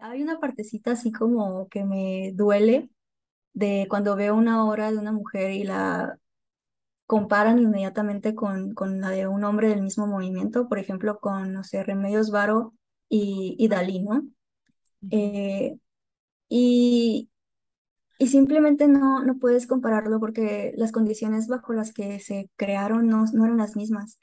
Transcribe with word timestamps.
hay 0.00 0.22
una 0.22 0.38
partecita 0.40 0.92
así 0.92 1.12
como 1.12 1.68
que 1.68 1.84
me 1.84 2.32
duele 2.34 2.90
de 3.52 3.86
cuando 3.88 4.16
veo 4.16 4.34
una 4.34 4.64
obra 4.66 4.90
de 4.90 4.98
una 4.98 5.12
mujer 5.12 5.52
y 5.52 5.64
la 5.64 6.18
comparan 7.06 7.58
inmediatamente 7.58 8.34
con, 8.34 8.74
con 8.74 9.00
la 9.00 9.10
de 9.10 9.26
un 9.26 9.44
hombre 9.44 9.68
del 9.68 9.82
mismo 9.82 10.06
movimiento, 10.06 10.68
por 10.68 10.78
ejemplo, 10.78 11.18
con, 11.20 11.52
no 11.52 11.64
sé, 11.64 11.82
Remedios 11.84 12.30
Varo 12.30 12.74
y, 13.08 13.56
y 13.58 13.68
Dalí, 13.68 14.00
¿no? 14.00 14.22
Eh, 15.10 15.76
y, 16.48 17.30
y 18.18 18.26
simplemente 18.28 18.88
no, 18.88 19.22
no 19.24 19.38
puedes 19.38 19.66
compararlo 19.66 20.20
porque 20.20 20.72
las 20.76 20.92
condiciones 20.92 21.48
bajo 21.48 21.72
las 21.72 21.92
que 21.92 22.20
se 22.20 22.50
crearon 22.56 23.08
no, 23.08 23.24
no 23.32 23.44
eran 23.44 23.58
las 23.58 23.76
mismas. 23.76 24.18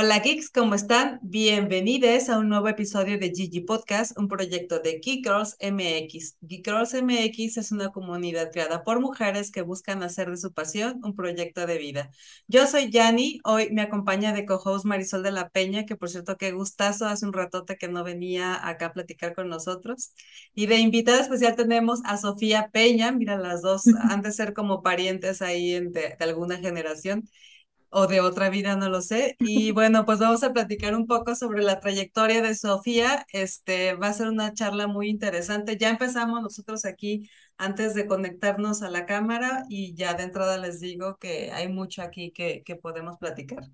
Hola 0.00 0.20
geeks, 0.20 0.48
¿cómo 0.50 0.76
están? 0.76 1.18
Bienvenidos 1.22 2.28
a 2.28 2.38
un 2.38 2.48
nuevo 2.48 2.68
episodio 2.68 3.18
de 3.18 3.32
Gigi 3.34 3.62
Podcast, 3.62 4.16
un 4.16 4.28
proyecto 4.28 4.78
de 4.78 5.00
Geek 5.04 5.24
Girls 5.24 5.56
MX. 5.60 6.36
Geek 6.40 6.64
Girls 6.64 6.94
MX 6.94 7.56
es 7.56 7.72
una 7.72 7.88
comunidad 7.88 8.52
creada 8.52 8.84
por 8.84 9.00
mujeres 9.00 9.50
que 9.50 9.62
buscan 9.62 10.04
hacer 10.04 10.30
de 10.30 10.36
su 10.36 10.52
pasión 10.52 11.00
un 11.02 11.16
proyecto 11.16 11.66
de 11.66 11.78
vida. 11.78 12.10
Yo 12.46 12.68
soy 12.68 12.92
Yani, 12.92 13.40
hoy 13.42 13.70
me 13.72 13.82
acompaña 13.82 14.32
de 14.32 14.46
co-host 14.46 14.84
Marisol 14.84 15.24
de 15.24 15.32
la 15.32 15.48
Peña, 15.48 15.84
que 15.84 15.96
por 15.96 16.08
cierto 16.08 16.36
qué 16.36 16.52
gustazo, 16.52 17.06
hace 17.06 17.26
un 17.26 17.32
ratote 17.32 17.76
que 17.76 17.88
no 17.88 18.04
venía 18.04 18.68
acá 18.68 18.86
a 18.86 18.92
platicar 18.92 19.34
con 19.34 19.48
nosotros. 19.48 20.12
Y 20.54 20.66
de 20.66 20.76
invitada 20.76 21.22
especial 21.22 21.56
tenemos 21.56 22.02
a 22.04 22.18
Sofía 22.18 22.70
Peña, 22.72 23.10
mira, 23.10 23.36
las 23.36 23.62
dos 23.62 23.82
han 23.88 24.22
de 24.22 24.30
ser 24.30 24.54
como 24.54 24.80
parientes 24.80 25.42
ahí 25.42 25.72
de, 25.72 25.90
de 25.90 26.16
alguna 26.20 26.58
generación 26.58 27.28
o 27.90 28.06
de 28.06 28.20
otra 28.20 28.50
vida, 28.50 28.76
no 28.76 28.88
lo 28.88 29.00
sé. 29.02 29.36
Y 29.40 29.70
bueno, 29.72 30.04
pues 30.04 30.18
vamos 30.18 30.42
a 30.44 30.52
platicar 30.52 30.94
un 30.94 31.06
poco 31.06 31.34
sobre 31.34 31.62
la 31.62 31.80
trayectoria 31.80 32.42
de 32.42 32.54
Sofía. 32.54 33.26
Este 33.32 33.94
va 33.94 34.08
a 34.08 34.12
ser 34.12 34.28
una 34.28 34.52
charla 34.54 34.86
muy 34.86 35.08
interesante. 35.08 35.76
Ya 35.76 35.90
empezamos 35.90 36.42
nosotros 36.42 36.84
aquí 36.84 37.28
antes 37.56 37.94
de 37.94 38.06
conectarnos 38.06 38.82
a 38.82 38.90
la 38.90 39.06
cámara 39.06 39.64
y 39.68 39.94
ya 39.94 40.14
de 40.14 40.24
entrada 40.24 40.58
les 40.58 40.80
digo 40.80 41.16
que 41.18 41.50
hay 41.52 41.68
mucho 41.68 42.02
aquí 42.02 42.30
que, 42.32 42.62
que 42.64 42.76
podemos 42.76 43.16
platicar. 43.18 43.64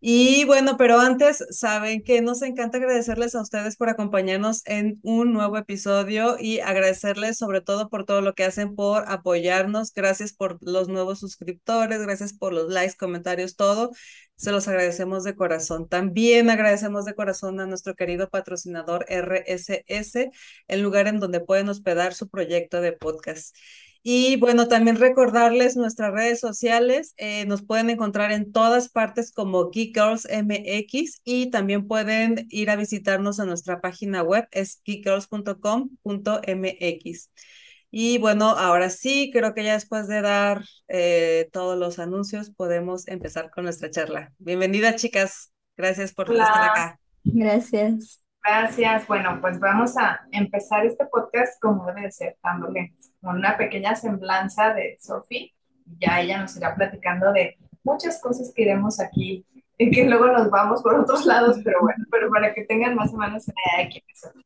Y 0.00 0.44
bueno, 0.44 0.76
pero 0.76 1.00
antes, 1.00 1.44
saben 1.50 2.04
que 2.04 2.20
nos 2.20 2.42
encanta 2.42 2.78
agradecerles 2.78 3.34
a 3.34 3.42
ustedes 3.42 3.76
por 3.76 3.88
acompañarnos 3.88 4.62
en 4.66 5.00
un 5.02 5.32
nuevo 5.32 5.56
episodio 5.58 6.36
y 6.38 6.60
agradecerles 6.60 7.36
sobre 7.36 7.62
todo 7.62 7.88
por 7.88 8.04
todo 8.04 8.20
lo 8.20 8.34
que 8.34 8.44
hacen 8.44 8.76
por 8.76 9.04
apoyarnos. 9.08 9.92
Gracias 9.92 10.32
por 10.32 10.58
los 10.60 10.88
nuevos 10.88 11.18
suscriptores, 11.18 12.00
gracias 12.00 12.32
por 12.32 12.52
los 12.52 12.68
likes, 12.70 12.96
comentarios, 12.96 13.56
todo. 13.56 13.90
Se 14.36 14.52
los 14.52 14.68
agradecemos 14.68 15.24
de 15.24 15.34
corazón. 15.34 15.88
También 15.88 16.48
agradecemos 16.48 17.04
de 17.04 17.14
corazón 17.14 17.58
a 17.58 17.66
nuestro 17.66 17.96
querido 17.96 18.30
patrocinador 18.30 19.04
RSS, 19.08 20.30
el 20.68 20.80
lugar 20.80 21.08
en 21.08 21.18
donde 21.18 21.40
pueden 21.40 21.68
hospedar 21.68 22.14
su 22.14 22.28
proyecto 22.28 22.80
de 22.80 22.92
podcast. 22.92 23.56
Y 24.02 24.36
bueno, 24.36 24.68
también 24.68 24.96
recordarles 24.96 25.76
nuestras 25.76 26.12
redes 26.12 26.40
sociales. 26.40 27.14
Eh, 27.16 27.46
nos 27.46 27.62
pueden 27.62 27.90
encontrar 27.90 28.32
en 28.32 28.52
todas 28.52 28.88
partes 28.88 29.32
como 29.32 29.70
Geek 29.70 29.94
Girls 29.94 30.26
MX 30.30 31.20
y 31.24 31.50
también 31.50 31.86
pueden 31.86 32.46
ir 32.50 32.70
a 32.70 32.76
visitarnos 32.76 33.40
a 33.40 33.44
nuestra 33.44 33.80
página 33.80 34.22
web, 34.22 34.46
es 34.52 34.80
geekgirls.com.mx. 34.84 37.30
Y 37.90 38.18
bueno, 38.18 38.50
ahora 38.50 38.90
sí, 38.90 39.30
creo 39.32 39.54
que 39.54 39.64
ya 39.64 39.72
después 39.72 40.08
de 40.08 40.20
dar 40.20 40.64
eh, 40.88 41.48
todos 41.52 41.78
los 41.78 41.98
anuncios, 41.98 42.50
podemos 42.50 43.08
empezar 43.08 43.50
con 43.50 43.64
nuestra 43.64 43.90
charla. 43.90 44.32
Bienvenidas, 44.38 44.96
chicas. 44.96 45.52
Gracias 45.76 46.12
por 46.12 46.30
Hola. 46.30 46.44
estar 46.44 46.70
acá. 46.70 47.00
Gracias. 47.24 48.22
Gracias. 48.42 49.06
Bueno, 49.06 49.38
pues 49.40 49.58
vamos 49.60 49.96
a 49.96 50.20
empezar 50.30 50.86
este 50.86 51.04
podcast 51.06 51.60
como 51.60 51.86
debe 51.86 52.02
de 52.02 52.12
ser, 52.12 52.36
dándole 52.42 52.94
una 53.22 53.56
pequeña 53.56 53.94
semblanza 53.94 54.72
de 54.74 54.96
Sofi. 55.00 55.52
Ya 55.98 56.20
ella 56.20 56.38
nos 56.38 56.56
irá 56.56 56.74
platicando 56.74 57.32
de 57.32 57.58
muchas 57.82 58.20
cosas 58.20 58.52
que 58.54 58.62
iremos 58.62 59.00
aquí 59.00 59.44
y 59.76 59.90
que 59.90 60.04
luego 60.04 60.26
nos 60.28 60.50
vamos 60.50 60.82
por 60.82 60.94
otros 60.94 61.24
lados, 61.24 61.58
pero 61.64 61.80
bueno, 61.80 62.04
pero 62.10 62.30
para 62.30 62.52
que 62.52 62.64
tengan 62.64 62.94
más 62.94 63.12
o 63.12 63.16
menos 63.16 63.46
una 63.48 63.54
idea 63.66 63.84
de 63.84 63.90
quién 63.90 64.04
es 64.08 64.20
Sofía. 64.20 64.42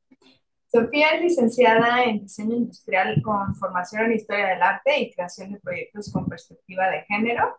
Sofía 0.66 1.08
es 1.10 1.22
licenciada 1.22 2.04
en 2.04 2.20
diseño 2.20 2.56
industrial 2.56 3.20
con 3.22 3.54
formación 3.56 4.06
en 4.06 4.12
historia 4.12 4.46
del 4.46 4.62
arte 4.62 4.98
y 5.00 5.12
creación 5.12 5.52
de 5.52 5.60
proyectos 5.60 6.10
con 6.10 6.26
perspectiva 6.26 6.88
de 6.88 7.02
género. 7.02 7.56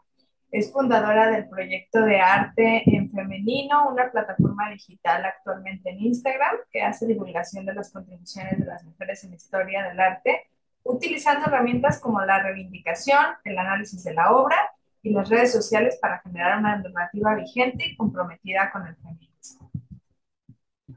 Es 0.54 0.72
fundadora 0.72 1.32
del 1.32 1.50
proyecto 1.50 2.04
de 2.06 2.20
arte 2.20 2.84
en 2.86 3.10
femenino, 3.10 3.90
una 3.90 4.12
plataforma 4.12 4.70
digital 4.70 5.26
actualmente 5.26 5.90
en 5.90 6.00
Instagram 6.02 6.58
que 6.72 6.84
hace 6.84 7.08
divulgación 7.08 7.66
de 7.66 7.74
las 7.74 7.92
contribuciones 7.92 8.60
de 8.60 8.66
las 8.66 8.84
mujeres 8.84 9.24
en 9.24 9.32
la 9.32 9.38
historia 9.38 9.82
del 9.82 10.00
arte, 10.00 10.46
utilizando 10.84 11.48
herramientas 11.48 12.00
como 12.00 12.22
la 12.22 12.44
reivindicación, 12.44 13.18
el 13.46 13.58
análisis 13.58 14.04
de 14.04 14.14
la 14.14 14.32
obra 14.32 14.56
y 15.02 15.12
las 15.12 15.28
redes 15.28 15.52
sociales 15.52 15.98
para 16.00 16.20
generar 16.20 16.60
una 16.60 16.76
normativa 16.76 17.34
vigente 17.34 17.88
y 17.88 17.98
comprometida 17.98 18.70
con 18.72 18.86
el 18.86 18.96
feminismo. 18.98 19.72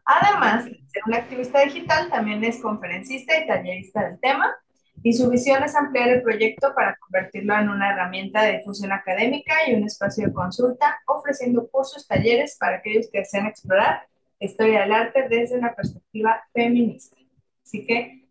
Además 0.04 0.66
de 0.66 0.82
ser 0.86 1.02
una 1.06 1.16
activista 1.16 1.60
digital, 1.60 2.10
también 2.10 2.44
es 2.44 2.60
conferencista 2.60 3.38
y 3.38 3.46
tallerista 3.46 4.04
del 4.04 4.20
tema 4.20 4.54
y 5.02 5.12
su 5.12 5.30
visión 5.30 5.62
es 5.62 5.74
ampliar 5.74 6.08
el 6.08 6.22
proyecto 6.22 6.74
para 6.74 6.96
convertirlo 6.96 7.54
en 7.58 7.68
una 7.68 7.92
herramienta 7.92 8.42
de 8.42 8.58
difusión 8.58 8.92
académica 8.92 9.54
y 9.66 9.74
un 9.74 9.84
espacio 9.84 10.26
de 10.26 10.32
consulta, 10.32 10.98
ofreciendo 11.06 11.68
cursos, 11.68 12.06
talleres 12.06 12.56
para 12.58 12.78
aquellos 12.78 13.08
que 13.12 13.20
desean 13.20 13.46
explorar 13.46 14.06
la 14.40 14.46
historia 14.46 14.80
del 14.82 14.92
arte 14.92 15.28
desde 15.28 15.58
una 15.58 15.74
perspectiva 15.74 16.42
feminista. 16.52 17.16
Así 17.64 17.86
que, 17.86 18.28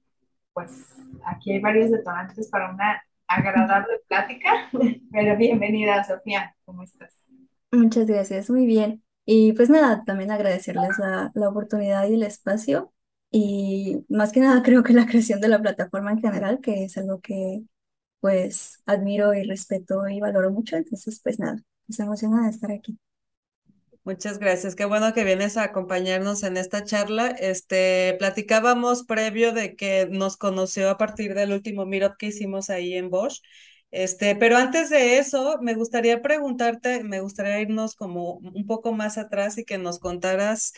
pues, 0.54 0.72
aquí 1.26 1.54
hay 1.54 1.60
varios 1.60 1.92
detonantes 1.92 2.50
para 2.50 2.72
una 2.72 3.04
agradable 3.28 4.00
plática, 4.08 4.70
pero 5.12 5.38
bienvenida, 5.38 6.04
Sofía, 6.04 6.56
¿cómo 6.66 6.84
estás? 6.84 7.14
Muchas 7.72 8.06
gracias, 8.08 8.50
muy 8.50 8.66
bien. 8.66 9.04
Y 9.26 9.54
pues 9.54 9.70
nada, 9.70 10.04
también 10.06 10.32
agradecerles 10.32 11.00
la, 11.00 11.32
la 11.34 11.50
oportunidad 11.50 12.08
y 12.08 12.14
el 12.14 12.24
espacio. 12.24 12.94
Y 13.38 13.98
más 14.10 14.32
que 14.32 14.40
nada 14.40 14.64
creo 14.64 14.82
que 14.84 14.94
la 14.94 15.06
creación 15.08 15.42
de 15.42 15.50
la 15.50 15.62
plataforma 15.62 16.12
en 16.12 16.22
general, 16.22 16.62
que 16.62 16.86
es 16.86 16.98
algo 16.98 17.20
que 17.22 17.64
pues 18.22 18.82
admiro 18.86 19.34
y 19.34 19.44
respeto 19.44 20.08
y 20.10 20.20
valoro 20.22 20.52
mucho. 20.52 20.78
Entonces, 20.78 21.22
pues 21.24 21.40
nada, 21.40 21.58
estoy 21.90 22.06
emocionada 22.08 22.46
de 22.46 22.52
estar 22.52 22.72
aquí. 22.72 22.98
Muchas 24.04 24.38
gracias. 24.40 24.76
Qué 24.76 24.86
bueno 24.86 25.14
que 25.14 25.24
vienes 25.24 25.58
a 25.58 25.64
acompañarnos 25.64 26.44
en 26.44 26.58
esta 26.58 26.84
charla. 26.84 27.30
Este, 27.30 28.16
platicábamos 28.20 29.04
previo 29.04 29.52
de 29.52 29.76
que 29.76 30.08
nos 30.12 30.38
conoció 30.38 30.90
a 30.92 30.98
partir 30.98 31.34
del 31.34 31.52
último 31.52 31.86
meetup 31.88 32.16
que 32.18 32.28
hicimos 32.28 32.70
ahí 32.70 32.94
en 32.94 33.10
Bosch. 33.10 33.42
Este, 33.92 34.36
pero 34.36 34.58
antes 34.58 34.90
de 34.92 35.18
eso, 35.18 35.58
me 35.62 35.74
gustaría 35.74 36.22
preguntarte, 36.22 37.04
me 37.04 37.22
gustaría 37.22 37.62
irnos 37.62 37.96
como 37.96 38.36
un 38.36 38.66
poco 38.68 38.94
más 38.94 39.18
atrás 39.18 39.58
y 39.58 39.66
que 39.66 39.78
nos 39.80 40.00
contaras, 40.00 40.74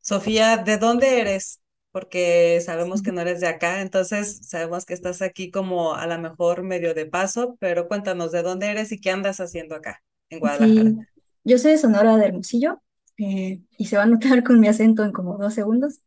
Sofía, 0.00 0.58
¿de 0.58 0.76
dónde 0.78 1.20
eres? 1.20 1.60
Porque 1.98 2.60
sabemos 2.64 3.02
que 3.02 3.12
no 3.12 3.20
eres 3.22 3.40
de 3.40 3.48
acá, 3.48 3.80
entonces 3.80 4.40
sabemos 4.46 4.84
que 4.86 4.94
estás 4.94 5.20
aquí 5.22 5.50
como 5.50 5.94
a 5.94 6.06
lo 6.06 6.18
mejor 6.18 6.62
medio 6.62 6.94
de 6.94 7.06
paso, 7.06 7.56
pero 7.60 7.88
cuéntanos 7.88 8.30
de 8.32 8.42
dónde 8.42 8.68
eres 8.70 8.92
y 8.92 9.00
qué 9.00 9.10
andas 9.10 9.40
haciendo 9.40 9.74
acá 9.74 10.02
en 10.30 10.38
Guadalajara. 10.40 10.94
Sí, 10.96 11.06
yo 11.44 11.58
soy 11.58 11.72
de 11.72 11.78
Sonora 11.78 12.16
de 12.16 12.26
Hermosillo 12.26 12.80
eh, 13.18 13.60
y 13.76 13.86
se 13.86 13.96
va 13.96 14.04
a 14.04 14.06
notar 14.06 14.42
con 14.44 14.60
mi 14.60 14.68
acento 14.68 15.04
en 15.04 15.12
como 15.12 15.36
dos 15.38 15.54
segundos. 15.54 16.00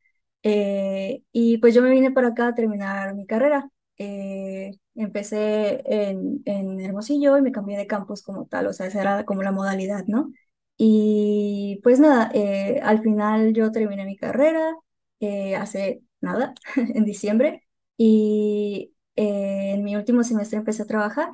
Eh, 0.44 1.24
y 1.32 1.58
pues 1.60 1.76
yo 1.76 1.82
me 1.82 1.92
vine 1.92 2.12
para 2.12 2.30
acá 2.30 2.48
a 2.50 2.56
terminar 2.56 3.16
mi 3.16 3.26
carrera. 3.26 3.70
Eh, 3.98 4.72
empecé 4.96 5.82
en, 5.86 6.42
en 6.46 6.80
Hermosillo 6.80 7.38
y 7.38 7.42
me 7.42 7.52
cambié 7.52 7.78
de 7.78 7.88
campus 7.88 8.24
como 8.24 8.48
tal, 8.48 8.68
o 8.68 8.74
sea, 8.74 8.88
esa 8.88 9.02
era 9.02 9.26
como 9.26 9.44
la 9.44 9.52
modalidad, 9.52 10.06
¿no? 10.08 10.32
Y 10.78 11.80
pues 11.84 12.00
nada, 12.00 12.32
eh, 12.34 12.80
al 12.84 13.02
final 13.04 13.54
yo 13.54 13.72
terminé 13.72 14.06
mi 14.06 14.18
carrera 14.18 14.76
eh, 15.22 15.56
hace 15.58 16.04
nada, 16.22 16.56
en 16.78 17.06
diciembre, 17.06 17.64
y 17.98 18.94
eh, 19.18 19.74
en 19.76 19.84
mi 19.86 19.96
último 19.98 20.24
semestre 20.26 20.60
empecé 20.60 20.84
a 20.84 20.88
trabajar 20.88 21.32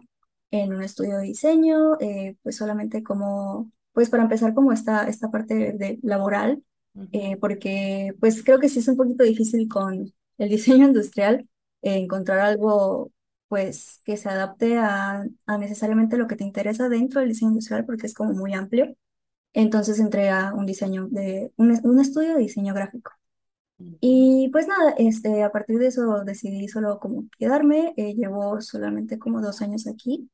en 0.52 0.74
un 0.74 0.84
estudio 0.84 1.18
de 1.18 1.24
diseño, 1.26 2.00
eh, 2.00 2.38
pues 2.44 2.58
solamente 2.58 3.04
como, 3.04 3.72
pues 3.94 4.10
para 4.10 4.24
empezar 4.24 4.54
como 4.54 4.72
esta, 4.72 5.08
esta 5.08 5.30
parte 5.32 5.74
de 5.74 6.00
laboral, 6.04 6.64
eh, 7.12 7.38
porque 7.38 8.14
pues 8.20 8.44
creo 8.44 8.60
que 8.60 8.70
sí 8.70 8.80
es 8.80 8.88
un 8.88 8.98
poquito 8.98 9.24
difícil 9.24 9.68
con 9.68 10.14
el 10.38 10.50
diseño 10.50 10.88
industrial 10.88 11.48
eh, 11.82 11.96
encontrar 11.98 12.40
algo 12.40 13.12
pues 13.48 14.02
que 14.04 14.18
se 14.18 14.30
adapte 14.30 14.78
a, 14.78 15.26
a 15.46 15.58
necesariamente 15.58 16.18
lo 16.18 16.28
que 16.28 16.36
te 16.36 16.44
interesa 16.44 16.90
dentro 16.90 17.22
del 17.22 17.30
diseño 17.30 17.52
industrial 17.52 17.86
porque 17.86 18.08
es 18.08 18.14
como 18.14 18.34
muy 18.34 18.54
amplio. 18.54 18.94
Entonces 19.54 20.00
entré 20.00 20.30
a 20.32 20.54
un 20.56 20.66
diseño 20.68 21.08
de, 21.10 21.52
un, 21.58 21.80
un 21.84 22.00
estudio 22.02 22.36
de 22.36 22.42
diseño 22.42 22.74
gráfico. 22.76 23.12
Y 24.00 24.50
pues 24.52 24.68
nada, 24.68 24.94
este, 24.98 25.44
a 25.44 25.52
partir 25.52 25.80
de 25.80 25.88
eso 25.88 26.24
decidí 26.24 26.68
solo 26.68 27.00
como 27.00 27.26
quedarme, 27.40 27.94
eh, 27.98 28.14
llevo 28.16 28.62
solamente 28.62 29.20
como 29.20 29.42
dos 29.42 29.62
años 29.62 29.88
aquí 29.88 30.30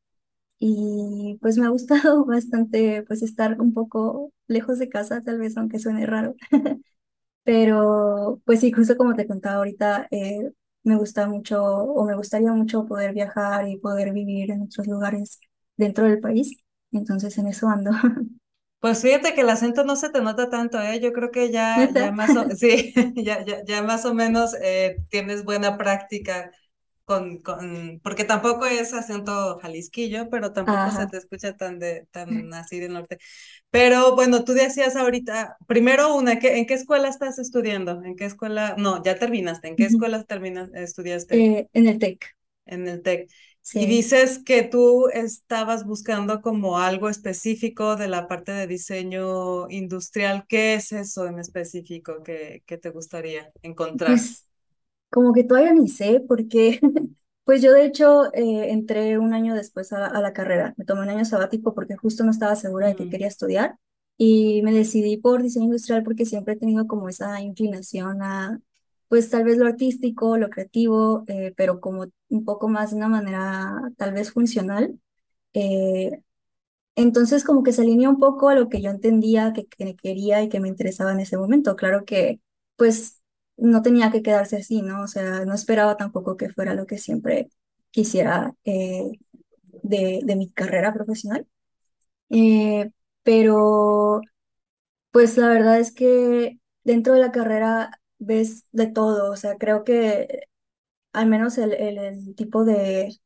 y 0.59 1.37
pues 1.41 1.57
me 1.57 1.65
ha 1.67 1.69
gustado 1.69 2.25
bastante 2.27 3.03
pues 3.07 3.23
estar 3.23 3.61
un 3.61 3.73
poco 3.73 4.33
lejos 4.47 4.79
de 4.79 4.89
casa, 4.89 5.21
tal 5.21 5.39
vez 5.39 5.57
aunque 5.57 5.79
suene 5.79 6.05
raro, 6.07 6.35
pero 7.43 8.41
pues 8.45 8.61
sí, 8.61 8.71
justo 8.71 8.97
como 8.97 9.15
te 9.15 9.27
contaba 9.27 9.57
ahorita, 9.57 10.07
eh, 10.11 10.51
me 10.83 10.95
gusta 10.97 11.27
mucho 11.27 11.63
o 11.65 12.05
me 12.05 12.15
gustaría 12.15 12.51
mucho 12.53 12.85
poder 12.87 13.13
viajar 13.13 13.67
y 13.69 13.77
poder 13.79 14.13
vivir 14.13 14.51
en 14.51 14.63
otros 14.63 14.87
lugares 14.87 15.39
dentro 15.77 16.05
del 16.05 16.19
país, 16.21 16.57
entonces 16.91 17.37
en 17.37 17.47
eso 17.47 17.67
ando. 17.69 17.91
Pues 18.83 19.01
fíjate 19.01 19.33
que 19.33 19.39
el 19.41 19.49
acento 19.49 19.85
no 19.85 19.95
se 19.95 20.09
te 20.09 20.19
nota 20.21 20.49
tanto, 20.49 20.77
¿eh? 20.81 20.99
Yo 20.99 21.13
creo 21.13 21.31
que 21.31 21.51
ya, 21.51 21.89
ya 21.95 22.11
más 22.11 22.35
o, 22.35 22.45
sí, 22.53 22.93
ya, 23.15 23.41
ya, 23.45 23.63
ya 23.63 23.81
más 23.81 24.03
o 24.03 24.13
menos 24.13 24.53
eh, 24.61 24.97
tienes 25.09 25.45
buena 25.45 25.77
práctica 25.77 26.51
con, 27.05 27.37
con, 27.37 28.01
porque 28.03 28.25
tampoco 28.25 28.65
es 28.65 28.93
acento 28.93 29.57
jalisquillo, 29.61 30.29
pero 30.29 30.51
tampoco 30.51 30.91
se 30.91 31.07
te 31.07 31.15
escucha 31.15 31.55
tan 31.55 31.79
de, 31.79 32.07
tan 32.11 32.53
así 32.53 32.77
del 32.81 32.91
norte. 32.91 33.19
Pero 33.69 34.15
bueno, 34.15 34.43
tú 34.43 34.51
decías 34.51 34.97
ahorita, 34.97 35.55
primero 35.65 36.13
una, 36.13 36.37
¿qué, 36.39 36.57
¿en 36.57 36.65
qué 36.65 36.73
escuela 36.73 37.07
estás 37.07 37.39
estudiando? 37.39 38.03
¿En 38.03 38.17
qué 38.17 38.25
escuela? 38.25 38.75
No, 38.77 39.01
ya 39.01 39.15
terminaste. 39.17 39.69
¿En 39.69 39.77
qué 39.77 39.85
escuela 39.85 40.21
terminas, 40.25 40.69
estudiaste? 40.73 41.35
Eh, 41.35 41.69
en 41.71 41.87
el 41.87 41.99
TEC, 41.99 42.35
En 42.65 42.85
el 42.89 43.01
TEC. 43.01 43.29
Y 43.71 43.87
sí. 43.87 43.87
dices 43.87 44.39
que 44.45 44.63
tú 44.63 45.07
estabas 45.13 45.85
buscando 45.85 46.41
como 46.41 46.79
algo 46.79 47.09
específico 47.09 47.95
de 47.95 48.07
la 48.07 48.27
parte 48.27 48.51
de 48.51 48.67
diseño 48.67 49.69
industrial. 49.69 50.45
¿Qué 50.47 50.75
es 50.75 50.91
eso 50.91 51.25
en 51.27 51.39
específico 51.39 52.23
que, 52.23 52.63
que 52.67 52.77
te 52.77 52.91
gustaría 52.91 53.51
encontrar? 53.63 54.25
Pues 54.25 54.47
como 55.11 55.33
que 55.33 55.43
todavía 55.43 55.73
ni 55.73 55.87
sé, 55.89 56.21
porque 56.27 56.79
pues 57.45 57.61
yo 57.61 57.73
de 57.73 57.85
hecho 57.85 58.33
eh, 58.33 58.71
entré 58.71 59.17
un 59.19 59.33
año 59.33 59.55
después 59.55 59.93
a, 59.93 60.07
a 60.07 60.21
la 60.21 60.33
carrera. 60.33 60.73
Me 60.77 60.85
tomé 60.85 61.03
un 61.03 61.09
año 61.09 61.25
sabático 61.25 61.73
porque 61.75 61.97
justo 61.97 62.23
no 62.25 62.31
estaba 62.31 62.55
segura 62.55 62.87
de 62.89 62.95
que 62.95 63.07
Mm. 63.07 63.09
quería 63.09 63.27
estudiar 63.27 63.77
y 64.17 64.61
me 64.63 64.73
decidí 64.73 65.17
por 65.17 65.43
diseño 65.43 65.65
industrial 65.67 66.03
porque 66.03 66.25
siempre 66.25 66.53
he 66.55 66.57
tenido 66.59 66.87
como 66.87 67.09
esa 67.09 67.41
inclinación 67.41 68.21
a, 68.23 68.61
pues 69.09 69.29
tal 69.29 69.43
vez 69.45 69.57
lo 69.57 69.67
artístico, 69.67 70.37
lo 70.37 70.49
creativo, 70.49 71.23
eh, 71.27 71.53
pero 71.57 71.79
como 71.81 72.07
un 72.33 72.45
poco 72.45 72.67
más 72.69 72.91
de 72.91 72.97
una 72.97 73.09
manera 73.09 73.73
tal 73.97 74.13
vez 74.13 74.31
funcional. 74.33 74.99
Eh, 75.53 76.21
entonces, 76.95 77.43
como 77.43 77.63
que 77.63 77.73
se 77.73 77.81
alinea 77.81 78.09
un 78.09 78.19
poco 78.19 78.49
a 78.49 78.55
lo 78.55 78.69
que 78.69 78.81
yo 78.81 78.91
entendía 78.91 79.53
que, 79.53 79.65
que 79.67 79.95
quería 79.95 80.43
y 80.43 80.49
que 80.49 80.59
me 80.59 80.67
interesaba 80.69 81.11
en 81.13 81.19
ese 81.21 81.37
momento. 81.37 81.75
Claro 81.75 82.05
que, 82.05 82.41
pues, 82.75 83.21
no 83.57 83.81
tenía 83.81 84.11
que 84.11 84.21
quedarse 84.23 84.57
así, 84.57 84.81
¿no? 84.81 85.03
O 85.03 85.07
sea, 85.07 85.45
no 85.45 85.53
esperaba 85.55 85.97
tampoco 85.97 86.37
que 86.37 86.49
fuera 86.49 86.75
lo 86.75 86.85
que 86.87 86.97
siempre 86.99 87.49
quisiera 87.91 88.55
eh, 88.65 89.11
de, 89.83 90.21
de 90.23 90.35
mi 90.35 90.51
carrera 90.51 90.93
profesional. 90.93 91.47
Eh, 92.29 92.91
pero, 93.23 94.21
pues, 95.11 95.37
la 95.37 95.49
verdad 95.49 95.79
es 95.79 95.93
que 95.93 96.59
dentro 96.83 97.13
de 97.13 97.19
la 97.21 97.31
carrera 97.31 97.99
ves 98.19 98.65
de 98.71 98.87
todo. 98.87 99.31
O 99.31 99.35
sea, 99.37 99.57
creo 99.57 99.83
que 99.83 100.43
al 101.13 101.27
menos 101.27 101.57
el, 101.57 101.73
el 101.73 102.35
tipo 102.35 102.65
de 102.65 103.17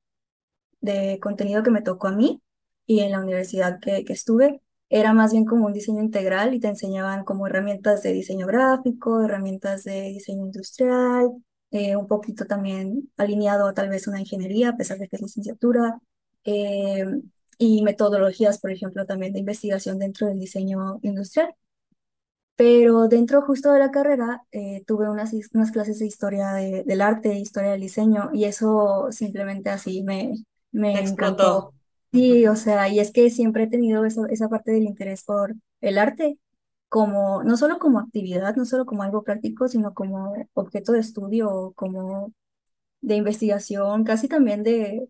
de 0.81 1.19
contenido 1.21 1.63
que 1.63 1.71
me 1.71 1.81
tocó 1.81 2.07
a 2.07 2.11
mí 2.11 2.41
y 2.85 3.01
en 3.01 3.11
la 3.11 3.19
universidad 3.21 3.79
que, 3.79 4.05
que 4.05 4.13
estuve 4.13 4.61
era 4.89 5.13
más 5.13 5.33
bien 5.33 5.45
como 5.45 5.65
un 5.65 5.73
diseño 5.73 6.01
integral 6.01 6.53
y 6.53 6.59
te 6.59 6.67
enseñaban 6.69 7.25
como 7.25 7.47
herramientas 7.47 8.03
de 8.03 8.13
diseño 8.13 8.47
gráfico, 8.47 9.21
herramientas 9.23 9.83
de 9.83 10.03
diseño 10.03 10.45
industrial, 10.45 11.31
eh, 11.71 11.95
un 11.97 12.07
poquito 12.07 12.45
también 12.45 13.11
alineado 13.17 13.73
tal 13.73 13.89
vez 13.89 14.07
una 14.07 14.21
ingeniería, 14.21 14.69
a 14.69 14.77
pesar 14.77 14.97
de 14.97 15.09
que 15.09 15.17
es 15.17 15.21
licenciatura, 15.21 15.99
eh, 16.45 17.05
y 17.57 17.81
metodologías, 17.81 18.59
por 18.59 18.71
ejemplo, 18.71 19.05
también 19.05 19.33
de 19.33 19.39
investigación 19.39 19.99
dentro 19.99 20.27
del 20.27 20.39
diseño 20.39 20.99
industrial. 21.01 21.53
Pero 22.57 23.09
dentro 23.09 23.43
justo 23.43 23.73
de 23.73 23.79
la 23.79 23.91
carrera 23.91 24.43
eh, 24.51 24.83
tuve 24.87 25.09
unas, 25.09 25.33
unas 25.53 25.71
clases 25.71 25.99
de 25.99 26.07
historia 26.07 26.53
de- 26.53 26.83
del 26.85 27.01
arte, 27.01 27.35
historia 27.35 27.71
del 27.73 27.81
diseño, 27.81 28.31
y 28.33 28.45
eso 28.45 29.07
simplemente 29.11 29.71
así 29.71 30.03
me, 30.03 30.33
me 30.93 30.99
explotó. 30.99 31.05
encantó. 31.05 31.73
Sí, 32.13 32.47
o 32.47 32.55
sea, 32.57 32.89
y 32.89 32.99
es 32.99 33.11
que 33.11 33.29
siempre 33.29 33.63
he 33.65 33.67
tenido 33.69 34.05
eso, 34.05 34.27
esa 34.27 34.49
parte 34.49 34.71
del 34.71 34.83
interés 34.83 35.23
por 35.23 35.55
el 35.81 35.97
arte, 35.99 36.39
como, 36.89 37.43
no 37.43 37.57
solo 37.57 37.79
como 37.79 37.99
actividad, 37.99 38.55
no 38.55 38.65
solo 38.65 38.85
como 38.85 39.03
algo 39.03 39.23
práctico, 39.23 39.67
sino 39.67 39.93
como 39.93 40.33
objeto 40.53 40.93
de 40.93 40.99
estudio, 41.01 41.73
como 41.75 42.33
de 43.01 43.15
investigación, 43.17 44.03
casi 44.05 44.27
también 44.29 44.63
de 44.63 45.09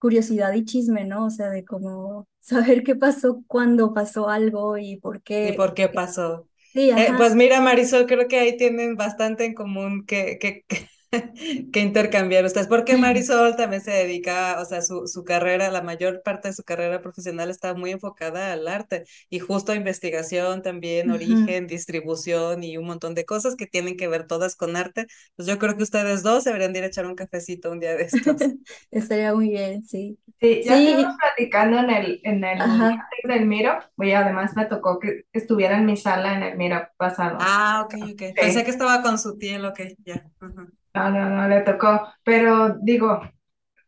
curiosidad 0.00 0.52
y 0.54 0.64
chisme, 0.64 1.04
¿no? 1.06 1.26
O 1.26 1.30
sea, 1.30 1.50
de 1.50 1.64
como 1.64 2.28
saber 2.40 2.84
qué 2.84 2.96
pasó 2.96 3.42
cuando 3.48 3.94
pasó 3.94 4.28
algo 4.30 4.78
y 4.78 4.96
por 4.98 5.22
¿Y 5.40 5.52
qué. 5.52 5.52
por 5.52 5.74
qué 5.74 5.88
pasó? 5.88 6.48
Sí, 6.74 6.90
Eh, 6.96 7.14
pues 7.16 7.34
mira, 7.34 7.60
Marisol, 7.60 8.06
creo 8.06 8.28
que 8.28 8.38
ahí 8.38 8.56
tienen 8.56 8.96
bastante 8.96 9.44
en 9.44 9.54
común 9.54 10.04
que, 10.06 10.38
que, 10.40 10.64
que 10.68 10.88
intercambiar 11.74 12.44
ustedes, 12.44 12.66
porque 12.68 12.96
Marisol 12.96 13.56
también 13.56 13.82
se 13.82 13.90
dedica, 13.92 14.60
o 14.60 14.64
sea, 14.64 14.82
su, 14.82 15.06
su 15.06 15.24
carrera, 15.24 15.70
la 15.70 15.82
mayor 15.82 16.22
parte 16.22 16.48
de 16.48 16.54
su 16.54 16.64
carrera 16.64 17.00
profesional 17.02 17.50
está 17.50 17.74
muy 17.74 17.90
enfocada 17.92 18.52
al 18.52 18.68
arte 18.68 19.04
y 19.30 19.38
justo 19.40 19.72
a 19.72 19.76
investigación 19.76 20.62
también, 20.62 21.10
Ujú. 21.10 21.10
origen, 21.10 21.66
distribución 21.66 22.64
y 22.64 22.76
un 22.76 22.86
montón 22.86 23.14
de 23.14 23.24
cosas 23.24 23.56
que 23.56 23.66
tienen 23.66 23.96
que 23.96 24.08
ver 24.08 24.26
todas 24.26 24.56
con 24.56 24.76
arte. 24.76 25.06
Pues 25.36 25.48
yo 25.48 25.58
creo 25.58 25.76
que 25.76 25.82
ustedes 25.84 26.22
dos 26.22 26.44
deberían 26.44 26.72
de 26.72 26.78
ir 26.80 26.84
a 26.84 26.88
echar 26.88 27.06
un 27.06 27.14
cafecito 27.16 27.70
un 27.70 27.80
día 27.80 27.94
de 27.96 28.04
estos. 28.04 28.52
Estaría 28.90 29.34
muy 29.34 29.50
bien, 29.50 29.84
sí. 29.84 30.18
Sí, 30.40 30.62
ya 30.64 30.76
estuvimos 30.76 31.06
Sí, 31.06 31.18
platicando 31.18 31.78
en 31.78 31.90
el, 31.90 32.20
en 32.24 32.44
el 32.44 32.98
del 33.24 33.46
Miro, 33.46 33.78
y 33.98 34.12
además 34.12 34.54
me 34.56 34.66
tocó 34.66 34.98
que 34.98 35.24
estuviera 35.32 35.78
en 35.78 35.86
mi 35.86 35.96
sala 35.96 36.34
en 36.36 36.42
el 36.42 36.56
Miro 36.58 36.86
pasado. 36.98 37.38
Ah, 37.38 37.82
ok, 37.84 37.94
ok. 38.14 38.38
Pensé 38.38 38.64
que 38.64 38.70
estaba 38.70 39.02
con 39.02 39.18
su 39.18 39.36
tía, 39.38 39.66
ok, 39.68 39.80
ya. 40.04 40.30
Ujú. 40.40 40.72
No, 40.94 41.10
no, 41.10 41.28
no 41.30 41.48
le 41.48 41.60
tocó, 41.62 42.08
pero 42.22 42.76
digo, 42.80 43.22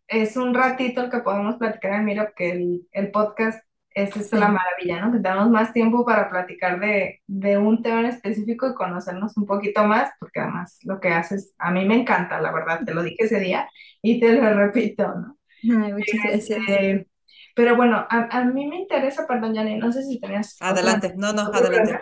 es 0.09 0.37
un 0.37 0.55
ratito 0.55 1.03
el 1.03 1.11
que 1.11 1.19
podemos 1.21 1.57
platicar 1.57 1.95
en 1.95 2.05
Miro, 2.05 2.29
que 2.37 2.51
el, 2.51 2.89
el 2.93 3.11
podcast 3.11 3.65
es, 3.91 4.15
es 4.17 4.33
la 4.33 4.49
maravilla, 4.49 5.01
¿no? 5.01 5.13
Que 5.13 5.21
tenemos 5.21 5.49
más 5.51 5.73
tiempo 5.73 6.05
para 6.05 6.29
platicar 6.29 6.79
de, 6.81 7.23
de 7.27 7.57
un 7.59 7.83
tema 7.83 8.01
en 8.01 8.07
específico 8.07 8.69
y 8.69 8.75
conocernos 8.75 9.37
un 9.37 9.47
poquito 9.47 9.85
más, 9.85 10.11
porque 10.21 10.41
además 10.41 10.79
lo 10.85 11.01
que 11.01 11.09
haces, 11.09 11.55
a 11.59 11.71
mí 11.71 11.85
me 11.87 11.97
encanta, 12.01 12.41
la 12.41 12.53
verdad, 12.53 12.83
te 12.85 12.93
lo 12.95 13.03
dije 13.03 13.25
ese 13.25 13.41
día 13.41 13.69
y 14.03 14.21
te 14.21 14.33
lo 14.35 14.55
repito, 14.55 15.15
¿no? 15.15 15.39
Ay, 15.63 15.93
muchas 15.93 16.21
gracias. 16.23 16.59
Este, 16.61 17.09
pero 17.55 17.77
bueno, 17.77 18.07
a, 18.11 18.29
a 18.39 18.45
mí 18.45 18.67
me 18.67 18.77
interesa, 18.77 19.27
perdón, 19.27 19.55
Yanni, 19.55 19.79
no 19.79 19.91
sé 19.93 20.03
si 20.03 20.21
tenías 20.21 20.63
otra, 20.69 20.69
Adelante, 20.71 21.15
no, 21.17 21.33
no, 21.33 21.43
adelante. 21.53 22.01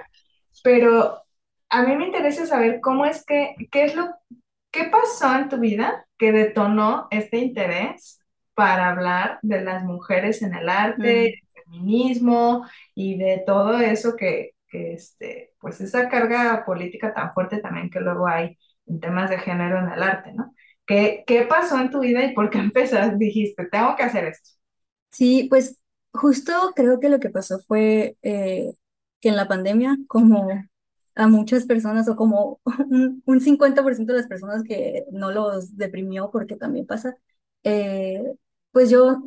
pero 0.63 1.23
a 1.71 1.83
mí 1.83 1.97
me 1.97 2.07
interesa 2.07 2.47
saber 2.47 2.81
cómo 2.81 3.07
es 3.07 3.25
que, 3.25 3.55
qué 3.71 3.85
es 3.85 3.95
lo, 3.95 4.09
qué 4.75 4.85
pasó 4.91 5.33
en 5.37 5.49
tu 5.49 5.59
vida 5.59 6.05
que 6.19 6.33
detonó 6.33 7.07
este 7.13 7.39
interés 7.39 8.21
para 8.55 8.91
hablar 8.91 9.39
de 9.43 9.61
las 9.63 9.85
mujeres 9.85 10.43
en 10.43 10.53
el 10.55 10.69
arte, 10.69 11.03
del 11.03 11.35
feminismo 11.65 12.67
y 12.95 13.17
de 13.17 13.45
todo 13.47 13.79
eso 13.79 14.17
que, 14.17 14.51
que 14.69 14.95
este, 14.95 15.53
pues 15.61 15.81
esa 15.81 16.09
carga 16.09 16.65
política 16.67 17.15
tan 17.15 17.33
fuerte 17.33 17.59
también 17.59 17.89
que 17.89 18.01
luego 18.01 18.27
hay 18.27 18.59
en 18.87 18.99
temas 18.99 19.31
de 19.31 19.39
género 19.39 19.79
en 19.79 19.93
el 19.93 20.03
arte, 20.03 20.33
¿no? 20.33 20.53
¿Qué, 20.85 21.23
qué 21.25 21.43
pasó 21.43 21.79
en 21.79 21.91
tu 21.91 22.01
vida 22.01 22.25
y 22.25 22.35
por 22.35 22.51
qué 22.51 22.59
empezaste? 22.59 23.17
Dijiste, 23.17 23.67
tengo 23.67 23.95
que 23.95 24.03
hacer 24.03 24.25
esto. 24.25 24.51
Sí, 25.11 25.47
pues 25.49 25.81
justo 26.13 26.73
creo 26.75 26.99
que 26.99 27.09
lo 27.09 27.21
que 27.21 27.31
pasó 27.31 27.61
fue 27.61 28.17
eh, 28.23 28.73
que 29.21 29.29
en 29.29 29.37
la 29.37 29.47
pandemia, 29.47 29.97
como 30.09 30.49
a 31.15 31.29
muchas 31.29 31.67
personas, 31.67 32.09
o 32.09 32.17
como 32.17 32.61
un, 32.91 33.23
un 33.27 33.41
50% 33.41 34.13
de 34.13 34.21
las 34.21 34.29
personas 34.29 34.63
que 34.65 35.05
no 35.13 35.31
los 35.33 35.77
deprimió, 35.77 36.31
porque 36.31 36.57
también 36.57 36.87
pasa, 36.87 37.17
eh, 37.65 38.23
pues 38.73 38.91
yo 38.91 39.23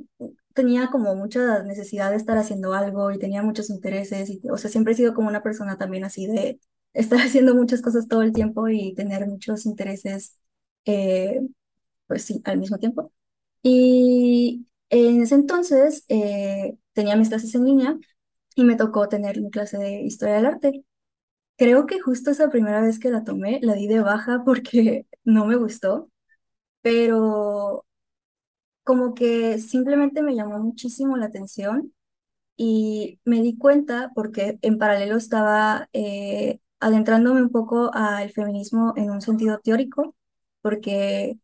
tenía 0.53 0.89
como 0.89 1.15
mucha 1.15 1.63
necesidad 1.63 2.11
de 2.11 2.17
estar 2.17 2.37
haciendo 2.37 2.73
algo 2.73 3.11
y 3.11 3.19
tenía 3.19 3.43
muchos 3.43 3.69
intereses, 3.69 4.29
y, 4.29 4.41
o 4.49 4.57
sea, 4.57 4.69
siempre 4.71 4.93
he 4.93 4.95
sido 4.97 5.13
como 5.13 5.29
una 5.29 5.43
persona 5.43 5.77
también 5.77 6.03
así 6.05 6.27
de 6.27 6.59
estar 6.93 7.19
haciendo 7.19 7.55
muchas 7.55 7.81
cosas 7.81 8.07
todo 8.07 8.21
el 8.23 8.33
tiempo 8.33 8.67
y 8.69 8.93
tener 8.95 9.27
muchos 9.27 9.65
intereses, 9.65 10.37
eh, 10.85 11.41
pues 12.07 12.23
sí, 12.23 12.41
al 12.45 12.59
mismo 12.59 12.77
tiempo. 12.79 13.11
Y 13.63 14.67
en 14.89 15.21
ese 15.23 15.35
entonces 15.35 16.05
eh, 16.09 16.77
tenía 16.93 17.15
mis 17.17 17.29
clases 17.29 17.55
en 17.55 17.65
línea 17.65 17.97
y 18.55 18.63
me 18.65 18.75
tocó 18.77 19.09
tener 19.09 19.41
mi 19.41 19.51
clase 19.51 19.77
de 19.79 20.01
historia 20.03 20.35
del 20.37 20.45
arte. 20.47 20.85
Creo 21.57 21.85
que 21.87 21.99
justo 21.99 22.29
esa 22.31 22.49
primera 22.49 22.81
vez 22.81 22.99
que 22.99 23.09
la 23.09 23.23
tomé 23.23 23.59
la 23.63 23.73
di 23.73 23.87
de 23.87 24.01
baja 24.01 24.43
porque 24.45 25.07
no 25.23 25.45
me 25.45 25.55
gustó, 25.55 26.09
pero 26.81 27.85
como 28.83 29.13
que 29.15 29.59
simplemente 29.59 30.21
me 30.21 30.35
llamó 30.35 30.59
muchísimo 30.59 31.17
la 31.17 31.25
atención 31.27 31.93
y 32.57 33.19
me 33.25 33.41
di 33.41 33.57
cuenta 33.57 34.11
porque 34.15 34.59
en 34.63 34.77
paralelo 34.79 35.17
estaba 35.17 35.89
eh, 35.93 36.59
adentrándome 36.79 37.41
un 37.43 37.51
poco 37.51 37.91
al 37.93 38.31
feminismo 38.31 38.93
en 38.97 39.11
un 39.11 39.21
sentido 39.21 39.59
teórico, 39.59 40.15
porque 40.61 41.39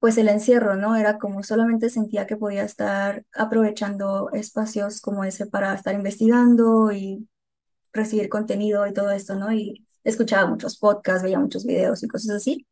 pues 0.00 0.18
el 0.18 0.28
encierro, 0.28 0.76
¿no? 0.76 0.96
Era 0.96 1.18
como 1.18 1.42
solamente 1.42 1.90
sentía 1.90 2.26
que 2.26 2.36
podía 2.36 2.64
estar 2.64 3.24
aprovechando 3.34 4.30
espacios 4.32 5.00
como 5.00 5.24
ese 5.24 5.46
para 5.46 5.74
estar 5.74 5.94
investigando 5.94 6.92
y 6.92 7.28
recibir 7.94 8.28
contenido 8.28 8.86
y 8.86 8.92
todo 8.94 9.10
esto, 9.12 9.36
¿no? 9.36 9.52
Y 9.52 9.86
escuchaba 10.04 10.50
muchos 10.50 10.78
podcasts, 10.78 11.22
veía 11.24 11.38
muchos 11.40 11.64
videos 11.66 12.02
y 12.02 12.08
cosas 12.08 12.36
así. 12.36 12.66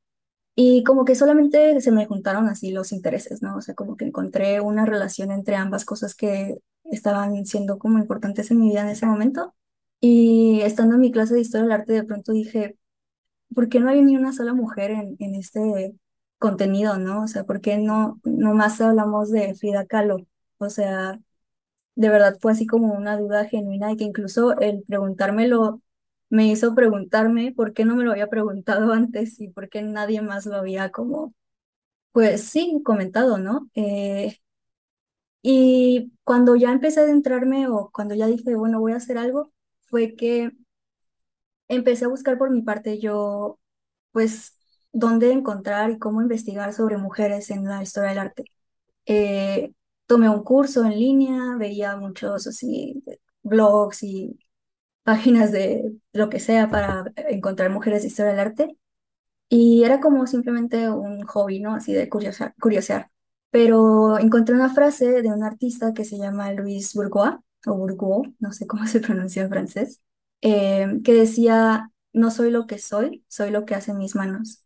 Y 0.55 0.85
como 0.85 1.05
que 1.05 1.15
solamente 1.15 1.81
se 1.81 1.93
me 1.93 2.07
juntaron 2.07 2.49
así 2.49 2.73
los 2.73 2.93
intereses, 2.93 3.43
¿no? 3.43 3.57
O 3.57 3.63
sea, 3.63 3.75
como 3.75 3.97
que 3.97 4.05
encontré 4.07 4.61
una 4.61 4.87
relación 4.87 5.31
entre 5.33 5.57
ambas 5.57 5.85
cosas 5.87 6.15
que 6.15 6.59
estaban 6.85 7.47
siendo 7.47 7.79
como 7.79 7.99
importantes 7.99 8.51
en 8.51 8.61
mi 8.61 8.71
vida 8.71 8.83
en 8.83 8.89
ese 8.91 9.07
momento. 9.07 9.55
Y 10.01 10.61
estando 10.63 10.97
en 10.97 11.01
mi 11.01 11.13
clase 11.13 11.35
de 11.35 11.41
historia 11.41 11.65
del 11.65 11.73
arte, 11.73 11.93
de 11.95 12.05
pronto 12.05 12.33
dije, 12.33 12.77
¿por 13.55 13.69
qué 13.69 13.81
no 13.81 13.89
hay 13.91 14.03
ni 14.03 14.17
una 14.17 14.33
sola 14.33 14.55
mujer 14.55 14.91
en, 14.93 15.17
en 15.21 15.35
este 15.35 15.95
contenido, 16.39 16.99
¿no? 16.99 17.25
O 17.25 17.29
sea, 17.29 17.45
¿por 17.45 17.61
qué 17.61 17.79
no, 17.79 18.21
no 18.25 18.55
más 18.55 18.81
hablamos 18.81 19.31
de 19.31 19.55
Frida 19.55 19.87
Kahlo? 19.87 20.27
O 20.59 20.71
sea, 20.71 21.21
de 21.95 22.09
verdad 22.09 22.39
fue 22.41 22.53
así 22.53 22.67
como 22.67 22.95
una 22.95 23.17
duda 23.19 23.47
genuina 23.47 23.93
y 23.93 23.97
que 23.97 24.05
incluso 24.05 24.59
el 24.61 24.83
preguntármelo 24.85 25.83
me 26.31 26.47
hizo 26.49 26.75
preguntarme 26.75 27.53
por 27.55 27.75
qué 27.75 27.85
no 27.85 27.97
me 27.97 28.05
lo 28.05 28.13
había 28.13 28.29
preguntado 28.29 28.93
antes 28.95 29.41
y 29.41 29.49
por 29.49 29.69
qué 29.69 29.83
nadie 29.83 30.23
más 30.23 30.47
lo 30.47 30.57
había 30.57 30.91
como, 30.91 31.35
pues 32.13 32.45
sí, 32.45 32.83
comentado, 32.85 33.39
¿no? 33.39 33.71
Eh, 33.75 34.39
y 35.43 36.13
cuando 36.25 36.57
ya 36.57 36.73
empecé 36.73 37.01
a 37.01 37.03
adentrarme 37.05 37.69
o 37.69 37.91
cuando 37.93 38.15
ya 38.15 38.27
dije, 38.27 38.55
bueno, 38.57 38.81
voy 38.81 38.93
a 38.93 38.97
hacer 38.97 39.19
algo, 39.19 39.53
fue 39.83 40.15
que 40.15 40.53
empecé 41.69 42.05
a 42.05 42.09
buscar 42.09 42.39
por 42.39 42.51
mi 42.51 42.63
parte 42.63 42.99
yo, 42.99 43.59
pues, 44.13 44.59
dónde 44.93 45.33
encontrar 45.33 45.91
y 45.91 45.99
cómo 45.99 46.23
investigar 46.23 46.73
sobre 46.75 46.99
mujeres 46.99 47.51
en 47.51 47.65
la 47.67 47.83
historia 47.83 48.11
del 48.11 48.19
arte. 48.19 48.45
Eh, 49.07 49.73
tomé 50.07 50.29
un 50.29 50.43
curso 50.45 50.85
en 50.85 50.93
línea, 50.99 51.57
veía 51.59 51.97
muchos 51.97 52.47
así 52.47 53.03
blogs 53.43 54.03
y 54.03 54.39
páginas 55.05 55.53
de 55.53 55.93
lo 56.13 56.31
que 56.31 56.41
sea 56.41 56.71
para 56.71 57.05
encontrar 57.17 57.71
mujeres 57.71 58.03
de 58.03 58.09
historia 58.09 58.33
del 58.33 58.41
arte. 58.41 58.79
Y 59.49 59.85
era 59.85 60.01
como 60.01 60.27
simplemente 60.27 60.89
un 60.91 61.25
hobby, 61.27 61.61
¿no? 61.61 61.75
Así 61.75 61.93
de 61.93 62.09
curiosa- 62.09 62.55
curiosear. 62.61 63.11
Pero 63.51 64.19
encontré 64.19 64.55
una 64.55 64.73
frase 64.75 65.23
de 65.23 65.29
un 65.33 65.45
artista 65.45 65.93
que 65.95 66.05
se 66.07 66.17
llama 66.19 66.53
Louis 66.53 66.95
Bourgeois, 66.95 67.35
o 67.67 67.75
Bourgeois, 67.77 68.31
no 68.41 68.53
sé 68.53 68.67
cómo 68.67 68.87
se 68.87 69.01
pronuncia 69.01 69.43
en 69.43 69.51
francés, 69.51 70.03
eh, 70.41 70.87
que 71.05 71.13
decía, 71.15 71.91
no 72.13 72.31
soy 72.31 72.51
lo 72.51 72.67
que 72.67 72.79
soy, 72.79 73.25
soy 73.29 73.51
lo 73.51 73.65
que 73.67 73.75
hacen 73.75 73.99
mis 73.99 74.15
manos. 74.15 74.65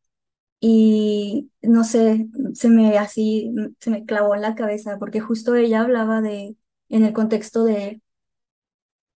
Y 0.60 1.52
no 1.62 1.84
sé, 1.84 2.28
se 2.54 2.68
me 2.70 2.98
así, 2.98 3.54
se 3.80 3.90
me 3.90 4.04
clavó 4.06 4.34
en 4.34 4.42
la 4.42 4.54
cabeza, 4.54 4.98
porque 4.98 5.20
justo 5.20 5.54
ella 5.54 5.82
hablaba 5.82 6.22
de, 6.22 6.56
en 6.88 7.04
el 7.04 7.12
contexto 7.12 7.64
de 7.64 8.02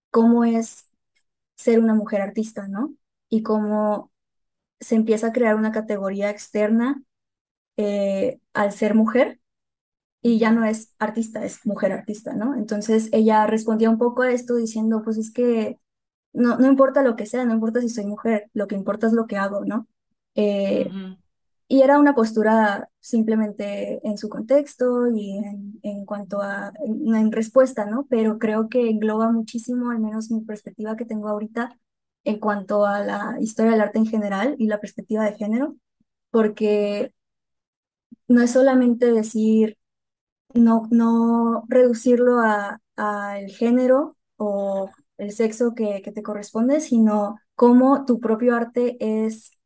cómo 0.09 0.43
es 0.45 0.87
ser 1.55 1.79
una 1.79 1.95
mujer 1.95 2.21
artista, 2.21 2.67
¿no? 2.67 2.95
Y 3.29 3.43
cómo 3.43 4.11
se 4.79 4.95
empieza 4.95 5.29
a 5.29 5.33
crear 5.33 5.55
una 5.55 5.71
categoría 5.71 6.29
externa 6.31 7.03
eh, 7.77 8.39
al 8.53 8.73
ser 8.73 8.95
mujer 8.95 9.41
y 10.21 10.39
ya 10.39 10.51
no 10.51 10.65
es 10.65 10.95
artista, 10.99 11.45
es 11.45 11.65
mujer 11.65 11.93
artista, 11.93 12.33
¿no? 12.33 12.55
Entonces 12.55 13.09
ella 13.13 13.47
respondía 13.47 13.89
un 13.89 13.99
poco 13.99 14.23
a 14.23 14.31
esto 14.31 14.55
diciendo, 14.57 15.03
pues 15.03 15.17
es 15.17 15.31
que 15.33 15.79
no, 16.33 16.57
no 16.57 16.67
importa 16.67 17.03
lo 17.03 17.15
que 17.17 17.25
sea, 17.27 17.45
no 17.45 17.53
importa 17.55 17.81
si 17.81 17.89
soy 17.89 18.05
mujer, 18.07 18.49
lo 18.53 18.67
que 18.67 18.75
importa 18.75 19.07
es 19.07 19.13
lo 19.13 19.27
que 19.27 19.37
hago, 19.37 19.65
¿no? 19.65 19.87
Eh. 20.35 20.95
Y 21.71 21.83
era 21.83 21.99
una 21.99 22.13
postura 22.13 22.89
simplemente 22.99 24.05
en 24.05 24.17
su 24.17 24.27
contexto 24.27 25.07
y 25.09 25.37
en, 25.37 25.79
en 25.83 26.05
cuanto 26.05 26.41
a, 26.41 26.73
en, 26.83 27.31
respuesta, 27.31 27.85
¿no? 27.85 28.07
Pero 28.09 28.39
creo 28.39 28.67
que 28.67 28.89
engloba 28.89 29.31
muchísimo, 29.31 29.89
al 29.89 29.99
menos 29.99 30.31
mi 30.31 30.41
perspectiva 30.41 30.97
que 30.97 31.05
tengo 31.05 31.29
ahorita, 31.29 31.79
en 32.25 32.39
cuanto 32.39 32.85
a 32.85 32.99
la 32.99 33.37
historia 33.39 33.71
del 33.71 33.79
arte 33.81 33.99
en 33.99 34.05
general 34.05 34.55
y 34.59 34.67
la 34.67 34.81
perspectiva 34.81 35.23
de 35.23 35.37
género, 35.37 35.77
porque 36.29 37.13
no 38.27 38.41
es 38.41 38.51
solamente 38.51 39.09
decir, 39.13 39.77
no, 40.53 40.89
no 40.91 41.63
reducirlo 41.69 42.39
a, 42.39 42.81
a 42.97 43.37
género 43.47 44.17
o 44.35 44.89
el 45.17 45.31
sexo 45.31 45.73
que, 45.73 46.01
que 46.01 46.11
te 46.11 46.23
corresponde, 46.23 46.81
sino 46.81 47.39
cómo 47.55 48.03
tu 48.03 48.19
propio 48.19 48.57
arte 48.57 48.97
es 48.99 49.57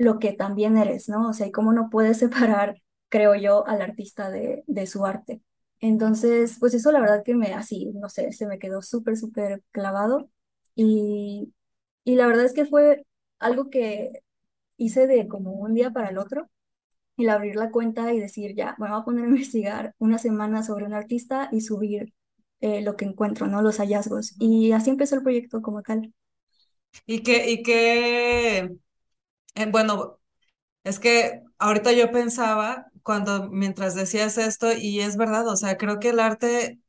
lo 0.00 0.18
que 0.18 0.32
también 0.32 0.78
eres, 0.78 1.08
¿no? 1.10 1.28
O 1.28 1.32
sea, 1.34 1.46
y 1.46 1.52
cómo 1.52 1.72
no 1.74 1.90
puedes 1.90 2.18
separar, 2.18 2.82
creo 3.08 3.34
yo, 3.36 3.66
al 3.66 3.82
artista 3.82 4.30
de, 4.30 4.64
su 4.86 5.04
arte. 5.06 5.42
Entonces, 5.80 6.56
pues 6.60 6.74
eso 6.74 6.92
la 6.92 7.00
verdad 7.00 7.22
que 7.24 7.34
me, 7.34 7.54
así, 7.54 7.92
no 7.94 8.08
sé, 8.08 8.32
se 8.32 8.46
me 8.46 8.58
quedó 8.58 8.82
súper, 8.82 9.16
súper 9.16 9.62
clavado 9.72 10.30
y, 10.74 11.52
y 12.04 12.16
la 12.16 12.26
verdad 12.26 12.44
es 12.46 12.54
que 12.54 12.66
fue 12.66 13.06
algo 13.38 13.70
que 13.70 14.22
hice 14.76 15.06
de 15.06 15.28
como 15.28 15.52
un 15.52 15.74
día 15.74 15.90
para 15.90 16.10
el 16.10 16.18
otro, 16.18 16.50
el 17.18 17.28
abrir 17.30 17.56
la 17.56 17.70
cuenta 17.70 18.12
y 18.14 18.20
decir, 18.20 18.54
ya, 18.56 18.76
me 18.78 18.88
voy 18.88 19.00
a 19.00 19.04
poner 19.04 19.24
a 19.26 19.28
investigar 19.30 19.94
una 19.98 20.18
semana 20.18 20.62
sobre 20.62 20.86
un 20.86 20.94
artista 20.94 21.48
y 21.52 21.60
subir 21.62 22.14
eh, 22.60 22.82
lo 22.82 22.96
que 22.96 23.04
encuentro, 23.06 23.46
¿no? 23.48 23.62
Los 23.62 23.78
hallazgos. 23.78 24.34
Y 24.38 24.72
así 24.72 24.90
empezó 24.90 25.16
el 25.16 25.22
proyecto 25.22 25.62
como 25.62 25.82
tal. 25.82 26.14
Y 27.06 27.22
que, 27.22 27.50
y 27.50 27.62
que, 27.62 28.70
eh, 29.62 29.66
bueno, 29.70 30.20
es 30.84 30.98
que 31.00 31.42
ahorita 31.58 31.92
yo 31.92 32.10
pensaba 32.12 32.86
cuando, 33.02 33.50
mientras 33.50 33.94
decías 33.94 34.38
esto, 34.38 34.72
y 34.74 35.00
es 35.00 35.16
verdad, 35.16 35.48
o 35.48 35.56
sea, 35.56 35.76
creo 35.78 36.00
que 36.00 36.10
el 36.10 36.20
arte 36.20 36.80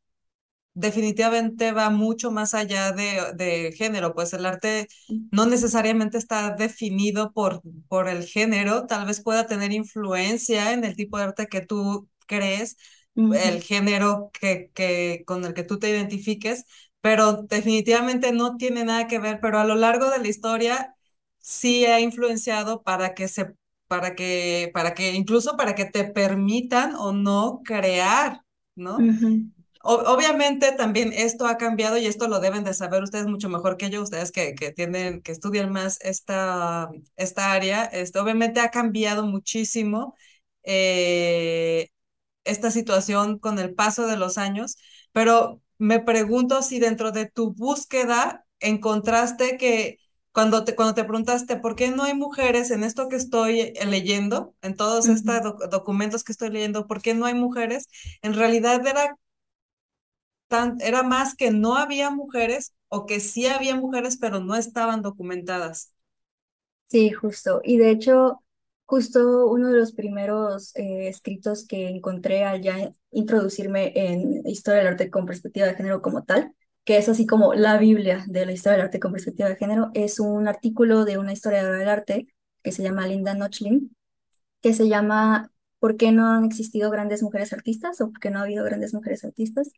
definitivamente 0.74 1.72
va 1.74 1.90
mucho 1.90 2.32
más 2.32 2.54
allá 2.54 2.92
de, 2.94 3.34
de 3.36 3.74
género, 3.74 4.16
pues 4.16 4.34
el 4.34 4.46
arte 4.46 4.88
no 5.32 5.46
necesariamente 5.48 6.18
está 6.18 6.52
definido 6.56 7.34
por, 7.34 7.62
por 7.90 8.10
el 8.10 8.26
género, 8.26 8.86
tal 8.88 9.06
vez 9.08 9.22
pueda 9.24 9.48
tener 9.48 9.72
influencia 9.74 10.74
en 10.74 10.84
el 10.86 10.96
tipo 10.96 11.18
de 11.18 11.26
arte 11.26 11.48
que 11.48 11.62
tú 11.62 12.10
crees, 12.28 12.78
el 13.30 13.62
género 13.64 14.32
que, 14.40 14.72
que, 14.74 15.24
con 15.26 15.46
el 15.46 15.54
que 15.54 15.64
tú 15.64 15.80
te 15.80 15.90
identifiques, 15.90 16.66
pero 17.02 17.44
definitivamente 17.44 18.32
no 18.32 18.58
tiene 18.58 18.84
nada 18.84 19.08
que 19.08 19.20
ver, 19.20 19.40
pero 19.42 19.60
a 19.60 19.66
lo 19.66 19.76
largo 19.76 20.10
de 20.10 20.20
la 20.20 20.28
historia 20.28 20.96
sí 21.42 21.86
ha 21.86 22.00
influenciado 22.00 22.84
para 22.84 23.14
que 23.16 23.28
se, 23.28 23.54
para 23.88 24.16
que, 24.16 24.72
para 24.74 24.94
que, 24.94 25.14
incluso 25.14 25.58
para 25.58 25.76
que 25.76 25.86
te 25.86 26.06
permitan 26.06 26.96
o 26.96 27.12
no 27.14 27.62
crear, 27.66 28.42
¿no? 28.76 29.10
O- 29.84 29.96
obviamente 30.14 30.72
también 30.74 31.12
esto 31.14 31.48
ha 31.48 31.58
cambiado 31.58 31.98
y 31.98 32.06
esto 32.06 32.28
lo 32.28 32.40
deben 32.40 32.64
de 32.64 32.74
saber 32.74 33.02
ustedes 33.04 33.26
mucho 33.28 33.50
mejor 33.50 33.78
que 33.78 33.90
yo, 33.90 34.02
ustedes 34.04 34.32
que, 34.32 34.54
que 34.56 34.72
tienen, 34.72 35.22
que 35.22 35.32
estudian 35.32 35.72
más 35.72 36.00
esta, 36.02 36.90
esta 37.16 37.52
área, 37.54 37.86
este, 37.86 38.20
obviamente 38.20 38.60
ha 38.62 38.70
cambiado 38.72 39.26
muchísimo 39.26 40.16
eh, 40.64 41.90
esta 42.44 42.72
situación 42.72 43.40
con 43.40 43.60
el 43.60 43.74
paso 43.76 44.08
de 44.08 44.18
los 44.18 44.38
años, 44.38 44.78
pero 45.14 45.62
me 45.78 46.00
pregunto 46.00 46.62
si 46.62 46.80
dentro 46.80 47.12
de 47.12 47.28
tu 47.30 47.54
búsqueda 47.54 48.46
encontraste 48.60 49.58
que 49.58 50.00
cuando 50.34 50.64
te, 50.64 50.76
cuando 50.76 50.94
te 50.96 51.04
preguntaste 51.04 51.58
por 51.58 51.76
qué 51.76 51.90
no 51.92 52.04
hay 52.04 52.14
mujeres 52.16 52.72
en 52.72 52.84
esto 52.84 53.10
que 53.10 53.16
estoy 53.18 53.74
leyendo, 53.88 54.56
en 54.62 54.76
todos 54.76 55.08
estos 55.10 55.42
doc- 55.44 55.70
documentos 55.70 56.24
que 56.24 56.32
estoy 56.32 56.50
leyendo, 56.50 56.88
por 56.88 57.02
qué 57.02 57.14
no 57.14 57.26
hay 57.26 57.34
mujeres, 57.36 57.88
en 58.22 58.34
realidad 58.36 58.86
era 58.88 59.18
tan, 60.48 60.80
era 60.82 61.02
más 61.04 61.36
que 61.36 61.50
no 61.52 61.76
había 61.78 62.10
mujeres 62.12 62.74
o 62.90 63.06
que 63.08 63.20
sí 63.20 63.48
había 63.48 63.76
mujeres, 63.76 64.18
pero 64.18 64.40
no 64.40 64.56
estaban 64.56 65.02
documentadas. 65.02 65.94
Sí, 66.88 67.10
justo. 67.12 67.62
Y 67.64 67.78
de 67.78 67.90
hecho, 67.92 68.44
justo 68.86 69.48
uno 69.48 69.70
de 69.70 69.78
los 69.80 69.94
primeros 69.94 70.76
eh, 70.76 71.08
escritos 71.08 71.66
que 71.66 71.88
encontré 71.90 72.44
al 72.44 72.62
ya 72.62 72.92
introducirme 73.12 73.94
en 73.96 74.46
historia 74.48 74.80
del 74.80 74.88
arte 74.90 75.10
con 75.10 75.26
perspectiva 75.26 75.68
de 75.68 75.76
género 75.76 76.02
como 76.02 76.24
tal, 76.26 76.54
que 76.84 76.98
es 76.98 77.10
así 77.10 77.26
como 77.28 77.54
la 77.54 77.78
Biblia 77.78 78.26
de 78.28 78.46
la 78.46 78.52
historia 78.54 78.78
del 78.78 78.86
arte 78.88 79.00
con 79.00 79.12
perspectiva 79.12 79.50
de 79.50 79.56
género, 79.56 79.92
es 79.94 80.20
un 80.20 80.48
artículo 80.48 81.06
de 81.06 81.18
una 81.18 81.34
historiadora 81.34 81.78
del 81.78 81.90
arte 81.90 82.28
que 82.64 82.72
se 82.72 82.84
llama 82.84 83.08
Linda 83.08 83.34
Nochlin, 83.36 83.96
que 84.62 84.74
se 84.74 84.88
llama 84.90 85.52
¿Por 85.80 85.98
qué 85.98 86.12
no 86.12 86.28
han 86.28 86.46
existido 86.46 86.92
grandes 86.92 87.24
mujeres 87.24 87.54
artistas? 87.54 88.02
o 88.02 88.12
¿Por 88.12 88.20
qué 88.20 88.32
no 88.32 88.40
ha 88.40 88.44
habido 88.44 88.66
grandes 88.66 88.94
mujeres 88.94 89.24
artistas? 89.26 89.72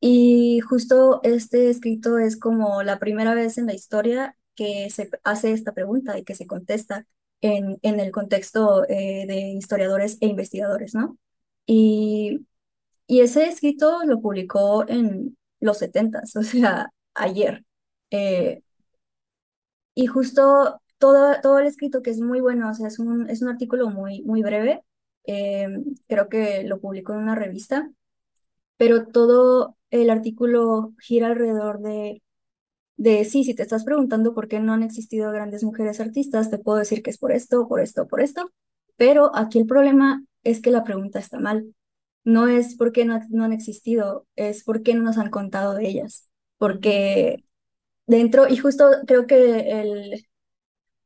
Y 0.00 0.60
justo 0.60 1.20
este 1.24 1.70
escrito 1.70 2.18
es 2.18 2.38
como 2.38 2.82
la 2.82 2.98
primera 2.98 3.34
vez 3.34 3.58
en 3.58 3.66
la 3.66 3.74
historia 3.74 4.36
que 4.54 4.90
se 4.90 5.10
hace 5.24 5.52
esta 5.52 5.72
pregunta 5.72 6.18
y 6.18 6.24
que 6.24 6.34
se 6.34 6.46
contesta 6.46 7.06
en, 7.40 7.78
en 7.82 8.00
el 8.00 8.10
contexto 8.12 8.84
eh, 8.88 9.24
de 9.26 9.50
historiadores 9.52 10.18
e 10.20 10.26
investigadores, 10.26 10.94
¿no? 10.94 11.18
Y 11.66 12.46
y 13.10 13.22
ese 13.22 13.48
escrito 13.48 14.04
lo 14.04 14.20
publicó 14.20 14.88
en 14.88 15.36
los 15.60 15.78
setentas, 15.78 16.36
o 16.36 16.42
sea, 16.42 16.90
ayer. 17.14 17.64
Eh, 18.10 18.62
y 19.94 20.06
justo 20.06 20.80
todo, 20.98 21.36
todo 21.42 21.58
el 21.58 21.66
escrito, 21.66 22.02
que 22.02 22.10
es 22.10 22.20
muy 22.20 22.40
bueno, 22.40 22.70
o 22.70 22.74
sea, 22.74 22.88
es 22.88 22.98
un, 22.98 23.28
es 23.30 23.42
un 23.42 23.48
artículo 23.48 23.90
muy, 23.90 24.22
muy 24.22 24.42
breve, 24.42 24.82
eh, 25.26 25.68
creo 26.08 26.28
que 26.28 26.64
lo 26.64 26.80
publicó 26.80 27.12
en 27.14 27.20
una 27.20 27.34
revista, 27.34 27.90
pero 28.78 29.06
todo 29.08 29.76
el 29.90 30.10
artículo 30.10 30.94
gira 31.00 31.28
alrededor 31.28 31.80
de, 31.80 32.22
de, 32.96 33.24
sí, 33.24 33.44
si 33.44 33.54
te 33.54 33.62
estás 33.62 33.84
preguntando 33.84 34.34
por 34.34 34.48
qué 34.48 34.60
no 34.60 34.74
han 34.74 34.82
existido 34.82 35.32
grandes 35.32 35.64
mujeres 35.64 36.00
artistas, 36.00 36.50
te 36.50 36.58
puedo 36.58 36.78
decir 36.78 37.02
que 37.02 37.10
es 37.10 37.18
por 37.18 37.32
esto, 37.32 37.68
por 37.68 37.80
esto, 37.80 38.08
por 38.08 38.22
esto, 38.22 38.52
pero 38.96 39.36
aquí 39.36 39.58
el 39.58 39.66
problema 39.66 40.24
es 40.44 40.60
que 40.62 40.70
la 40.70 40.84
pregunta 40.84 41.18
está 41.20 41.38
mal. 41.40 41.74
No 42.24 42.48
es 42.48 42.76
por 42.76 42.92
qué 42.92 43.04
no, 43.04 43.20
no 43.30 43.44
han 43.44 43.52
existido, 43.52 44.26
es 44.36 44.64
por 44.64 44.82
qué 44.82 44.94
no 44.94 45.02
nos 45.02 45.18
han 45.18 45.30
contado 45.30 45.74
de 45.74 45.88
ellas. 45.88 46.28
Porque 46.58 47.44
dentro, 48.06 48.48
y 48.48 48.58
justo 48.58 48.90
creo 49.06 49.26
que 49.26 49.80
el 49.82 50.26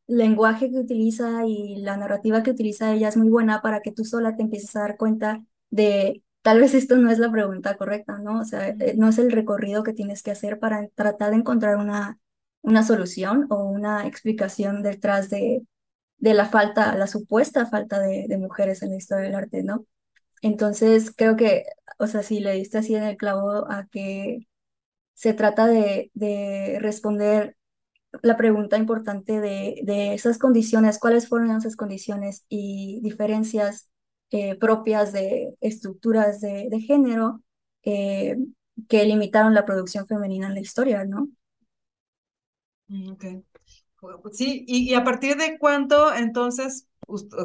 lenguaje 0.07 0.71
que 0.71 0.79
utiliza 0.79 1.47
y 1.47 1.77
la 1.77 1.97
narrativa 1.97 2.43
que 2.43 2.51
utiliza 2.51 2.93
ella 2.95 3.09
es 3.09 3.17
muy 3.17 3.29
buena 3.31 3.63
para 3.63 3.81
que 3.81 3.93
tú 3.93 4.05
sola 4.05 4.37
te 4.37 4.43
empieces 4.43 4.75
a 4.77 4.81
dar 4.81 4.97
cuenta 4.97 5.45
de 5.71 6.23
tal 6.43 6.61
vez 6.61 6.75
esto 6.75 6.97
no 6.97 7.11
es 7.11 7.19
la 7.19 7.31
pregunta 7.33 7.77
correcta, 7.77 8.19
¿no? 8.19 8.41
O 8.41 8.45
sea, 8.45 8.69
eh, 8.69 8.95
no 8.97 9.09
es 9.09 9.19
el 9.19 9.33
recorrido 9.33 9.83
que 9.83 9.95
tienes 9.95 10.23
que 10.23 10.31
hacer 10.33 10.59
para 10.59 10.89
tratar 10.89 11.31
de 11.31 11.37
encontrar 11.37 11.77
una, 11.77 12.19
una 12.63 12.83
solución 12.83 13.47
o 13.51 13.65
una 13.65 14.07
explicación 14.07 14.83
detrás 14.83 15.31
de, 15.31 15.63
de 16.19 16.35
la 16.35 16.47
falta, 16.47 16.97
la 16.97 17.07
supuesta 17.07 17.67
falta 17.67 18.01
de, 18.01 18.27
de 18.29 18.39
mujeres 18.39 18.83
en 18.83 18.91
la 18.91 18.97
historia 18.97 19.25
del 19.27 19.35
arte, 19.37 19.63
¿no? 19.63 19.87
Entonces, 20.45 21.11
creo 21.17 21.37
que, 21.37 21.65
o 21.99 22.07
sea, 22.07 22.23
si 22.23 22.41
le 22.41 22.53
diste 22.53 22.79
así 22.79 22.95
en 22.95 23.05
el 23.05 23.17
clavo 23.17 23.71
a 23.71 23.87
que 23.91 24.47
se 25.15 25.35
trata 25.35 25.67
de, 25.67 26.11
de 26.15 26.79
responder 26.81 27.57
la 28.23 28.37
pregunta 28.37 28.79
importante 28.79 29.41
de, 29.41 29.81
de, 29.85 30.15
esas 30.15 30.39
condiciones, 30.39 30.99
cuáles 30.99 31.29
fueron 31.29 31.51
esas 31.57 31.77
condiciones 31.77 32.45
y 32.49 33.01
diferencias 33.03 33.89
eh, 34.31 34.57
propias 34.57 35.13
de 35.13 35.57
estructuras 35.61 36.41
de, 36.41 36.69
de 36.71 36.81
género 36.81 37.43
eh, 37.85 38.37
que 38.89 39.05
limitaron 39.07 39.55
la 39.55 39.67
producción 39.67 40.07
femenina 40.07 40.49
en 40.49 40.55
la 40.55 40.61
historia, 40.61 41.05
¿no? 41.05 41.29
Mm, 42.89 43.13
ok. 43.13 43.25
Sí, 44.33 44.65
y, 44.69 44.91
y 44.91 44.95
a 44.95 45.05
partir 45.05 45.37
de 45.37 45.59
cuánto 45.59 46.15
entonces 46.15 46.89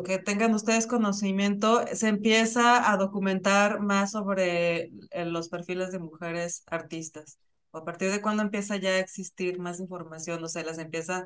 que 0.06 0.20
tengan 0.20 0.54
ustedes 0.54 0.88
conocimiento, 0.88 1.86
se 1.94 2.08
empieza 2.08 2.92
a 2.92 2.98
documentar 2.98 3.80
más 3.82 4.12
sobre 4.12 4.92
eh, 5.12 5.26
los 5.26 5.50
perfiles 5.50 5.92
de 5.92 6.00
mujeres 6.00 6.64
artistas? 6.68 7.40
¿O 7.72 7.80
a 7.80 7.86
partir 7.86 8.12
de 8.12 8.22
cuándo 8.22 8.44
empieza 8.44 8.78
ya 8.78 8.92
a 8.92 9.00
existir 9.00 9.60
más 9.60 9.80
información? 9.80 10.44
O 10.44 10.48
sea, 10.50 10.64
las 10.64 10.78
empieza, 10.80 11.26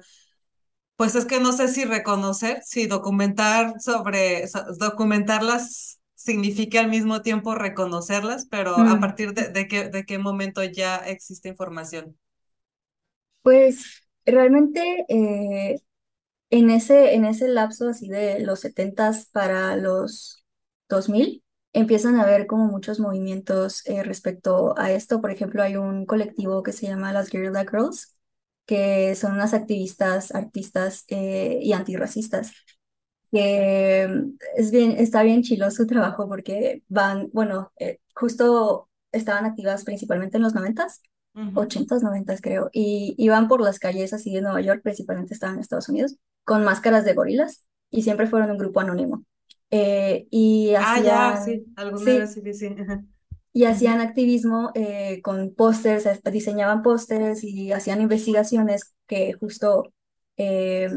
pues 0.95 1.15
es 1.15 1.25
que 1.25 1.39
no 1.39 1.51
sé 1.53 1.67
si 1.69 1.85
reconocer, 1.85 2.61
si 2.63 2.87
documentar 2.87 3.79
sobre, 3.81 4.45
documentarlas 4.79 5.99
significa 6.15 6.79
al 6.81 6.89
mismo 6.89 7.21
tiempo 7.21 7.55
reconocerlas, 7.55 8.45
pero 8.49 8.77
a 8.77 8.99
Mm. 8.99 8.99
partir 8.99 9.33
de, 9.33 9.49
de 9.49 9.67
qué, 9.67 9.89
de 9.89 10.05
qué 10.05 10.17
momento 10.19 10.63
ya 10.63 10.97
existe 10.97 11.49
información. 11.49 12.17
Pues 13.41 14.01
realmente 14.25 15.05
eh, 15.09 15.79
en 16.59 16.69
ese, 16.69 17.15
en 17.15 17.25
ese 17.25 17.47
lapso 17.47 17.89
así 17.89 18.07
de 18.09 18.39
los 18.41 18.61
70 18.61 19.11
para 19.31 19.75
los 19.77 20.43
2000 20.89 21.43
empiezan 21.73 22.15
a 22.17 22.23
haber 22.23 22.47
como 22.47 22.65
muchos 22.67 22.99
movimientos 22.99 23.85
eh, 23.87 24.03
respecto 24.03 24.77
a 24.77 24.91
esto. 24.91 25.21
Por 25.21 25.31
ejemplo, 25.31 25.63
hay 25.63 25.75
un 25.77 26.05
colectivo 26.05 26.61
que 26.63 26.71
se 26.73 26.87
llama 26.87 27.13
las 27.13 27.29
Guerrilla 27.31 27.61
Girls, 27.69 28.15
que 28.65 29.15
son 29.15 29.33
unas 29.33 29.53
activistas, 29.55 30.33
artistas 30.35 31.05
eh, 31.09 31.59
y 31.61 31.73
antirracistas, 31.73 32.51
que 33.31 34.07
mm, 34.09 34.37
es 34.57 34.71
bien, 34.71 34.91
está 34.93 35.23
bien 35.23 35.43
chilo 35.43 35.69
su 35.71 35.87
trabajo 35.87 36.27
porque 36.27 36.83
van, 36.87 37.29
bueno, 37.33 37.71
eh, 37.79 37.99
justo 38.15 38.89
estaban 39.11 39.45
activas 39.45 39.83
principalmente 39.83 40.37
en 40.37 40.43
los 40.43 40.53
90s, 40.55 41.01
Ujú, 41.35 41.53
80s, 41.53 42.03
90s 42.03 42.41
creo, 42.41 42.69
y 42.73 43.15
iban 43.17 43.47
por 43.47 43.61
las 43.61 43.79
calles 43.79 44.13
así 44.13 44.33
de 44.33 44.41
Nueva 44.41 44.61
York, 44.61 44.81
principalmente 44.83 45.33
estaban 45.33 45.55
en 45.55 45.61
Estados 45.61 45.89
Unidos, 45.89 46.15
con 46.45 46.63
máscaras 46.63 47.05
de 47.05 47.13
gorilas 47.13 47.65
y 47.91 48.03
siempre 48.03 48.27
fueron 48.27 48.51
un 48.51 48.57
grupo 48.57 48.79
anónimo. 48.81 49.25
Eh, 49.71 50.27
y 50.31 50.73
Ah, 50.75 50.99
ya, 51.03 51.37
sí, 51.43 51.65
alguna 51.75 52.27
sí, 52.27 52.27
sí, 52.27 52.53
sí. 52.53 52.75
y 53.53 53.65
hacían 53.65 54.01
activismo 54.01 54.71
eh, 54.75 55.21
con 55.21 55.53
pósters, 55.55 56.05
eh, 56.05 56.19
diseñaban 56.31 56.81
pósters 56.81 57.43
y 57.43 57.71
hacían 57.71 58.01
investigaciones 58.01 58.93
que 59.07 59.33
justo 59.33 59.93
eh, 60.37 60.89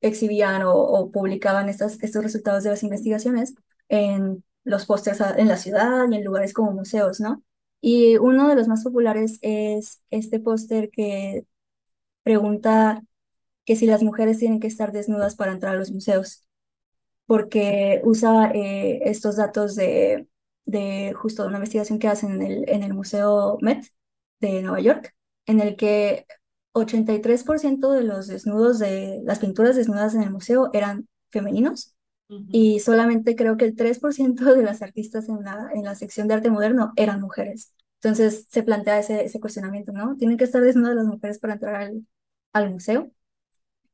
exhibían 0.00 0.62
o, 0.62 0.74
o 0.74 1.10
publicaban 1.12 1.68
estas, 1.68 2.02
estos 2.02 2.22
resultados 2.24 2.64
de 2.64 2.70
las 2.70 2.82
investigaciones 2.82 3.54
en 3.88 4.44
los 4.64 4.86
pósters 4.86 5.20
en 5.36 5.48
la 5.48 5.56
ciudad 5.56 6.06
y 6.10 6.16
en 6.16 6.24
lugares 6.24 6.52
como 6.52 6.72
museos, 6.72 7.20
¿no? 7.20 7.42
Y 7.80 8.16
uno 8.18 8.48
de 8.48 8.56
los 8.56 8.68
más 8.68 8.84
populares 8.84 9.38
es 9.42 10.02
este 10.10 10.38
póster 10.40 10.90
que 10.90 11.46
pregunta 12.24 13.02
que 13.70 13.76
si 13.76 13.86
las 13.86 14.02
mujeres 14.02 14.40
tienen 14.40 14.58
que 14.60 14.66
estar 14.66 14.90
desnudas 14.92 15.36
para 15.36 15.52
entrar 15.52 15.76
a 15.76 15.78
los 15.78 15.92
museos, 15.92 16.44
porque 17.26 18.00
usa 18.04 18.50
eh, 18.54 19.00
estos 19.04 19.36
datos 19.36 19.76
de, 19.76 20.28
de 20.66 21.12
justo 21.16 21.46
una 21.46 21.58
investigación 21.58 21.98
que 21.98 22.08
hacen 22.08 22.32
en 22.32 22.42
el, 22.42 22.68
en 22.68 22.82
el 22.82 22.94
Museo 22.94 23.58
Met 23.62 23.84
de 24.40 24.62
Nueva 24.62 24.80
York, 24.80 25.14
en 25.46 25.60
el 25.60 25.76
que 25.76 26.26
83% 26.72 27.92
de 27.92 28.02
los 28.04 28.26
desnudos 28.28 28.78
de 28.78 29.20
las 29.24 29.38
pinturas 29.40 29.76
desnudas 29.76 30.14
en 30.14 30.22
el 30.22 30.30
museo 30.30 30.70
eran 30.72 31.08
femeninos 31.30 31.94
y 32.50 32.80
solamente 32.80 33.36
creo 33.36 33.56
que 33.56 33.64
el 33.66 33.76
3% 33.76 34.54
de 34.54 34.62
las 34.62 34.82
artistas 34.82 35.28
en 35.28 35.42
la, 35.44 35.70
en 35.74 35.84
la 35.84 35.94
sección 35.94 36.28
de 36.28 36.34
arte 36.34 36.50
moderno 36.50 36.92
eran 36.96 37.20
mujeres. 37.20 37.74
Entonces 37.96 38.46
se 38.50 38.62
plantea 38.62 38.98
ese, 39.00 39.24
ese 39.24 39.40
cuestionamiento, 39.40 39.92
¿no? 39.92 40.16
¿Tienen 40.16 40.36
que 40.38 40.44
estar 40.44 40.62
desnudas 40.62 40.96
las 40.96 41.06
mujeres 41.06 41.38
para 41.38 41.54
entrar 41.54 41.74
al, 41.76 42.06
al 42.52 42.70
museo? 42.70 43.10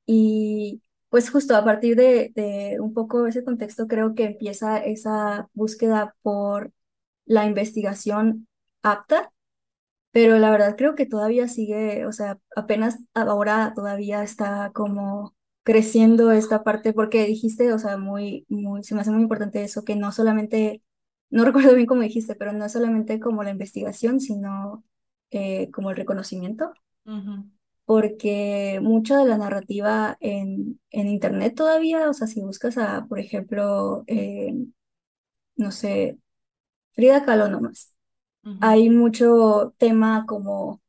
Y 0.06 0.82
pues 1.10 1.30
justo 1.30 1.56
a 1.56 1.64
partir 1.64 1.96
de, 1.96 2.32
de 2.34 2.78
un 2.80 2.94
poco 2.94 3.26
ese 3.26 3.44
contexto 3.44 3.86
creo 3.88 4.14
que 4.14 4.24
empieza 4.24 4.78
esa 4.78 5.48
búsqueda 5.54 6.16
por 6.22 6.72
la 7.26 7.46
investigación 7.46 8.48
apta, 8.82 9.32
pero 10.12 10.38
la 10.38 10.50
verdad 10.50 10.76
creo 10.76 10.94
que 10.94 11.06
todavía 11.06 11.48
sigue, 11.48 12.06
o 12.06 12.12
sea, 12.12 12.38
apenas 12.56 12.98
ahora 13.14 13.72
todavía 13.74 14.22
está 14.22 14.72
como 14.74 15.34
creciendo 15.62 16.32
esta 16.32 16.64
parte, 16.64 16.92
porque 16.94 17.26
dijiste, 17.26 17.72
o 17.72 17.78
sea, 17.78 17.98
muy, 17.98 18.46
muy, 18.48 18.82
se 18.84 18.94
me 18.94 19.02
hace 19.02 19.10
muy 19.10 19.22
importante 19.22 19.62
eso, 19.64 19.84
que 19.84 19.96
no 19.96 20.12
solamente, 20.12 20.82
no 21.30 21.44
recuerdo 21.46 21.74
bien 21.74 21.86
cómo 21.86 22.02
dijiste, 22.02 22.34
pero 22.36 22.52
no 22.52 22.68
solamente 22.68 23.20
como 23.20 23.42
la 23.42 23.50
investigación, 23.50 24.20
sino 24.20 24.84
eh, 25.30 25.70
como 25.72 25.90
el 25.90 25.96
reconocimiento. 25.96 26.72
Ujú, 27.06 27.34
porque 27.86 28.80
mucha 28.82 29.18
de 29.18 29.26
la 29.26 29.38
narrativa 29.38 30.18
en, 30.20 30.80
en 30.90 31.08
Internet 31.08 31.54
todavía, 31.56 32.10
o 32.10 32.14
sea, 32.14 32.28
si 32.28 32.42
buscas 32.42 32.78
a, 32.78 33.06
por 33.08 33.20
ejemplo, 33.20 34.04
eh, 34.08 34.54
no 35.56 35.70
sé, 35.70 36.18
Frida 36.94 37.24
Kahlo 37.26 37.48
nomás, 37.50 37.94
ujú, 38.44 38.56
hay 38.60 38.90
mucho 38.90 39.74
tema 39.78 40.26
como 40.26 40.82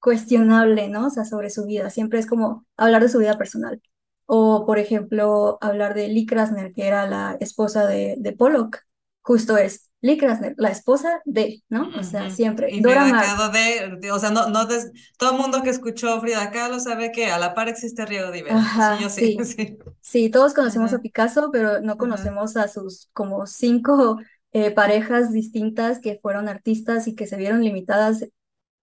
cuestionable, 0.00 0.88
¿no? 0.88 1.06
O 1.08 1.10
sea, 1.10 1.24
sobre 1.24 1.50
su 1.50 1.64
vida. 1.66 1.90
Siempre 1.90 2.18
es 2.18 2.26
como 2.26 2.66
hablar 2.76 3.02
de 3.02 3.08
su 3.08 3.18
vida 3.18 3.38
personal. 3.38 3.80
O, 4.26 4.64
por 4.66 4.78
ejemplo, 4.78 5.58
hablar 5.60 5.94
de 5.94 6.08
Lee 6.08 6.26
Krasner, 6.26 6.72
que 6.72 6.86
era 6.86 7.06
la 7.06 7.36
esposa 7.40 7.86
de, 7.86 8.16
de 8.18 8.32
Pollock. 8.32 8.78
Justo 9.22 9.56
es 9.56 9.85
Lee 10.06 10.18
Krasner, 10.18 10.54
la 10.58 10.70
esposa 10.70 11.20
de, 11.24 11.62
¿no? 11.68 11.92
O 11.96 12.02
sea, 12.02 12.28
siempre. 12.30 12.70
Y 12.72 12.80
Dora 12.82 13.04
de, 13.52 14.10
o 14.12 14.18
sea, 14.18 14.30
no, 14.30 14.48
no 14.48 14.66
des- 14.66 14.90
todo 15.18 15.32
el 15.32 15.38
mundo 15.38 15.62
que 15.62 15.70
escuchó 15.70 16.20
Frida 16.20 16.50
Kahlo 16.50 16.80
sabe 16.80 17.12
que 17.12 17.26
a 17.26 17.38
la 17.38 17.54
par 17.54 17.68
existe 17.68 18.04
Riego 18.06 18.30
de. 18.30 18.44
Sí, 18.78 18.98
ajá, 18.98 18.98
yo 18.98 19.08
sí, 19.10 19.36
sí. 19.36 19.38
sí. 19.44 19.78
Sí, 20.00 20.30
todos 20.30 20.54
conocemos 20.54 20.92
a 20.92 21.00
Picasso, 21.00 21.50
pero 21.52 21.80
no 21.80 21.98
ajá. 21.98 21.98
conocemos 21.98 22.56
a 22.56 22.68
sus 22.68 23.10
como 23.12 23.46
cinco 23.46 24.18
eh, 24.52 24.70
parejas 24.70 25.32
distintas 25.32 26.00
que 26.00 26.18
fueron 26.22 26.48
artistas 26.48 27.08
y 27.08 27.16
que 27.16 27.26
se 27.26 27.36
vieron 27.36 27.62
limitadas 27.64 28.26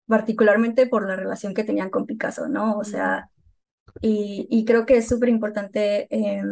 particularmente 0.08 0.88
por 0.88 1.08
la 1.08 1.16
relación 1.18 1.54
que 1.56 1.64
tenían 1.66 1.90
con 1.92 2.06
Picasso, 2.08 2.50
¿no? 2.50 2.78
O 2.78 2.84
sea, 2.86 3.30
y, 4.02 4.48
y 4.52 4.66
creo 4.66 4.86
que 4.86 4.98
es 4.98 5.08
súper 5.10 5.30
importante 5.30 6.08
eh, 6.12 6.44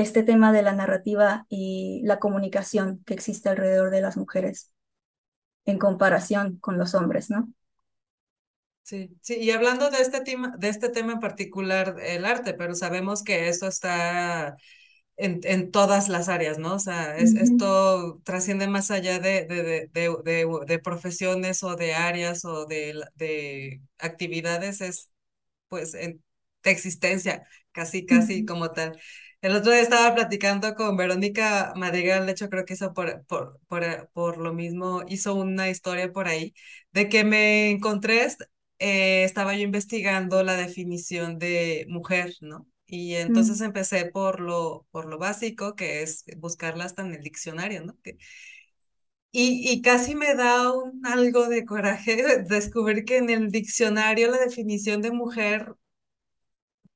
este 0.00 0.22
tema 0.24 0.52
de 0.52 0.62
la 0.62 0.72
narrativa 0.74 1.46
y 1.48 2.02
la 2.04 2.18
comunicación 2.20 3.02
que 3.06 3.14
existe 3.14 3.48
alrededor 3.50 3.90
de 3.90 4.00
las 4.02 4.16
mujeres 4.16 4.72
en 5.66 5.78
comparación 5.78 6.58
con 6.58 6.78
los 6.78 6.94
hombres, 6.94 7.30
¿no? 7.30 7.52
Sí, 8.82 9.16
sí, 9.22 9.36
y 9.40 9.50
hablando 9.50 9.88
de 9.90 9.98
este 10.02 10.20
tema, 10.20 10.54
de 10.58 10.68
este 10.68 10.90
tema 10.90 11.14
en 11.14 11.20
particular, 11.20 11.96
el 12.02 12.26
arte, 12.26 12.52
pero 12.52 12.74
sabemos 12.74 13.22
que 13.22 13.48
esto 13.48 13.66
está 13.66 14.56
en, 15.16 15.40
en 15.44 15.70
todas 15.70 16.08
las 16.10 16.28
áreas, 16.28 16.58
¿no? 16.58 16.74
O 16.74 16.78
sea, 16.80 17.16
es, 17.18 17.34
Ujú, 17.34 17.34
esto 17.36 18.20
trasciende 18.24 18.68
más 18.68 18.90
allá 18.90 19.18
de, 19.20 19.46
de, 19.46 19.88
de, 19.92 20.48
de, 20.66 20.78
profesiones 20.80 21.62
o 21.62 21.76
de 21.76 21.94
áreas 21.94 22.44
o 22.44 22.66
de, 22.66 23.80
actividades, 23.98 24.80
es 24.82 25.10
pues 25.68 25.94
en, 25.94 26.22
de 26.62 26.70
existencia, 26.70 27.46
casi, 27.72 28.06
casi 28.06 28.44
ujú, 28.44 28.46
como 28.46 28.72
tal. 28.72 28.98
El 29.44 29.54
otro 29.56 29.72
día 29.72 29.82
estaba 29.82 30.14
platicando 30.14 30.74
con 30.74 30.96
Verónica 30.96 31.74
Madrigal, 31.76 32.24
de 32.26 32.32
hecho 32.32 32.48
creo 32.50 32.64
que 32.64 32.74
hizo 32.74 32.94
por, 32.94 33.24
por, 33.26 33.60
por, 33.68 34.10
por 34.14 34.38
lo 34.38 34.54
mismo, 34.54 35.02
hizo 35.08 35.34
una 35.34 35.68
historia 35.70 36.10
por 36.12 36.28
ahí, 36.28 36.54
de 36.92 37.08
que 37.10 37.24
me 37.24 37.70
encontré, 37.70 38.26
eh, 38.78 39.24
estaba 39.24 39.54
yo 39.54 39.60
investigando 39.62 40.42
la 40.44 40.56
definición 40.56 41.38
de 41.38 41.86
mujer, 41.90 42.34
¿no? 42.40 42.66
Y 42.86 43.16
entonces 43.16 43.60
mm, 43.60 43.62
empecé 43.62 44.06
por 44.06 44.40
lo, 44.40 44.86
por 44.90 45.06
lo 45.06 45.18
básico, 45.18 45.76
que 45.76 46.02
es 46.02 46.24
buscarla 46.38 46.84
hasta 46.86 47.02
en 47.02 47.14
el 47.14 47.22
diccionario, 47.22 47.84
¿no? 47.84 47.98
Que- 48.02 48.18
y, 49.32 49.70
y 49.72 49.82
casi 49.82 50.14
me 50.14 50.34
da 50.34 50.72
un, 50.72 51.04
algo 51.06 51.48
de 51.48 51.64
coraje 51.66 52.42
descubrir 52.48 53.04
que 53.04 53.18
en 53.18 53.30
el 53.30 53.50
diccionario 53.50 54.30
la 54.30 54.38
definición 54.38 55.02
de 55.02 55.10
mujer 55.12 55.74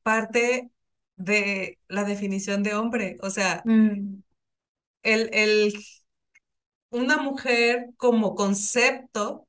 parte 0.03 0.71
de 1.19 1.81
la 1.89 2.05
definición 2.05 2.63
de 2.65 2.75
hombre. 2.77 3.19
O 3.23 3.31
sea, 3.31 3.63
mm, 3.67 4.23
el, 5.03 5.31
el, 5.33 5.75
una 6.91 7.17
mujer 7.17 7.87
como 7.97 8.35
concepto 8.35 9.47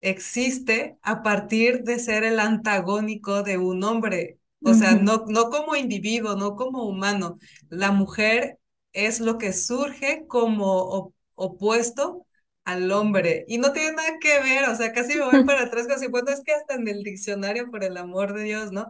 existe 0.00 0.98
a 1.02 1.22
partir 1.22 1.82
de 1.84 1.98
ser 1.98 2.24
el 2.24 2.40
antagónico 2.40 3.42
de 3.42 3.58
un 3.58 3.82
hombre. 3.84 4.38
O 4.62 4.74
sea, 4.74 4.94
no, 4.96 5.24
no 5.28 5.50
como 5.50 5.76
individuo, 5.76 6.36
no 6.36 6.56
como 6.56 6.84
humano. 6.84 7.38
La 7.68 7.90
mujer 7.92 8.58
es 8.92 9.20
lo 9.20 9.38
que 9.38 9.52
surge 9.52 10.26
como 10.28 10.82
op- 10.82 11.14
opuesto 11.34 12.26
al 12.64 12.90
hombre. 12.92 13.44
Y 13.48 13.58
no 13.58 13.72
tiene 13.72 13.92
nada 13.92 14.18
que 14.20 14.40
ver, 14.40 14.68
o 14.68 14.76
sea, 14.76 14.92
casi 14.92 15.16
me 15.16 15.24
voy 15.24 15.40
para 15.46 15.62
atrás, 15.64 15.86
casi 15.86 16.06
bueno, 16.08 16.30
es 16.30 16.42
que 16.44 16.52
hasta 16.52 16.74
en 16.74 16.86
el 16.88 17.02
diccionario, 17.02 17.70
por 17.70 17.84
el 17.84 17.96
amor 17.96 18.34
de 18.34 18.44
Dios, 18.44 18.72
¿no? 18.72 18.88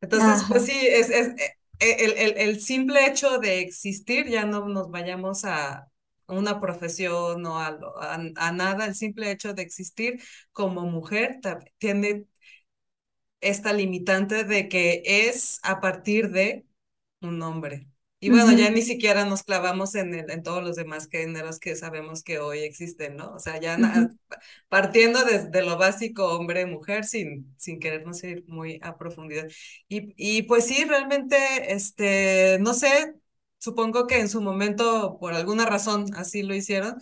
Entonces, 0.00 0.44
pues 0.48 0.64
sí, 0.66 0.72
es, 0.74 1.10
es 1.10 1.28
eh, 1.28 1.54
eh, 1.80 1.96
el, 2.00 2.12
el, 2.18 2.38
el 2.38 2.60
simple 2.60 3.06
hecho 3.06 3.38
de 3.38 3.60
existir, 3.60 4.28
ya 4.28 4.44
no 4.46 4.68
nos 4.68 4.90
vayamos 4.90 5.44
a 5.44 5.88
una 6.28 6.60
profesión 6.60 7.44
o 7.46 7.58
a, 7.58 7.68
a, 8.00 8.14
a 8.36 8.52
nada, 8.52 8.86
el 8.86 8.94
simple 8.94 9.30
hecho 9.30 9.54
de 9.54 9.62
existir 9.62 10.20
como 10.52 10.82
mujer 10.82 11.40
tiene 11.78 12.26
esta 13.40 13.72
limitante 13.72 14.44
de 14.44 14.68
que 14.68 15.02
es 15.04 15.58
a 15.62 15.80
partir 15.80 16.30
de 16.30 16.66
un 17.20 17.42
hombre. 17.42 17.88
Y 18.20 18.30
bueno, 18.30 18.52
ya 18.52 18.68
ujú, 18.68 18.72
ni 18.72 18.82
siquiera 18.82 19.24
nos 19.24 19.42
clavamos 19.44 19.94
en, 19.94 20.14
el, 20.14 20.30
en 20.30 20.42
todos 20.42 20.62
los 20.64 20.76
demás 20.76 21.08
géneros 21.10 21.60
que 21.60 21.76
sabemos 21.76 22.22
que 22.24 22.38
hoy 22.40 22.60
existen, 22.60 23.16
¿no? 23.16 23.32
O 23.34 23.38
sea, 23.38 23.60
ya 23.60 23.78
na- 23.78 23.94
ujú, 23.98 24.18
partiendo 24.68 25.24
desde 25.24 25.62
lo 25.62 25.78
básico 25.78 26.26
hombre-mujer 26.36 27.04
sin, 27.04 27.54
sin 27.58 27.80
querernos 27.80 28.22
ir 28.24 28.44
muy 28.48 28.80
a 28.82 28.98
profundidad. 28.98 29.48
Y, 29.88 30.14
y 30.16 30.42
pues 30.44 30.66
sí, 30.66 30.84
realmente, 30.84 31.72
este, 31.72 32.58
no 32.60 32.74
sé, 32.74 33.14
supongo 33.58 34.06
que 34.06 34.20
en 34.20 34.28
su 34.28 34.40
momento, 34.42 35.18
por 35.20 35.34
alguna 35.34 35.66
razón, 35.66 36.06
así 36.16 36.42
lo 36.42 36.54
hicieron 36.54 36.96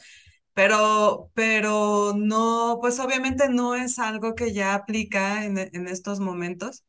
pero, 0.55 1.31
pero 1.35 2.15
no, 2.17 2.79
pues 2.81 2.99
obviamente 3.01 3.49
no 3.49 3.75
es 3.75 3.99
algo 3.99 4.35
que 4.35 4.53
ya 4.53 4.75
aplica 4.75 5.45
en, 5.45 5.59
en 5.59 5.89
estos 5.89 6.21
momentos. 6.21 6.85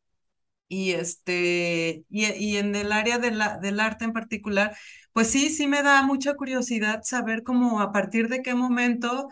Y 0.70 0.92
este, 0.94 2.04
y, 2.10 2.26
y 2.34 2.58
en 2.58 2.76
el 2.76 2.92
área 2.92 3.18
de 3.20 3.32
la, 3.32 3.58
del 3.58 3.80
arte 3.80 4.06
en 4.06 4.14
particular, 4.14 4.76
pues 5.14 5.30
sí, 5.32 5.50
sí 5.50 5.68
me 5.68 5.84
da 5.84 6.02
mucha 6.04 6.36
curiosidad 6.36 7.02
saber 7.04 7.44
cómo 7.44 7.82
a 7.82 7.92
partir 7.92 8.28
de 8.30 8.42
qué 8.42 8.54
momento 8.56 9.30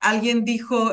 alguien 0.00 0.44
dijo, 0.44 0.90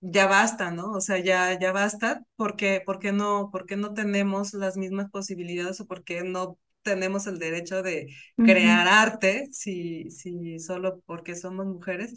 ya 0.00 0.26
basta, 0.26 0.70
¿no? 0.70 0.92
O 0.92 1.00
sea, 1.00 1.18
ya, 1.18 1.58
ya 1.58 1.72
basta, 1.72 2.24
porque, 2.36 2.82
¿por 2.84 2.98
qué 2.98 3.12
no, 3.12 3.50
por 3.52 3.66
qué 3.66 3.76
no 3.76 3.94
tenemos 3.94 4.52
las 4.54 4.76
mismas 4.76 5.10
posibilidades 5.10 5.80
o 5.80 5.86
por 5.86 6.04
qué 6.04 6.22
no 6.24 6.58
tenemos 6.82 7.26
el 7.26 7.38
derecho 7.38 7.82
de 7.82 8.08
crear 8.42 8.88
arte 8.88 9.48
si, 9.52 10.10
si 10.10 10.58
solo 10.58 11.00
porque 11.06 11.36
somos 11.36 11.66
mujeres? 11.66 12.14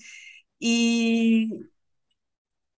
Y, 0.60 1.52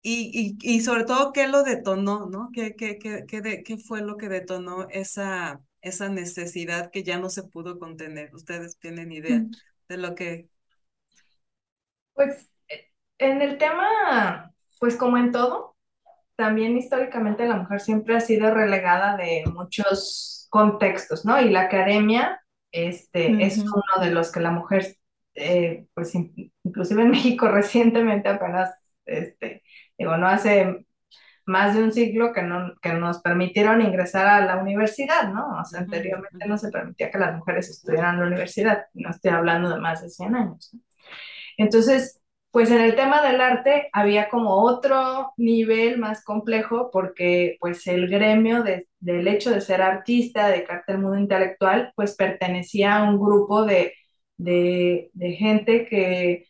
y, 0.09 0.57
y, 0.61 0.77
y 0.77 0.81
sobre 0.83 1.05
todo, 1.05 1.33
¿qué 1.33 1.49
lo 1.49 1.63
detonó, 1.65 2.27
¿no? 2.27 2.51
¿Qué, 2.53 2.75
qué, 2.77 2.99
qué, 2.99 3.25
qué, 3.27 3.41
de- 3.43 3.63
qué 3.65 3.79
fue 3.79 4.03
lo 4.03 4.17
que 4.17 4.29
detonó 4.29 4.87
esa, 4.91 5.61
esa 5.83 6.09
necesidad 6.09 6.91
que 6.91 7.03
ya 7.05 7.19
no 7.19 7.31
se 7.31 7.43
pudo 7.45 7.79
contener? 7.79 8.35
¿Ustedes 8.35 8.79
tienen 8.79 9.13
idea 9.13 9.47
de 9.89 9.97
lo 9.99 10.15
que... 10.15 10.49
Pues 12.15 12.51
eh, 12.69 12.87
en 13.19 13.43
el 13.43 13.59
tema, 13.59 14.53
pues 14.81 14.97
como 14.97 15.19
en 15.19 15.33
todo, 15.33 15.77
también 16.37 16.77
históricamente 16.79 17.47
la 17.49 17.57
mujer 17.59 17.81
siempre 17.81 18.17
ha 18.17 18.21
sido 18.21 18.53
relegada 18.55 19.17
de 19.17 19.45
muchos 19.55 20.49
contextos, 20.51 21.25
¿no? 21.25 21.41
Y 21.41 21.51
la 21.51 21.63
academia, 21.63 22.41
este, 22.73 23.45
es 23.47 23.61
ujú, 23.61 23.73
uno 23.73 24.05
de 24.05 24.13
los 24.13 24.33
que 24.33 24.41
la 24.41 24.53
mujer, 24.53 24.97
eh, 25.35 25.87
pues 25.95 26.15
in- 26.17 26.53
inclusive 26.65 27.03
en 27.03 27.11
México 27.13 27.49
recientemente 27.51 28.31
apenas, 28.31 28.73
este, 29.07 29.65
digo, 29.99 30.17
no 30.17 30.29
hace 30.29 30.87
más 31.47 31.75
de 31.77 31.83
un 31.85 31.93
siglo 31.93 32.33
que, 32.33 32.43
no, 32.43 32.75
que 32.83 32.93
nos 32.95 33.21
permitieron 33.23 33.81
ingresar 33.83 34.27
a 34.27 34.45
la 34.47 34.57
universidad, 34.59 35.33
¿no? 35.33 35.59
O 35.61 35.65
sea, 35.65 35.81
anteriormente 35.81 36.47
no 36.49 36.59
se 36.59 36.71
permitía 36.71 37.11
que 37.11 37.19
las 37.19 37.37
mujeres 37.37 37.71
estudiaran 37.71 38.17
en 38.17 38.21
la 38.23 38.27
universidad, 38.29 38.87
no 38.95 39.11
estoy 39.11 39.31
hablando 39.33 39.71
de 39.71 39.81
más 39.81 40.03
de 40.03 40.11
100 40.11 40.35
años. 40.37 40.71
¿no? 40.75 40.81
Entonces, 41.57 42.21
pues 42.51 42.71
en 42.71 42.81
el 42.81 42.97
tema 42.97 43.23
del 43.23 43.41
arte 43.41 43.89
había 43.93 44.29
como 44.29 44.55
otro 44.63 45.33
nivel 45.37 45.99
más 45.99 46.25
complejo 46.25 46.91
porque 46.93 47.57
pues 47.61 47.87
el 47.87 48.09
gremio 48.09 48.63
de, 48.63 48.89
del 49.01 49.29
hecho 49.29 49.51
de 49.51 49.61
ser 49.61 49.83
artista, 49.83 50.49
de 50.49 50.67
al 50.87 50.99
mundo 50.99 51.19
intelectual, 51.19 51.93
pues 51.97 52.17
pertenecía 52.17 52.97
a 52.97 53.11
un 53.11 53.19
grupo 53.19 53.65
de, 53.65 53.95
de, 54.39 55.11
de 55.13 55.33
gente 55.33 55.87
que 55.89 56.47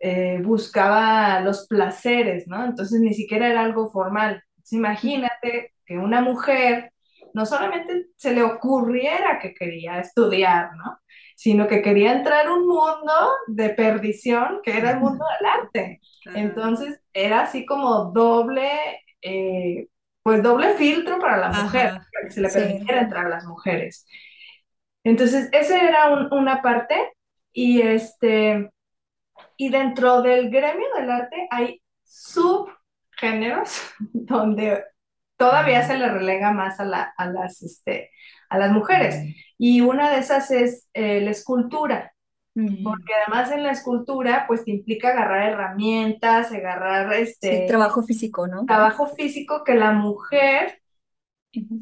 eh, 0.00 0.40
buscaba 0.42 1.40
los 1.40 1.66
placeres, 1.68 2.48
¿no? 2.48 2.64
Entonces 2.64 3.00
ni 3.00 3.14
siquiera 3.14 3.48
era 3.48 3.62
algo 3.62 3.90
formal. 3.90 4.42
Entonces, 4.56 4.72
imagínate 4.74 5.74
que 5.86 5.98
una 5.98 6.22
mujer 6.22 6.92
no 7.34 7.46
solamente 7.46 8.06
se 8.16 8.34
le 8.34 8.42
ocurriera 8.42 9.38
que 9.40 9.54
quería 9.54 10.00
estudiar, 10.00 10.70
¿no? 10.76 10.98
Sino 11.36 11.68
que 11.68 11.82
quería 11.82 12.12
entrar 12.12 12.46
a 12.46 12.52
un 12.54 12.66
mundo 12.66 13.12
de 13.48 13.70
perdición 13.70 14.60
que 14.62 14.76
era 14.78 14.92
el 14.92 15.00
mundo 15.00 15.24
del 15.38 15.46
arte. 15.50 16.00
Entonces 16.34 17.00
era 17.12 17.42
así 17.42 17.64
como 17.66 18.06
doble, 18.12 18.68
eh, 19.22 19.88
pues 20.22 20.42
doble 20.42 20.74
filtro 20.74 21.18
para 21.18 21.38
la 21.38 21.50
mujer, 21.52 21.92
ajá, 21.92 22.06
para 22.12 22.26
que 22.26 22.30
se 22.32 22.40
le 22.40 22.48
Sí. 22.48 22.60
permitiera 22.60 23.00
entrar 23.02 23.26
a 23.26 23.30
las 23.30 23.44
mujeres. 23.46 24.06
Entonces, 25.04 25.48
esa 25.52 25.80
era 25.82 26.10
un- 26.10 26.32
una 26.32 26.62
parte 26.62 26.94
y 27.52 27.82
este, 27.82 28.70
y 29.60 29.68
dentro 29.68 30.22
del 30.22 30.48
gremio 30.48 30.86
del 30.96 31.10
arte 31.10 31.46
hay 31.50 31.82
subgéneros 32.02 33.82
donde 34.14 34.84
todavía 35.36 35.86
se 35.86 35.98
le 35.98 36.08
relega 36.08 36.50
más 36.50 36.80
a, 36.80 36.86
la, 36.86 37.12
a, 37.14 37.26
las, 37.26 37.60
este, 37.60 38.10
a 38.48 38.56
las 38.56 38.72
mujeres. 38.72 39.16
Y 39.58 39.82
una 39.82 40.10
de 40.10 40.20
esas 40.20 40.50
es 40.50 40.88
eh, 40.94 41.20
la 41.20 41.30
escultura, 41.32 42.14
porque 42.82 43.12
además 43.14 43.50
en 43.50 43.62
la 43.62 43.72
escultura 43.72 44.46
pues 44.48 44.64
te 44.64 44.70
implica 44.70 45.10
agarrar 45.10 45.50
herramientas, 45.50 46.52
agarrar 46.52 47.12
Sí, 47.12 47.20
este 47.22 47.66
trabajo 47.68 48.02
físico, 48.02 48.46
¿no? 48.46 48.64
trabajo 48.64 49.08
físico 49.08 49.62
que 49.62 49.74
la 49.74 49.92
mujer 49.92 50.80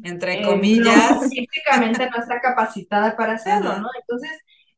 entre 0.03 0.39
eh, 0.39 0.41
no, 0.41 0.49
comillas. 0.49 1.19
físicamente 1.29 2.09
no 2.09 2.17
está 2.17 2.41
capacitada 2.41 3.15
para 3.15 3.33
hacerlo, 3.33 3.77
¿no? 3.79 3.87
Entonces, 4.01 4.31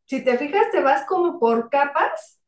si 0.05 0.23
te 0.23 0.37
fijas, 0.37 0.69
te 0.71 0.81
vas 0.81 1.05
como 1.07 1.39
por 1.39 1.69
capas, 1.69 2.40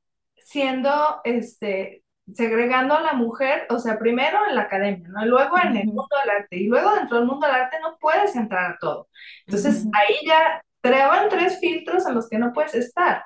siendo, 0.43 1.21
este, 1.23 2.03
segregando 2.33 2.95
a 2.95 3.01
la 3.01 3.13
mujer, 3.13 3.65
o 3.69 3.79
sea, 3.79 3.99
primero 3.99 4.39
en 4.47 4.55
la 4.55 4.63
academia, 4.63 5.07
¿no? 5.09 5.25
Y 5.25 5.29
luego 5.29 5.57
en 5.59 5.75
el 5.75 5.85
mundo 5.87 6.07
del 6.21 6.29
arte, 6.29 6.57
y 6.57 6.67
luego 6.67 6.95
dentro 6.95 7.17
del 7.17 7.27
mundo 7.27 7.45
del 7.47 7.55
arte 7.55 7.77
no 7.81 7.97
puedes 7.99 8.35
entrar 8.35 8.71
a 8.71 8.77
todo. 8.79 9.09
Entonces, 9.45 9.79
ujú, 9.79 9.89
ujú, 9.89 9.91
ahí 9.93 10.15
ya 10.25 10.63
treban 10.81 11.29
tres 11.29 11.59
filtros 11.59 12.05
en 12.07 12.15
los 12.15 12.29
que 12.29 12.39
no 12.39 12.53
puedes 12.53 12.75
estar. 12.75 13.23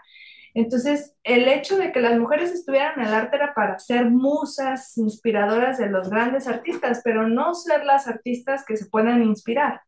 Entonces, 0.54 1.16
el 1.24 1.48
hecho 1.48 1.78
de 1.78 1.92
que 1.92 2.00
las 2.02 2.18
mujeres 2.18 2.52
estuvieran 2.52 3.00
en 3.00 3.08
el 3.08 3.14
arte 3.14 3.36
era 3.36 3.54
para 3.54 3.78
ser 3.78 4.10
musas 4.10 4.98
inspiradoras 4.98 5.78
de 5.78 5.88
los 5.88 6.10
grandes 6.10 6.48
artistas, 6.48 7.02
pero 7.04 7.28
no 7.28 7.54
ser 7.54 7.86
las 7.86 8.08
artistas 8.08 8.66
que 8.66 8.78
se 8.78 8.88
puedan 8.88 9.24
inspirar. 9.24 9.82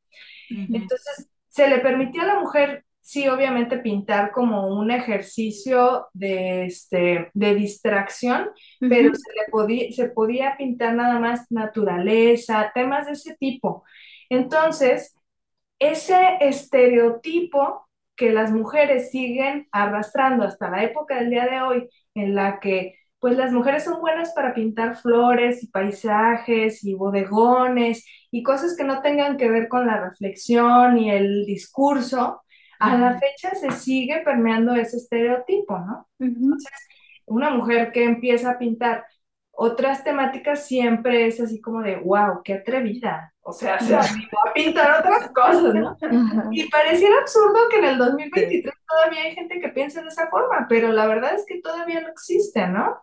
Entonces, 0.50 1.30
se 1.50 1.68
le 1.68 1.80
permitió 1.80 2.22
a 2.22 2.26
la 2.26 2.40
mujer, 2.40 2.86
sí, 3.10 3.28
obviamente, 3.28 3.80
pintar 3.80 4.32
como 4.32 4.68
un 4.68 4.92
ejercicio 4.92 6.10
de, 6.14 6.66
este, 6.66 7.32
de 7.34 7.56
distracción, 7.56 8.52
pero 8.80 9.16
se, 9.16 9.34
le 9.34 9.52
podía, 9.52 9.92
se 9.92 10.10
podía 10.10 10.56
pintar 10.58 10.94
nada 10.94 11.18
más 11.20 11.52
naturaleza, 11.52 12.72
temas 12.76 13.08
de 13.08 13.14
ese 13.14 13.36
tipo. 13.40 13.84
Entonces, 14.30 15.16
ese 15.80 16.38
estereotipo 16.42 17.90
que 18.16 18.30
las 18.32 18.52
mujeres 18.52 19.10
siguen 19.10 19.68
arrastrando 19.72 20.44
hasta 20.44 20.70
la 20.70 20.84
época 20.84 21.16
del 21.16 21.32
día 21.32 21.48
de 21.48 21.62
hoy, 21.62 21.90
en 22.14 22.36
la 22.36 22.60
que 22.60 22.94
pues 23.20 23.38
las 23.38 23.52
mujeres 23.52 23.86
son 23.86 24.00
buenas 24.02 24.34
para 24.34 24.54
pintar 24.54 24.96
flores 24.98 25.64
y 25.64 25.68
paisajes 25.68 26.84
y 26.84 26.94
bodegones 26.94 28.06
y 28.30 28.44
cosas 28.44 28.76
que 28.78 28.84
no 28.84 29.02
tengan 29.02 29.38
que 29.38 29.50
ver 29.50 29.68
con 29.68 29.88
la 29.88 30.00
reflexión 30.00 31.00
y 31.00 31.10
el 31.10 31.46
discurso, 31.48 32.44
a 32.80 32.98
la 32.98 33.20
fecha 33.20 33.54
se 33.56 33.72
sigue 33.72 34.22
permeando 34.24 34.74
ese 34.74 34.98
estereotipo, 34.98 35.78
¿no? 35.78 36.08
Entonces, 36.20 36.72
una 37.26 37.52
mujer 37.52 37.92
que 37.92 38.04
empieza 38.04 38.52
a 38.52 38.58
pintar 38.58 39.06
otras 39.52 40.06
temáticas 40.06 40.66
siempre 40.66 41.28
es 41.28 41.42
así 41.42 41.60
como 41.60 41.82
de, 41.82 41.98
wow, 41.98 42.42
qué 42.44 42.54
atrevida. 42.54 43.34
O 43.42 43.52
sea, 43.52 43.78
se 43.80 43.94
animó 43.94 44.40
a 44.48 44.54
pintar 44.54 45.00
otras 45.02 45.30
cosas, 45.32 45.74
¿no? 45.74 45.98
Y 46.52 46.70
pareciera 46.70 47.20
absurdo 47.20 47.58
que 47.70 47.80
en 47.80 47.86
el 47.86 47.98
2023 47.98 48.74
todavía 48.88 49.24
hay 49.24 49.36
gente 49.36 49.60
que 49.60 49.70
piensa 49.70 50.02
de 50.02 50.08
esa 50.08 50.30
forma, 50.30 50.66
pero 50.70 50.94
la 50.94 51.08
verdad 51.08 51.36
es 51.36 51.46
que 51.46 51.60
todavía 51.62 52.00
no 52.00 52.08
existe, 52.08 52.68
¿no? 52.68 53.02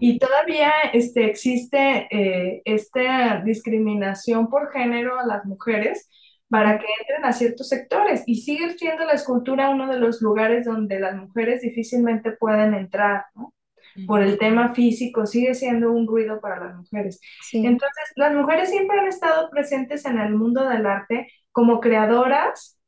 Y 0.00 0.18
todavía 0.18 0.72
este, 0.94 1.26
existe 1.26 2.08
eh, 2.10 2.62
esta 2.64 3.42
discriminación 3.44 4.48
por 4.48 4.72
género 4.72 5.18
a 5.18 5.26
las 5.26 5.44
mujeres 5.44 6.08
para 6.48 6.78
que 6.78 6.86
entren 7.00 7.24
a 7.24 7.32
ciertos 7.32 7.68
sectores 7.68 8.22
y 8.26 8.36
sigue 8.36 8.76
siendo 8.78 9.04
la 9.04 9.12
escultura 9.12 9.70
uno 9.70 9.90
de 9.92 9.98
los 9.98 10.22
lugares 10.22 10.64
donde 10.66 10.98
las 11.00 11.14
mujeres 11.16 11.60
difícilmente 11.62 12.32
pueden 12.32 12.74
entrar, 12.74 13.26
¿no? 13.34 13.54
Por 14.06 14.22
el 14.22 14.38
tema 14.38 14.74
físico, 14.74 15.26
sigue 15.26 15.54
siendo 15.54 15.90
un 15.90 16.06
ruido 16.06 16.40
para 16.40 16.64
las 16.64 16.76
mujeres. 16.76 17.20
Entonces, 17.52 18.12
las 18.16 18.32
mujeres 18.32 18.70
siempre 18.70 18.98
han 19.00 19.08
estado 19.08 19.50
presentes 19.50 20.04
en 20.04 20.18
el 20.20 20.34
mundo 20.34 20.68
del 20.68 20.86
arte 20.86 21.28
como 21.50 21.80
creadoras 21.80 22.78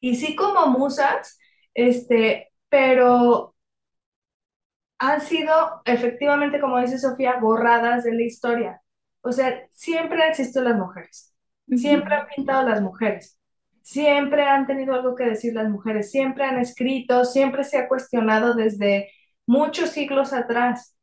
y 0.00 0.14
sí 0.16 0.36
como 0.36 0.66
musas, 0.68 1.38
este, 1.74 2.52
pero 2.68 3.54
han 4.98 5.20
sido 5.20 5.82
efectivamente, 5.84 6.60
como 6.60 6.80
dice 6.80 6.98
Sofía, 6.98 7.38
borradas 7.40 8.04
de 8.04 8.14
la 8.14 8.22
historia. 8.22 8.80
O 9.22 9.32
sea, 9.32 9.66
siempre 9.72 10.22
han 10.22 10.30
existido 10.30 10.64
las 10.64 10.76
mujeres, 10.76 11.33
siempre 11.68 12.14
han 12.14 12.26
pintado 12.34 12.68
las 12.68 12.80
mujeres, 12.82 13.38
siempre 13.82 14.42
han 14.44 14.66
tenido 14.66 14.94
algo 14.94 15.14
que 15.14 15.24
decir 15.24 15.54
las 15.54 15.68
mujeres, 15.68 16.10
siempre 16.10 16.44
han 16.44 16.58
escrito, 16.58 17.24
siempre 17.24 17.64
se 17.64 17.78
ha 17.78 17.88
cuestionado 17.88 18.54
desde 18.54 19.10
muchos 19.46 19.90
siglos 19.90 20.32
atrás, 20.32 20.96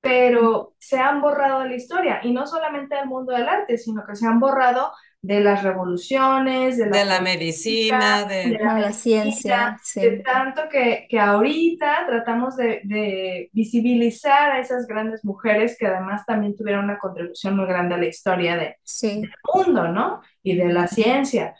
pero 0.00 0.74
se 0.78 0.98
han 0.98 1.20
borrado 1.20 1.60
de 1.60 1.70
la 1.70 1.76
historia. 1.76 2.20
Y 2.22 2.32
no 2.32 2.46
solamente 2.46 2.94
del 2.96 3.06
mundo 3.06 3.32
del 3.32 3.48
arte, 3.48 3.78
sino 3.78 4.04
que 4.06 4.16
se 4.16 4.26
han 4.26 4.38
borrado 4.40 4.92
de 5.22 5.40
las 5.40 5.62
revoluciones, 5.62 6.78
de 6.78 6.86
la, 7.04 7.20
medicina, 7.20 8.24
de, 8.24 8.58
la, 8.60 8.92
ciencia. 8.92 9.76
De 9.94 10.18
tanto 10.18 10.68
que, 10.70 11.06
que 11.08 11.18
ahorita 11.18 12.06
tratamos 12.06 12.56
de, 12.56 13.50
visibilizar 13.52 14.52
a 14.52 14.60
esas 14.60 14.86
grandes 14.86 15.24
mujeres 15.24 15.76
que 15.78 15.86
además 15.86 16.24
también 16.26 16.54
tuvieron 16.54 16.84
una 16.84 16.98
contribución 16.98 17.56
muy 17.56 17.66
grande 17.66 17.96
a 17.96 17.98
la 17.98 18.06
historia 18.06 18.56
de, 18.56 18.76
del 19.02 19.30
mundo, 19.52 19.88
¿no? 19.88 20.20
Y 20.42 20.56
de 20.56 20.72
la 20.72 20.86
ciencia. 20.86 21.54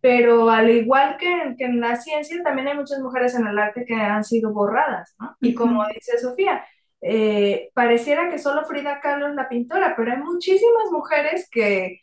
Pero 0.00 0.50
al 0.50 0.68
igual 0.70 1.16
que, 1.16 1.54
que, 1.56 1.64
en 1.64 1.80
la 1.80 1.94
ciencia, 1.94 2.42
también 2.42 2.66
hay 2.66 2.76
muchas 2.76 2.98
mujeres 2.98 3.36
en 3.36 3.46
el 3.46 3.56
arte 3.56 3.84
que 3.86 3.94
han 3.94 4.24
sido 4.24 4.52
borradas, 4.52 5.14
¿no? 5.20 5.36
Y 5.40 5.54
como 5.54 5.86
dice 5.94 6.18
Sofía, 6.18 6.64
eh, 7.00 7.70
pareciera 7.74 8.30
que 8.30 8.38
solo 8.38 8.64
Frida 8.64 9.00
Kahlo 9.00 9.28
es 9.28 9.34
la 9.34 9.48
pintora, 9.48 9.94
pero 9.96 10.12
hay 10.12 10.18
muchísimas 10.18 10.90
mujeres 10.92 11.48
que 11.50 12.02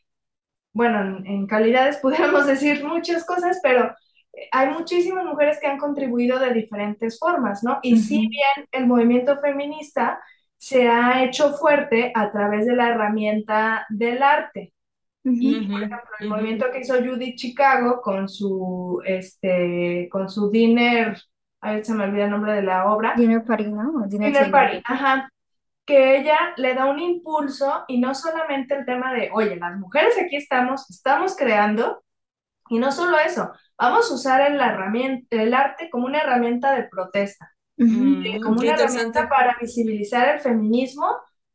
bueno, 0.73 1.21
en, 1.25 1.47
calidades 1.47 1.97
pudiéramos 2.01 2.47
decir 2.47 2.83
muchas 2.83 3.25
cosas, 3.25 3.59
pero 3.63 3.93
hay 4.51 4.69
muchísimas 4.69 5.25
mujeres 5.25 5.59
que 5.59 5.67
han 5.67 5.77
contribuido 5.77 6.39
de 6.39 6.53
diferentes 6.53 7.19
formas, 7.19 7.63
¿no? 7.63 7.79
Y 7.81 7.97
si 7.97 8.27
bien 8.27 8.67
el 8.71 8.87
movimiento 8.87 9.39
feminista 9.41 10.19
se 10.57 10.87
ha 10.87 11.23
hecho 11.23 11.53
fuerte 11.53 12.11
a 12.15 12.31
través 12.31 12.65
de 12.65 12.75
la 12.75 12.89
herramienta 12.89 13.85
del 13.89 14.21
arte. 14.21 14.73
Y, 15.23 15.67
por 15.67 15.83
ejemplo, 15.83 16.09
el 16.19 16.29
movimiento 16.29 16.71
que 16.71 16.79
hizo 16.79 16.95
Judith 17.03 17.35
Chicago 17.35 18.01
con 18.01 18.29
su, 18.29 19.01
este, 19.05 20.07
con 20.09 20.29
su 20.29 20.49
dinner, 20.49 21.17
a 21.61 21.73
ver, 21.73 21.85
se 21.85 21.93
me 21.93 22.05
olvida 22.05 22.25
el 22.25 22.31
nombre 22.31 22.53
de 22.53 22.63
la 22.63 22.91
obra. 22.91 23.13
Dinner 23.15 23.43
Party, 23.43 23.65
¿no? 23.65 24.05
Dinner, 24.07 24.49
Party, 24.49 24.81
ajá 24.85 25.29
que 25.89 26.17
ella 26.17 26.37
le 26.55 26.75
da 26.75 26.85
un 26.85 26.99
impulso 26.99 27.83
y 27.87 27.99
no 27.99 28.13
solamente 28.13 28.75
el 28.75 28.85
tema 28.85 29.11
de, 29.11 29.31
oye, 29.33 29.55
las 29.55 29.75
mujeres 29.75 30.13
aquí 30.23 30.35
estamos, 30.35 30.87
estamos 30.87 31.35
creando, 31.35 32.03
y 32.69 32.77
no 32.77 32.91
solo 32.91 33.17
eso, 33.17 33.51
vamos 33.75 34.11
a 34.11 34.13
usar 34.13 34.51
el, 34.51 34.61
herramienta, 34.61 35.41
el 35.41 35.51
arte 35.51 35.89
como 35.89 36.05
una 36.05 36.19
herramienta 36.19 36.75
de 36.75 36.83
protesta, 36.83 37.51
como 37.75 38.59
una 38.59 38.75
herramienta 38.75 39.27
para 39.27 39.57
visibilizar 39.59 40.35
el 40.35 40.41
feminismo, 40.41 41.07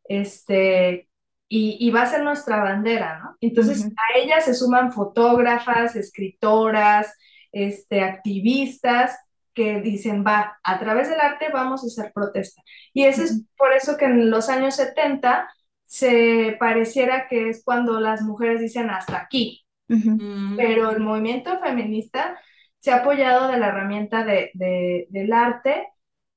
este, 0.02 1.08
y, 1.48 1.76
y, 1.78 1.90
va 1.92 2.02
a 2.02 2.06
ser 2.06 2.24
nuestra 2.24 2.60
bandera, 2.60 3.20
¿no? 3.20 3.36
Entonces 3.40 3.86
a 3.86 4.18
ella 4.18 4.40
se 4.40 4.54
suman 4.54 4.90
fotógrafas, 4.90 5.94
escritoras, 5.94 7.16
este, 7.52 8.02
activistas, 8.02 9.16
que 9.54 9.80
dicen, 9.80 10.24
va, 10.26 10.58
a 10.62 10.78
través 10.78 11.08
del 11.08 11.20
arte 11.20 11.48
vamos 11.52 11.82
a 11.82 11.86
hacer 11.86 12.12
protesta. 12.12 12.62
Y 12.92 13.04
eso 13.04 13.22
es 13.22 13.44
por 13.56 13.72
eso 13.72 13.96
que 13.96 14.06
en 14.06 14.30
los 14.30 14.48
años 14.48 14.76
70 14.76 15.48
se 15.84 16.56
pareciera 16.58 17.28
que 17.28 17.48
es 17.48 17.62
cuando 17.64 18.00
las 18.00 18.22
mujeres 18.22 18.60
dicen 18.60 18.90
hasta 18.90 19.18
aquí. 19.18 19.64
Mm. 19.88 20.56
Pero 20.56 20.90
el 20.90 21.00
movimiento 21.00 21.58
feminista 21.60 22.38
se 22.78 22.90
ha 22.90 22.96
apoyado 22.96 23.48
de 23.48 23.58
la 23.58 23.68
herramienta 23.68 24.24
de, 24.24 24.50
del 25.08 25.32
arte 25.32 25.88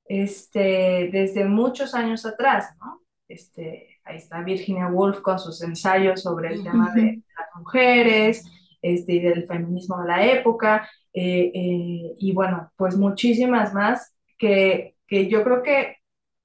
este, 0.04 1.10
desde 1.12 1.44
muchos 1.44 1.94
años 1.94 2.24
atrás, 2.24 2.74
¿no? 2.80 3.02
Este, 3.28 4.00
ahí 4.04 4.16
está 4.16 4.40
Virginia 4.42 4.86
Woolf 4.86 5.20
con 5.20 5.38
sus 5.38 5.62
ensayos 5.62 6.22
sobre 6.22 6.54
el 6.54 6.62
tema 6.62 6.94
de 6.94 7.22
las 7.36 7.48
mujeres 7.56 8.44
este, 8.82 9.14
y 9.14 9.20
del 9.20 9.46
feminismo 9.46 10.00
de 10.00 10.08
la 10.08 10.26
época. 10.26 10.88
Eh, 11.12 11.50
eh, 11.52 12.14
y 12.18 12.32
bueno, 12.32 12.70
pues 12.76 12.96
muchísimas 12.96 13.74
más 13.74 14.14
que, 14.36 14.94
que 15.06 15.28
yo 15.28 15.42
creo 15.42 15.62
que 15.62 15.96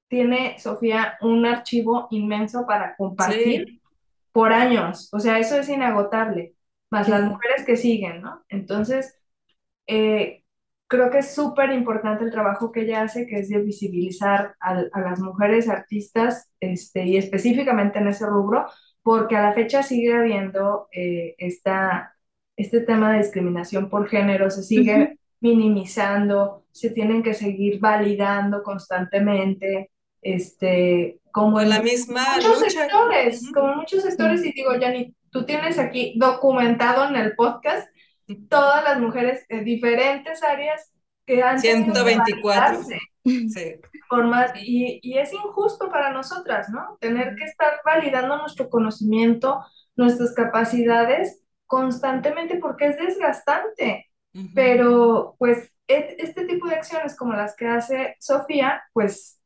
tiene 0.08 0.58
Sofía 0.60 1.18
un 1.22 1.46
archivo 1.46 2.08
inmenso 2.12 2.66
para 2.66 2.96
compartir 2.96 3.82
por 4.32 4.52
años, 4.52 5.10
o 5.12 5.20
sea, 5.20 5.38
eso 5.38 5.58
es 5.60 5.70
inagotable, 5.70 6.56
más 6.90 7.08
las 7.08 7.24
mujeres 7.24 7.64
que 7.66 7.78
siguen, 7.78 8.22
¿no? 8.22 8.44
Entonces, 8.50 9.16
eh, 9.86 10.44
creo 10.88 11.12
que 11.12 11.20
es 11.20 11.36
súper 11.36 11.72
importante 11.72 12.24
el 12.24 12.32
trabajo 12.32 12.72
que 12.72 12.82
ella 12.82 13.04
hace, 13.04 13.28
que 13.28 13.40
es 13.40 13.50
de 13.50 13.60
visibilizar 13.60 14.56
a, 14.60 14.84
a, 14.92 15.02
las 15.02 15.20
mujeres 15.20 15.70
artistas, 15.70 16.50
este, 16.60 17.06
y 17.06 17.18
específicamente 17.18 18.00
en 18.00 18.08
ese 18.08 18.26
rubro, 18.26 18.66
porque 19.04 19.36
a 19.36 19.44
la 19.44 19.54
fecha 19.54 19.84
sigue 19.84 20.16
habiendo 20.16 20.88
esta 20.92 22.13
este 22.56 22.82
tema 22.82 23.12
de 23.12 23.20
discriminación 23.20 23.90
por 23.90 24.08
género 24.08 24.50
se 24.50 24.64
sigue 24.64 25.18
minimizando, 25.40 26.66
se 26.72 26.90
tienen 26.90 27.22
que 27.24 27.34
seguir 27.34 27.80
validando 27.80 28.64
constantemente, 28.64 29.92
este, 30.22 31.20
como 31.32 31.60
en 31.60 31.70
la 31.70 31.82
misma 31.82 32.24
muchos 32.36 32.60
sectores, 32.60 33.52
como 33.54 33.76
muchos 33.76 34.04
sectores, 34.04 34.46
y 34.46 34.54
digo, 34.54 34.76
Yanni, 34.76 35.14
tú 35.32 35.46
tienes 35.46 35.80
aquí 35.80 36.14
documentado 36.18 37.10
en 37.10 37.18
el 37.18 37.36
podcast 37.36 37.90
todas 38.50 38.84
las 38.84 39.00
mujeres 39.00 39.46
de 39.50 39.62
diferentes 39.62 40.42
áreas 40.44 40.94
que 41.26 41.44
han 41.44 41.60
124. 41.60 42.84
Sí. 43.26 43.76
Por 44.10 44.28
más, 44.28 44.52
y, 44.62 45.00
y 45.02 45.18
es 45.18 45.34
injusto 45.34 45.90
para 45.90 46.12
nosotras, 46.12 46.70
¿no? 46.70 46.98
Tener 47.00 47.36
que 47.36 47.46
estar 47.46 47.80
validando 47.86 48.38
nuestro 48.38 48.70
conocimiento, 48.70 49.64
nuestras 49.96 50.34
capacidades 50.34 51.43
constantemente 51.74 52.58
porque 52.58 52.86
es 52.86 52.98
desgastante. 52.98 54.06
Pero 54.54 55.36
pues 55.40 55.72
este 55.88 56.46
tipo 56.46 56.68
de 56.68 56.76
acciones 56.76 57.16
como 57.16 57.34
las 57.34 57.56
que 57.56 57.68
hace 57.68 58.16
Sofía, 58.20 58.84
pues 58.94 59.40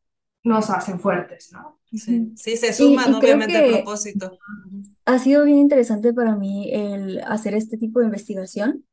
nos 0.43 0.69
hacen 0.69 0.99
fuertes, 0.99 1.51
¿no? 1.53 1.79
Sí, 1.91 2.33
se 2.35 2.73
suman 2.73 3.13
obviamente 3.13 3.57
al 3.57 3.71
propósito. 3.71 4.37
Ha 5.05 5.19
sido 5.19 5.45
bien 5.45 5.57
interesante 5.57 6.13
para 6.13 6.35
mí 6.35 6.69
el 6.73 7.21
hacer 7.21 7.53
este 7.53 7.77
tipo 7.77 7.99
de 7.99 8.07
investigación 8.07 8.85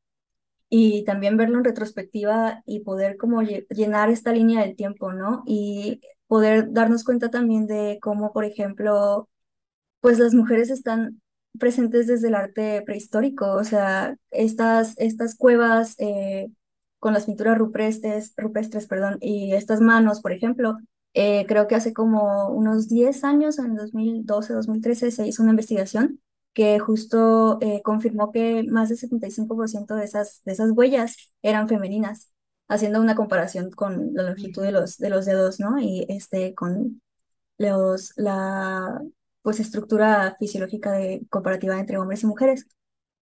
y 0.69 1.03
también 1.03 1.35
verlo 1.35 1.57
en 1.57 1.65
retrospectiva 1.65 2.61
y 2.65 2.79
poder 2.79 3.17
como 3.17 3.41
llenar 3.41 4.09
esta 4.09 4.31
línea 4.31 4.61
del 4.61 4.77
tiempo, 4.77 5.11
¿no? 5.11 5.43
Y 5.45 6.01
poder 6.27 6.71
darnos 6.71 7.03
cuenta 7.03 7.29
también 7.29 7.67
de 7.67 7.99
cómo, 8.01 8.31
por 8.31 8.45
ejemplo, 8.45 9.29
pues 9.99 10.19
las 10.19 10.33
mujeres 10.33 10.69
están 10.69 11.21
presentes 11.59 12.07
desde 12.07 12.27
el 12.29 12.35
arte 12.35 12.81
prehistórico, 12.85 13.51
o 13.53 13.63
sea, 13.63 14.17
estas, 14.31 14.93
estas 14.97 15.35
cuevas 15.35 15.95
eh, 15.99 16.49
con 16.99 17.13
las 17.13 17.25
pinturas 17.25 17.57
rupestres, 17.57 18.33
rupestres 18.37 18.87
perdón, 18.87 19.17
y 19.21 19.53
estas 19.53 19.81
manos, 19.81 20.21
por 20.21 20.31
ejemplo, 20.31 20.77
eh, 21.13 21.45
creo 21.47 21.67
que 21.67 21.75
hace 21.75 21.93
como 21.93 22.49
unos 22.49 22.89
10 22.89 23.23
años, 23.23 23.57
en 23.59 23.75
2012, 23.75 24.53
2013, 24.53 25.11
se 25.11 25.27
hizo 25.27 25.43
una 25.43 25.51
investigación 25.51 26.19
que 26.53 26.79
justo 26.79 27.57
eh, 27.61 27.81
confirmó 27.83 28.31
que 28.31 28.63
más 28.63 28.89
del 28.89 28.97
75% 28.97 29.95
de 29.95 30.05
esas, 30.05 30.41
de 30.45 30.53
esas 30.53 30.71
huellas 30.71 31.33
eran 31.41 31.67
femeninas, 31.69 32.31
haciendo 32.67 33.01
una 33.01 33.15
comparación 33.15 33.71
con 33.71 34.13
la 34.13 34.23
longitud 34.23 34.63
de 34.63 34.71
los, 34.71 34.97
de 34.97 35.09
los 35.09 35.25
dedos, 35.25 35.59
¿no? 35.59 35.79
Y 35.79 36.05
este, 36.09 36.53
con 36.55 37.01
los, 37.57 38.13
la 38.17 39.01
pues, 39.45 39.59
estructura 39.59 40.35
fisiológica 40.39 40.91
de, 40.93 41.21
comparativa 41.29 41.79
entre 41.79 41.99
hombres 41.99 42.23
y 42.23 42.27
mujeres. 42.27 42.67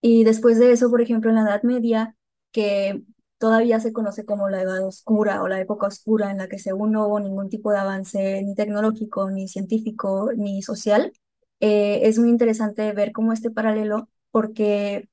Y 0.01 0.23
después 0.23 0.59
de 0.59 0.71
eso, 0.71 0.89
por 0.89 1.01
ejemplo, 1.01 1.29
en 1.29 1.35
la 1.37 1.43
Edad 1.43 1.63
Media, 1.63 2.15
que 2.53 3.03
todavía 3.39 3.79
se 3.81 3.93
conoce 3.93 4.25
como 4.25 4.49
la 4.49 4.61
Edad 4.61 4.87
Oscura 4.87 5.43
o 5.43 5.49
la 5.49 5.59
época 5.61 5.87
oscura 5.87 6.31
en 6.31 6.37
la 6.39 6.47
que 6.47 6.59
según 6.59 6.93
no 6.93 7.07
hubo 7.07 7.19
ningún 7.19 7.49
tipo 7.49 7.71
de 7.71 7.79
avance 7.79 8.41
ni 8.43 8.55
tecnológico, 8.55 9.29
ni 9.31 9.49
científico, 9.49 10.31
ni 10.35 10.61
social, 10.63 11.11
eh, 11.59 12.01
es 12.07 12.19
muy 12.19 12.29
interesante 12.29 12.93
ver 12.93 13.11
cómo 13.11 13.33
este 13.33 13.51
paralelo, 13.51 14.09
porque 14.31 15.09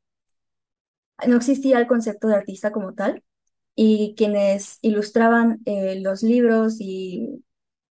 no 1.26 1.36
existía 1.36 1.78
el 1.78 1.86
concepto 1.86 2.28
de 2.28 2.36
artista 2.36 2.72
como 2.72 2.94
tal, 2.94 3.24
y 3.74 4.14
quienes 4.16 4.78
ilustraban 4.82 5.60
eh, 5.66 6.00
los 6.00 6.22
libros 6.22 6.76
y 6.80 7.44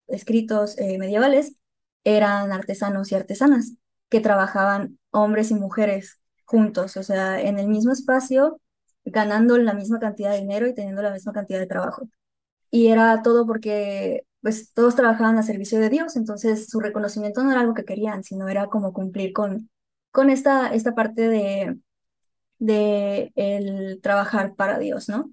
escritos 0.08 0.78
eh, 0.78 0.98
medievales 0.98 1.57
eran 2.16 2.52
artesanos 2.52 3.12
y 3.12 3.14
artesanas 3.14 3.74
que 4.08 4.20
trabajaban 4.20 4.98
hombres 5.10 5.50
y 5.50 5.54
mujeres 5.54 6.20
juntos, 6.44 6.96
o 6.96 7.02
sea, 7.02 7.40
en 7.40 7.58
el 7.58 7.68
mismo 7.68 7.92
espacio, 7.92 8.60
ganando 9.04 9.58
la 9.58 9.74
misma 9.74 9.98
cantidad 10.00 10.32
de 10.32 10.40
dinero 10.40 10.66
y 10.66 10.74
teniendo 10.74 11.02
la 11.02 11.12
misma 11.12 11.32
cantidad 11.32 11.58
de 11.58 11.66
trabajo. 11.66 12.08
Y 12.70 12.88
era 12.88 13.22
todo 13.22 13.46
porque 13.46 14.24
pues 14.42 14.72
todos 14.72 14.96
trabajaban 14.96 15.38
a 15.38 15.42
servicio 15.42 15.80
de 15.80 15.90
Dios, 15.90 16.16
entonces 16.16 16.68
su 16.70 16.80
reconocimiento 16.80 17.42
no 17.42 17.50
era 17.52 17.60
algo 17.60 17.74
que 17.74 17.84
querían, 17.84 18.24
sino 18.24 18.48
era 18.48 18.68
como 18.68 18.92
cumplir 18.92 19.32
con, 19.32 19.70
con 20.12 20.30
esta, 20.30 20.74
esta 20.74 20.94
parte 20.94 21.28
de, 21.28 21.78
de 22.58 23.32
el 23.36 24.00
trabajar 24.02 24.54
para 24.54 24.78
Dios, 24.78 25.08
¿no? 25.08 25.30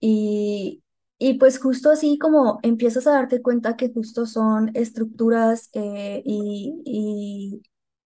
Y, 0.00 0.82
y 1.18 1.34
pues 1.34 1.58
justo 1.58 1.90
así 1.90 2.18
como 2.18 2.58
empiezas 2.62 3.06
a 3.06 3.12
darte 3.12 3.40
cuenta 3.42 3.76
que 3.76 3.92
justo 3.92 4.26
son 4.26 4.70
estructuras 4.74 5.70
eh, 5.72 6.22
y, 6.24 7.62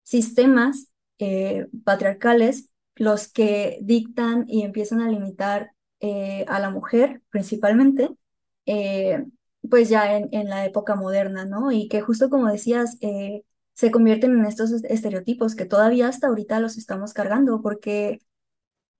sistemas 0.02 0.88
eh, 1.18 1.66
patriarcales 1.84 2.70
los 2.94 3.26
que 3.32 3.78
dictan 3.82 4.44
y 4.48 4.62
empiezan 4.62 5.00
a 5.00 5.10
limitar 5.10 5.72
eh, 6.00 6.44
a 6.48 6.60
la 6.60 6.70
mujer 6.70 7.22
principalmente, 7.30 8.10
pues 9.68 9.88
ya 9.88 10.16
en, 10.16 10.28
en, 10.32 10.48
la 10.48 10.64
época 10.64 10.94
moderna, 10.94 11.44
¿no? 11.44 11.72
Y 11.72 11.88
que 11.88 12.00
justo 12.00 12.30
como 12.30 12.46
decías, 12.46 12.98
se 13.74 13.90
convierten 13.90 14.38
en 14.38 14.46
estos 14.46 14.70
estereotipos 14.84 15.56
que 15.56 15.66
todavía 15.66 16.08
hasta 16.08 16.28
ahorita 16.28 16.60
los 16.60 16.78
estamos 16.78 17.12
cargando 17.12 17.60
porque 17.62 18.20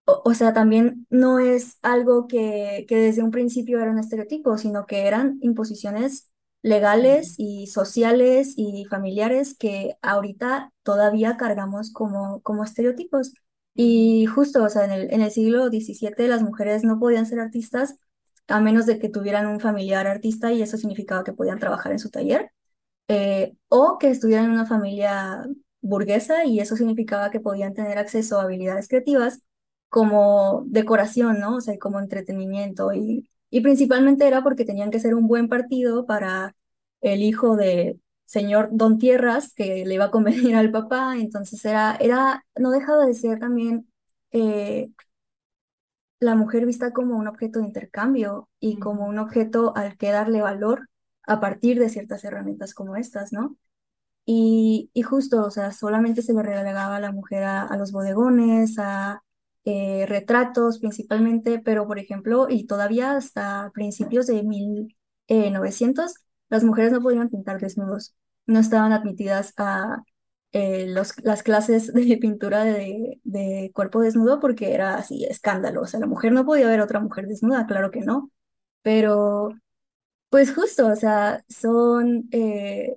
o, 0.07 0.35
sea, 0.35 0.53
también 0.53 1.07
no 1.11 1.38
es 1.40 1.79
algo 1.83 2.27
que, 2.29 2.87
que 2.88 2.97
desde 2.97 3.23
un 3.23 3.31
principio 3.31 3.81
era 3.81 3.90
un 3.90 3.99
estereotipo, 3.99 4.57
sino 4.57 4.87
que 4.87 5.07
eran 5.07 5.38
imposiciones 5.42 6.31
legales 6.62 7.35
y 7.38 7.66
sociales 7.66 8.55
y 8.57 8.87
familiares 8.87 9.57
que 9.59 9.97
ahorita 10.03 10.73
todavía 10.83 11.37
cargamos 11.37 11.92
como, 11.92 12.40
como 12.42 12.64
estereotipos. 12.64 13.33
Y 13.75 14.27
justo, 14.27 14.64
o 14.64 14.69
sea, 14.69 14.85
en 14.85 14.92
el, 14.92 15.12
en 15.12 15.23
el 15.23 15.31
siglo 15.31 15.69
XVII 15.69 16.29
las 16.29 16.42
mujeres 16.42 16.85
no 16.85 16.99
podían 16.99 17.27
ser 17.27 17.40
artistas 17.40 17.97
a 18.49 18.61
menos 18.61 18.87
de 18.87 18.99
que 18.99 19.09
tuvieran 19.09 19.47
un 19.47 19.61
familiar 19.61 20.07
artista 20.07 20.53
y 20.53 20.62
eso 20.62 20.77
significaba 20.77 21.25
que 21.25 21.33
podían 21.33 21.59
trabajar 21.59 21.92
en 21.92 21.99
su 21.99 22.11
taller, 22.11 22.53
eh, 23.09 23.57
o 23.69 23.99
que 23.99 24.11
estuvieran 24.11 24.47
en 24.47 24.53
una 24.53 24.66
familia 24.66 25.45
burguesa 25.81 26.45
y 26.45 26.61
eso 26.61 26.77
significaba 26.77 27.31
que 27.31 27.40
podían 27.40 27.75
tener 27.75 27.99
acceso 27.99 28.38
a 28.40 28.45
habilidades 28.45 28.88
creativas 28.88 29.40
como 29.88 30.64
decoración, 30.66 31.38
¿no? 31.40 31.57
O 31.57 31.61
sea, 31.61 31.79
como 31.79 32.01
entretenimiento 32.01 32.92
y, 32.92 33.29
y 33.51 33.61
principalmente 33.61 34.27
era 34.27 34.42
porque 34.42 34.64
tenían 34.64 34.90
que 34.90 35.01
ser 35.01 35.14
un 35.14 35.29
buen 35.29 35.49
partido 35.49 36.07
para 36.07 36.55
el 37.01 37.22
hijo 37.22 37.57
de 37.57 37.99
señor 38.25 38.68
Don 38.72 38.99
Tierras, 38.99 39.53
que 39.55 39.85
le 39.87 39.94
iba 39.94 40.07
a 40.07 40.11
convenir 40.11 40.57
al 40.57 40.70
papá, 40.72 41.16
entonces 41.18 41.64
era, 41.64 41.96
era, 42.01 42.44
no 42.57 42.70
dejaba 42.70 43.07
de 43.07 43.14
ser 43.14 43.38
también 43.38 43.88
eh, 44.33 44.90
la 46.20 46.35
mujer 46.35 46.66
vista 46.66 46.92
como 46.92 47.16
un 47.16 47.29
objeto 47.29 47.59
de 47.61 47.66
intercambio 47.66 48.49
y 48.61 48.79
como 48.79 49.07
un 49.07 49.18
objeto 49.18 49.77
al 49.77 49.96
que 49.96 50.11
darle 50.12 50.40
valor 50.42 50.88
a 51.25 51.40
partir 51.40 51.79
de 51.79 51.88
ciertas 51.90 52.25
herramientas 52.25 52.75
como 52.75 52.96
estas, 52.96 53.33
¿no? 53.33 53.57
Y, 54.27 54.90
y 54.94 55.03
justo, 55.03 55.44
o 55.46 55.51
sea, 55.53 55.72
solamente 55.72 56.22
se 56.22 56.35
le 56.35 56.42
relegaba 56.44 56.96
a 56.96 57.01
la 57.01 57.12
mujer 57.12 57.44
a 57.44 57.77
los 57.79 57.92
bodegones, 57.92 58.79
a 58.79 59.22
eh, 59.66 60.07
retratos 60.07 60.79
principalmente, 60.79 61.59
pero 61.59 61.87
por 61.88 61.98
ejemplo, 61.98 62.46
y 62.48 62.66
todavía 62.66 63.16
hasta 63.16 63.70
principios 63.74 64.26
de 64.29 64.42
1900, 64.44 66.14
las 66.48 66.64
mujeres 66.64 66.92
no 66.92 67.02
podían 67.02 67.29
pintar 67.31 67.61
desnudos, 67.61 68.14
no 68.46 68.61
estaban 68.61 68.92
admitidas 68.92 69.52
a 69.59 70.05
eh, 70.52 70.87
los, 70.88 71.14
las 71.24 71.42
clases 71.42 71.92
de 71.92 72.16
pintura 72.18 72.64
de, 72.64 73.20
de, 73.24 73.72
cuerpo 73.74 74.00
desnudo 74.00 74.40
porque 74.40 74.72
era 74.72 74.94
así, 74.96 75.24
escándalo, 75.24 75.83
o 75.83 75.87
sea, 75.87 76.00
la 76.00 76.07
mujer 76.07 76.33
no 76.33 76.46
podía 76.46 76.68
ver 76.68 76.81
otra 76.81 77.00
mujer 77.00 77.26
desnuda, 77.26 77.66
claro 77.66 77.90
que 77.90 78.00
no, 78.00 78.31
pero 78.83 79.50
pues 80.31 80.55
justo, 80.55 80.87
o 80.88 80.96
sea, 80.96 81.44
son 81.48 82.29
eh, 82.33 82.96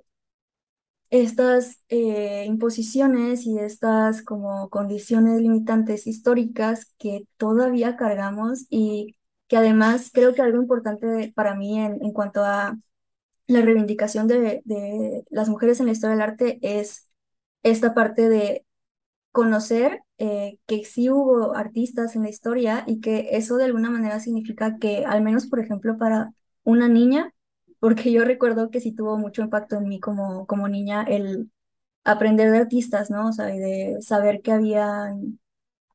estas 1.10 1.82
eh, 1.88 2.44
imposiciones 2.46 3.46
y 3.46 3.58
estas 3.58 4.22
como 4.22 4.70
condiciones 4.70 5.40
limitantes 5.40 6.06
históricas 6.06 6.94
que 6.98 7.26
todavía 7.36 7.96
cargamos 7.96 8.66
y 8.70 9.16
que 9.48 9.56
además 9.56 10.10
creo 10.12 10.34
que 10.34 10.42
algo 10.42 10.62
importante 10.62 11.32
para 11.34 11.54
mí 11.56 11.78
en, 11.80 11.98
en 12.02 12.12
cuanto 12.12 12.44
a 12.44 12.78
la 13.48 13.62
reivindicación 13.62 14.28
de, 14.28 14.62
de, 14.64 15.24
las 15.30 15.48
mujeres 15.48 15.80
en 15.80 15.86
la 15.86 15.92
historia 15.92 16.12
del 16.16 16.22
arte 16.22 16.58
es 16.62 17.08
esta 17.62 17.94
parte 17.94 18.28
de 18.28 18.64
conocer 19.32 20.02
eh, 20.18 20.58
que 20.66 20.84
sí 20.84 21.10
hubo 21.10 21.54
artistas 21.54 22.16
en 22.16 22.22
la 22.22 22.30
historia 22.30 22.84
y 22.86 23.00
que 23.00 23.30
eso 23.32 23.56
de 23.56 23.64
alguna 23.64 23.90
manera 23.90 24.20
significa 24.20 24.78
que 24.78 25.04
al 25.04 25.22
menos, 25.22 25.46
por 25.46 25.60
ejemplo, 25.60 25.98
para 25.98 26.32
una 26.64 26.88
niña, 26.88 27.32
porque 27.80 28.12
yo 28.12 28.24
recuerdo 28.24 28.70
que 28.70 28.80
sí 28.80 28.92
tuvo 28.92 29.18
mucho 29.18 29.42
impacto 29.42 29.76
en 29.78 29.88
mí 29.88 30.00
como, 30.00 30.46
como 30.46 30.68
niña 30.68 31.04
el 31.04 31.50
aprender 32.04 32.50
de 32.52 32.58
artistas, 32.60 33.10
¿no? 33.10 33.28
O 33.28 33.32
sea, 33.32 33.46
de 33.46 33.98
saber 34.02 34.42
que 34.42 34.52
había, 34.52 35.14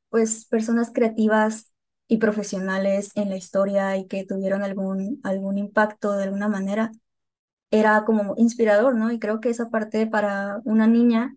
pues, 0.09 0.45
personas 0.45 0.91
creativas 0.93 1.71
y 2.07 2.17
profesionales 2.17 3.11
en 3.15 3.29
la 3.29 3.37
historia 3.37 3.97
y 3.97 4.07
que 4.07 4.25
tuvieron 4.25 4.63
algún, 4.63 5.19
algún 5.23 5.57
impacto 5.57 6.13
de 6.17 6.23
alguna 6.25 6.47
manera, 6.49 6.91
era 7.71 8.05
como 8.05 8.35
inspirador, 8.37 8.95
¿no? 8.95 9.11
Y 9.11 9.19
creo 9.19 9.41
que 9.41 9.49
esa 9.49 9.69
parte 9.69 10.07
para 10.07 10.61
una 10.65 10.87
niña 10.87 11.35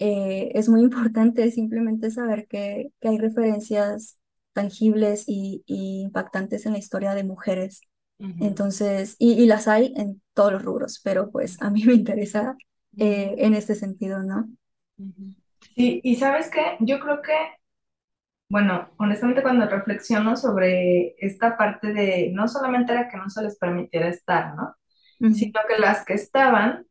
eh, 0.00 0.52
es 0.54 0.68
muy 0.68 0.82
importante, 0.82 1.50
simplemente 1.50 2.10
saber 2.10 2.46
que, 2.48 2.92
que 3.00 3.08
hay 3.08 3.18
referencias 3.18 4.18
tangibles 4.54 5.24
y, 5.28 5.64
y 5.66 6.02
impactantes 6.02 6.66
en 6.66 6.72
la 6.74 6.78
historia 6.78 7.14
de 7.14 7.24
mujeres 7.24 7.82
entonces, 8.18 9.16
y, 9.18 9.32
y, 9.32 9.46
las 9.46 9.68
hay 9.68 9.92
en 9.96 10.22
todos 10.32 10.52
los 10.52 10.64
rubros, 10.64 11.00
pero 11.04 11.30
pues 11.30 11.60
a 11.60 11.70
mí 11.70 11.84
me 11.84 11.94
interesa 11.94 12.56
eh, 12.96 13.34
en 13.38 13.54
este 13.54 13.74
sentido, 13.74 14.22
¿no? 14.22 14.48
Sí, 15.74 16.00
y 16.02 16.16
sabes 16.16 16.50
qué, 16.50 16.76
yo 16.80 16.98
creo 16.98 17.20
que, 17.20 17.32
bueno, 18.48 18.88
honestamente 18.98 19.42
cuando 19.42 19.68
reflexiono 19.68 20.36
sobre 20.36 21.14
esta 21.18 21.56
parte 21.56 21.92
de, 21.92 22.30
no 22.32 22.48
solamente 22.48 22.92
era 22.92 23.08
que 23.08 23.18
no 23.18 23.28
se 23.28 23.42
les 23.42 23.58
permitiera 23.58 24.08
estar, 24.08 24.54
¿no? 24.54 24.74
Sino 25.34 25.60
que 25.68 25.78
las 25.78 26.04
que 26.04 26.14
estaban, 26.14 26.86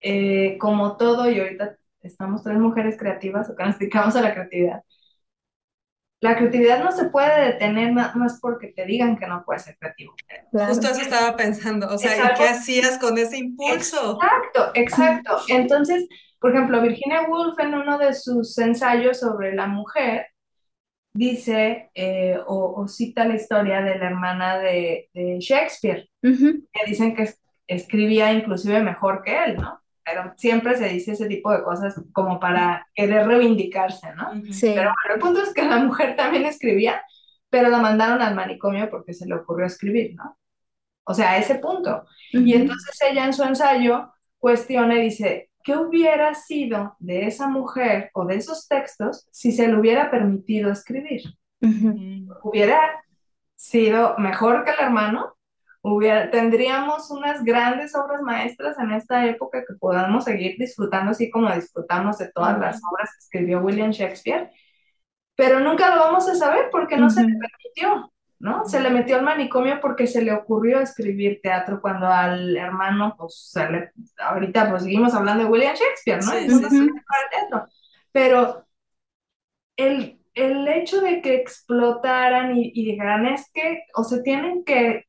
eh, 0.00 0.58
como 0.58 0.96
todo, 0.96 1.30
y 1.30 1.38
ahorita 1.40 1.76
estamos 2.02 2.42
tres 2.42 2.58
mujeres 2.58 2.96
creativas, 2.98 3.48
o 3.50 3.56
que 3.56 3.64
nos 3.64 3.78
dedicamos 3.78 4.16
a 4.16 4.22
la 4.22 4.34
creatividad, 4.34 4.82
la 6.20 6.36
creatividad 6.36 6.84
no 6.84 6.92
se 6.92 7.06
puede 7.06 7.52
detener 7.52 7.92
más 7.92 8.38
porque 8.40 8.68
te 8.68 8.84
digan 8.84 9.16
que 9.16 9.26
no 9.26 9.42
puedes 9.44 9.62
ser 9.62 9.76
creativo. 9.78 10.14
Justo 10.52 10.88
eso 10.88 11.00
estaba 11.00 11.36
pensando, 11.36 11.88
o 11.88 11.96
sea, 11.96 12.32
¿y 12.32 12.34
qué 12.36 12.48
hacías 12.48 12.98
con 12.98 13.16
ese 13.16 13.38
impulso? 13.38 14.18
Exacto, 14.20 14.70
exacto. 14.74 15.38
Entonces, 15.48 16.06
por 16.38 16.54
ejemplo, 16.54 16.82
Virginia 16.82 17.22
Woolf 17.28 17.58
en 17.58 17.74
uno 17.74 17.98
de 17.98 18.14
sus 18.14 18.56
ensayos 18.58 19.18
sobre 19.18 19.54
la 19.54 19.66
mujer 19.66 20.26
dice 21.12 21.90
eh, 21.94 22.38
o, 22.46 22.86
cita 22.86 23.24
la 23.24 23.34
historia 23.34 23.80
de 23.80 23.98
la 23.98 24.06
hermana 24.06 24.58
de, 24.58 25.08
Shakespeare, 25.40 26.08
que 26.22 26.86
dicen 26.86 27.16
que 27.16 27.32
escribía 27.66 28.32
inclusive 28.32 28.82
mejor 28.82 29.22
que 29.22 29.44
él, 29.44 29.56
¿no? 29.56 29.79
Pero 30.04 30.32
siempre 30.36 30.76
se 30.76 30.88
dice 30.88 31.12
ese 31.12 31.26
tipo 31.26 31.52
de 31.52 31.62
cosas 31.62 32.00
como 32.12 32.40
para 32.40 32.86
querer 32.94 33.26
reivindicarse, 33.26 34.14
¿no? 34.14 34.32
Sí. 34.52 34.72
Pero 34.74 34.92
bueno, 34.92 35.14
el 35.14 35.20
punto 35.20 35.42
es 35.42 35.52
que 35.52 35.62
la 35.62 35.78
mujer 35.78 36.16
también 36.16 36.44
escribía, 36.44 37.02
pero 37.48 37.68
la 37.68 37.78
mandaron 37.78 38.22
al 38.22 38.34
manicomio 38.34 38.90
porque 38.90 39.12
se 39.12 39.26
le 39.26 39.34
ocurrió 39.34 39.66
escribir, 39.66 40.14
¿no? 40.14 40.38
O 41.04 41.14
sea, 41.14 41.32
a 41.32 41.38
ese 41.38 41.56
punto. 41.56 42.04
Y 42.32 42.54
entonces 42.54 42.96
ella 43.08 43.24
en 43.24 43.32
su 43.32 43.42
ensayo 43.42 44.12
cuestiona 44.38 44.96
y 44.96 45.02
dice, 45.02 45.50
¿qué 45.64 45.76
hubiera 45.76 46.34
sido 46.34 46.96
de 46.98 47.26
esa 47.26 47.48
mujer 47.48 48.10
o 48.14 48.24
de 48.24 48.36
esos 48.36 48.68
textos 48.68 49.26
si 49.30 49.52
se 49.52 49.68
le 49.68 49.76
hubiera 49.78 50.10
permitido 50.10 50.70
escribir? 50.70 51.22
¿Hubiera 52.42 53.02
sido 53.54 54.16
mejor 54.18 54.64
que 54.64 54.70
el 54.70 54.80
hermano? 54.80 55.34
Hubiera, 55.82 56.30
tendríamos 56.30 57.10
unas 57.10 57.42
grandes 57.42 57.94
obras 57.94 58.20
maestras 58.20 58.78
en 58.78 58.92
esta 58.92 59.24
época 59.26 59.64
que 59.66 59.74
podamos 59.74 60.24
seguir 60.24 60.56
disfrutando 60.58 61.12
así 61.12 61.30
como 61.30 61.50
disfrutamos 61.54 62.18
de 62.18 62.30
todas 62.32 62.58
las 62.58 62.80
obras 62.90 63.10
que 63.10 63.18
escribió 63.18 63.60
William 63.60 63.90
Shakespeare, 63.90 64.50
pero 65.36 65.60
nunca 65.60 65.94
lo 65.94 66.02
vamos 66.02 66.28
a 66.28 66.34
saber 66.34 66.68
porque 66.70 66.98
no 66.98 67.08
se 67.08 67.22
le 67.22 67.34
permitió. 67.34 68.10
¿no? 68.40 68.64
Se 68.64 68.80
le 68.80 68.90
metió 68.90 69.16
al 69.16 69.22
manicomio 69.22 69.80
porque 69.80 70.06
se 70.06 70.22
le 70.22 70.32
ocurrió 70.32 70.80
escribir 70.80 71.40
teatro 71.42 71.80
cuando 71.80 72.06
al 72.06 72.56
hermano, 72.56 73.14
pues, 73.16 73.52
le, 73.70 73.92
ahorita 74.18 74.70
pues 74.70 74.82
seguimos 74.82 75.14
hablando 75.14 75.44
de 75.44 75.50
William 75.50 75.74
Shakespeare, 75.74 76.24
¿no? 76.24 76.68
Sí, 76.70 76.88
Pero 78.12 78.66
el, 79.76 80.18
el, 80.32 80.68
hecho 80.68 81.02
de 81.02 81.20
que 81.20 81.34
explotaran 81.34 82.56
y, 82.56 82.72
y, 82.74 82.92
dijeran 82.92 83.26
es 83.26 83.50
que, 83.52 83.82
o 83.94 84.04
se 84.04 84.22
tienen 84.22 84.64
que 84.64 85.04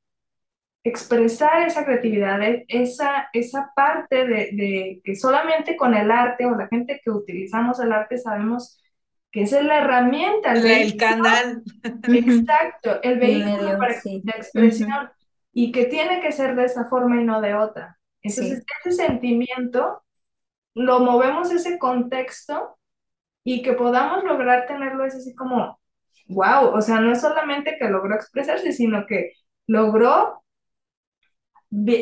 expresar 0.84 1.62
esa 1.64 1.86
creatividad, 1.86 2.40
esa, 2.68 3.30
esa 3.34 3.72
parte 3.76 4.26
de, 4.26 4.50
de 4.54 5.02
que 5.04 5.16
solamente 5.16 5.78
con 5.78 5.94
el 5.94 6.10
arte 6.10 6.46
o 6.46 6.56
la 6.56 6.68
gente 6.68 7.00
que 7.04 7.12
utilizamos 7.12 7.80
el 7.80 7.92
arte 7.92 8.18
sabemos 8.18 8.82
que 9.32 9.44
esa 9.44 9.60
es 9.60 9.66
la 9.66 9.80
herramienta. 9.80 10.54
El, 10.54 10.98
canal. 10.98 11.64
Exacto, 12.04 13.02
el 13.02 13.20
vehículo 13.20 13.78
para, 13.78 13.96
de 14.04 14.34
expresión 14.36 15.10
y 15.54 15.72
que 15.72 15.86
tiene 15.86 16.22
que 16.22 16.32
ser 16.32 16.56
de 16.56 16.66
esa 16.66 16.86
forma 16.86 17.22
y 17.22 17.26
no 17.26 17.42
de 17.42 17.56
otra. 17.56 17.98
Entonces, 18.22 18.64
ese 18.86 19.06
sentimiento 19.06 20.04
lo 20.76 21.00
movemos 21.00 21.52
ese 21.52 21.80
contexto 21.80 22.78
y 23.44 23.62
que 23.62 23.74
podamos 23.74 24.24
lograr 24.24 24.68
tenerlo 24.68 25.06
es 25.06 25.16
así 25.16 25.34
como, 25.34 25.80
wow, 26.28 26.68
o 26.74 26.82
sea, 26.82 27.00
no 27.00 27.12
es 27.12 27.22
solamente 27.22 27.78
que 27.80 27.90
logró 27.90 28.16
expresarse, 28.16 28.72
sino 28.72 29.06
que 29.06 29.34
logró 29.66 30.41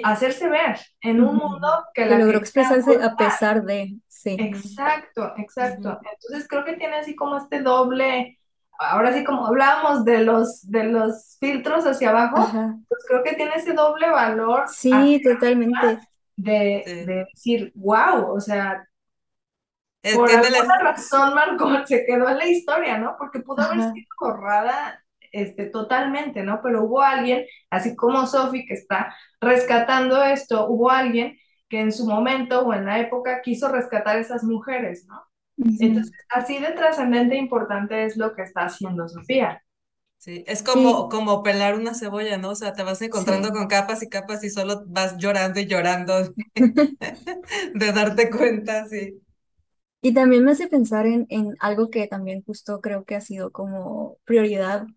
hacerse 0.04 0.50
ver 0.50 0.80
en 1.02 1.22
un 1.22 1.36
mundo 1.36 1.68
que, 1.94 2.06
la 2.06 2.18
logró 2.18 2.40
expresarse 2.40 3.02
a 3.02 3.16
pesar 3.16 3.64
de, 3.64 3.98
sí. 4.08 4.36
Exacto, 4.40 5.34
exacto. 5.38 6.00
Entonces 6.12 6.48
creo 6.48 6.66
que 6.66 6.74
tiene 6.74 6.96
así 6.96 7.16
como 7.16 7.38
este 7.38 7.62
doble, 7.62 8.40
ahora 8.80 9.14
sí 9.14 9.24
como 9.24 9.46
hablábamos 9.46 10.06
de 10.06 10.24
los, 10.24 10.70
de 10.70 10.86
los 10.86 11.38
filtros 11.40 11.86
hacia 11.86 12.10
abajo, 12.10 12.50
pues 12.88 13.06
creo 13.08 13.24
que 13.24 13.34
tiene 13.34 13.56
ese 13.56 13.74
doble 13.74 14.10
valor. 14.10 14.64
Sí, 14.68 15.22
totalmente. 15.24 16.00
De, 16.36 16.84
de, 17.06 17.26
decir, 17.26 17.72
wow, 17.76 18.34
o 18.34 18.40
sea, 18.40 18.88
por 20.16 20.32
alguna 20.32 20.80
razón 20.80 21.36
Margot 21.36 21.86
se 21.86 22.06
quedó 22.06 22.30
en 22.30 22.38
la 22.38 22.48
historia, 22.48 22.98
¿no? 22.98 23.16
Porque 23.18 23.42
pudo 23.42 23.62
haber 23.62 23.82
sido 23.92 24.08
borrada 24.20 25.04
este, 25.32 25.66
totalmente, 25.68 26.44
¿no? 26.44 26.62
Pero 26.64 26.84
hubo 26.84 27.02
alguien, 27.02 27.46
así 27.70 27.96
como 27.96 28.26
Sophie, 28.28 28.66
que 28.66 28.74
está 28.76 29.16
rescatando 29.42 30.24
esto, 30.24 30.68
hubo 30.70 30.90
alguien 30.92 31.38
que 31.70 31.80
en 31.82 31.92
su 31.92 32.08
momento 32.08 32.62
o 32.66 32.74
en 32.74 32.86
la 32.86 33.00
época 33.00 33.42
quiso 33.42 33.70
rescatar 33.70 34.18
a 34.18 34.20
esas 34.22 34.44
mujeres, 34.44 35.06
¿no? 35.08 35.22
Entonces, 35.80 36.14
así 36.30 36.60
de 36.60 36.72
trascendente 36.74 37.36
e 37.36 37.40
importante 37.40 38.06
es 38.06 38.18
lo 38.18 38.36
que 38.36 38.44
está 38.44 38.66
haciendo 38.66 39.08
Sofía. 39.10 39.64
Sí, 40.18 40.44
es 40.48 40.64
como, 40.64 41.08
como 41.08 41.44
pelar 41.44 41.76
una 41.76 41.94
cebolla, 41.94 42.38
¿no? 42.38 42.50
O 42.50 42.56
sea, 42.56 42.74
te 42.74 42.84
vas 42.84 43.02
encontrando 43.02 43.52
con 43.52 43.68
capas 43.68 44.04
y 44.04 44.10
capas 44.10 44.44
y 44.44 44.50
solo 44.50 44.84
vas 44.88 45.18
llorando 45.18 45.62
y 45.62 45.66
llorando 45.66 46.34
de 47.74 47.92
darte 47.94 48.30
cuenta, 48.30 48.86
sí. 48.88 49.22
Y 50.02 50.14
también 50.14 50.46
me 50.46 50.52
hace 50.52 50.68
pensar 50.68 51.08
en, 51.08 51.26
en 51.30 51.56
algo 51.60 51.90
que 51.90 52.08
también 52.08 52.44
justo 52.44 52.80
creo 52.82 53.04
que 53.06 53.16
ha 53.16 53.22
sido 53.22 53.52
como 53.52 54.18
prioridad 54.26 54.88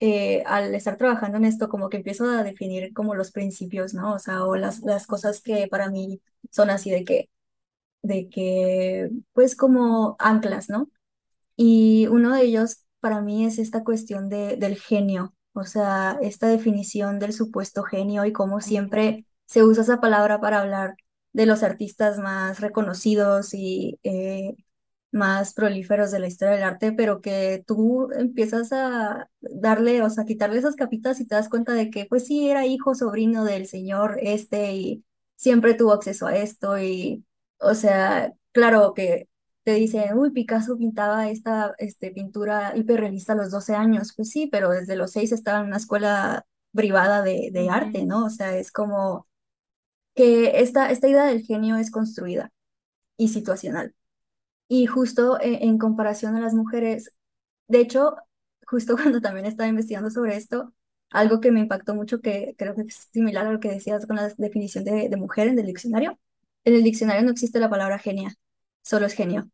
eh, 0.00 0.42
al 0.46 0.74
estar 0.74 0.96
trabajando 0.96 1.38
en 1.38 1.44
esto, 1.44 1.68
como 1.68 1.88
que 1.88 1.98
empiezo 1.98 2.24
a 2.26 2.42
definir 2.44 2.92
como 2.94 3.14
los 3.14 3.32
principios, 3.32 3.94
¿no? 3.94 4.14
O 4.14 4.18
sea, 4.18 4.44
o 4.44 4.56
las, 4.56 4.80
las 4.80 5.06
cosas 5.06 5.42
que 5.42 5.68
para 5.68 5.90
mí 5.90 6.20
son 6.50 6.70
así 6.70 6.90
de 6.90 7.04
que, 7.04 7.30
de 8.02 8.28
que, 8.30 9.10
pues 9.32 9.56
como 9.56 10.16
anclas, 10.18 10.68
¿no? 10.70 10.90
Y 11.56 12.06
uno 12.08 12.34
de 12.34 12.42
ellos 12.42 12.84
para 13.00 13.20
mí 13.20 13.44
es 13.46 13.58
esta 13.58 13.84
cuestión 13.84 14.28
de, 14.28 14.56
del 14.56 14.76
genio, 14.78 15.34
o 15.52 15.64
sea, 15.64 16.18
esta 16.22 16.48
definición 16.48 17.18
del 17.18 17.32
supuesto 17.32 17.82
genio 17.84 18.24
y 18.24 18.32
cómo 18.32 18.60
siempre 18.60 19.26
se 19.46 19.64
usa 19.64 19.82
esa 19.82 20.00
palabra 20.00 20.40
para 20.40 20.60
hablar 20.60 20.94
de 21.32 21.46
los 21.46 21.62
artistas 21.62 22.18
más 22.18 22.60
reconocidos 22.60 23.54
y 23.54 23.98
eh, 24.04 24.56
más 25.10 25.54
prolíferos 25.54 26.10
de 26.10 26.18
la 26.20 26.26
historia 26.28 26.54
del 26.54 26.64
arte, 26.64 26.92
pero 26.92 27.20
que 27.20 27.64
tú 27.66 28.10
empiezas 28.12 28.72
a 28.72 29.30
darle, 29.40 30.02
o 30.02 30.10
sea, 30.10 30.24
quitarle 30.24 30.58
esas 30.58 30.76
capitas 30.76 31.20
y 31.20 31.26
te 31.26 31.34
das 31.34 31.48
cuenta 31.48 31.72
de 31.72 31.90
que 31.90 32.06
pues 32.06 32.26
sí, 32.26 32.50
era 32.50 32.66
hijo, 32.66 32.94
sobrino 32.94 33.44
del 33.44 33.66
señor 33.66 34.18
este 34.22 34.72
y 34.74 35.04
siempre 35.36 35.74
tuvo 35.74 35.92
acceso 35.92 36.26
a 36.26 36.36
esto 36.36 36.78
y, 36.78 37.24
o 37.58 37.74
sea, 37.74 38.32
claro 38.52 38.92
que 38.94 39.28
te 39.64 39.74
dicen, 39.74 40.16
uy, 40.16 40.30
Picasso 40.30 40.76
pintaba 40.78 41.28
esta 41.30 41.74
este, 41.78 42.10
pintura 42.10 42.76
hiperrealista 42.76 43.32
a 43.34 43.36
los 43.36 43.50
12 43.50 43.74
años, 43.74 44.12
pues 44.16 44.30
sí, 44.30 44.48
pero 44.50 44.70
desde 44.70 44.96
los 44.96 45.12
6 45.12 45.32
estaba 45.32 45.60
en 45.60 45.66
una 45.66 45.76
escuela 45.76 46.46
privada 46.72 47.22
de, 47.22 47.50
de 47.52 47.68
arte, 47.70 48.06
¿no? 48.06 48.24
O 48.26 48.30
sea, 48.30 48.56
es 48.56 48.72
como 48.72 49.26
que 50.14 50.60
esta, 50.60 50.90
esta 50.90 51.08
idea 51.08 51.24
del 51.26 51.42
genio 51.42 51.76
es 51.76 51.90
construida 51.90 52.52
y 53.16 53.28
situacional. 53.28 53.94
Y 54.68 54.86
justo 54.86 55.40
eh, 55.40 55.60
en, 55.62 55.78
comparación 55.78 56.36
a 56.36 56.40
las 56.40 56.54
mujeres, 56.54 57.14
de 57.68 57.80
hecho, 57.80 58.16
justo 58.66 58.96
cuando 58.96 59.20
también 59.20 59.46
estaba 59.46 59.68
investigando 59.68 60.10
sobre 60.10 60.36
esto, 60.36 60.74
algo 61.10 61.40
que 61.40 61.52
me 61.52 61.60
impactó 61.60 61.94
mucho, 61.94 62.20
que 62.20 62.54
creo 62.58 62.74
que 62.74 62.82
es 62.82 63.08
similar 63.12 63.46
a 63.46 63.52
lo 63.52 63.60
que 63.60 63.70
decías 63.70 64.06
con 64.06 64.16
la 64.16 64.28
definición 64.38 64.84
de, 64.84 65.08
de 65.08 65.16
mujer 65.16 65.48
en 65.48 65.58
el 65.58 65.66
diccionario, 65.66 66.18
en 66.64 66.74
el 66.74 66.84
diccionario 66.84 67.22
no 67.24 67.30
existe 67.32 67.60
la 67.60 67.70
palabra 67.70 67.98
genia, 67.98 68.34
solo 68.82 69.06
es 69.06 69.14
genio. 69.14 69.50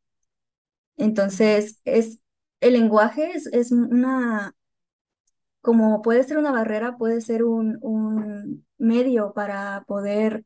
Entonces, 0.97 1.81
es, 1.85 2.21
el 2.61 2.75
lenguaje 2.75 3.33
es, 3.35 3.47
es 3.49 3.73
una, 3.73 4.55
como 5.61 6.03
puede 6.03 6.23
ser 6.25 6.39
una 6.39 6.53
barrera, 6.53 6.97
puede 6.97 7.21
ser 7.21 7.45
un, 7.45 7.79
un 7.83 8.67
medio 8.79 9.33
para 9.35 9.85
poder 9.87 10.45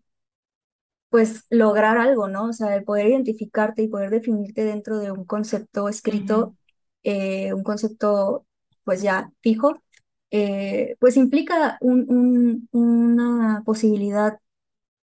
pues 1.11 1.45
lograr 1.51 1.99
algo, 1.99 2.29
¿no? 2.29 2.47
O 2.47 2.53
sea, 2.53 2.77
el 2.77 2.85
poder 2.85 3.09
identificarte 3.09 3.83
y 3.83 3.89
poder 3.89 4.11
definirte 4.11 4.65
dentro 4.65 4.99
de 4.99 5.11
un 5.13 5.25
concepto 5.25 5.89
escrito, 5.89 6.57
eh, 7.03 7.53
un 7.55 7.63
concepto 7.63 8.47
pues 8.85 9.03
ya 9.03 9.33
fijo, 9.41 9.83
eh, 10.31 10.97
pues 11.01 11.17
implica 11.17 11.79
un, 11.81 12.69
una 12.73 13.63
posibilidad 13.65 14.39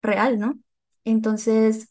real, 0.03 0.39
¿no? 0.39 0.59
Entonces, 1.05 1.89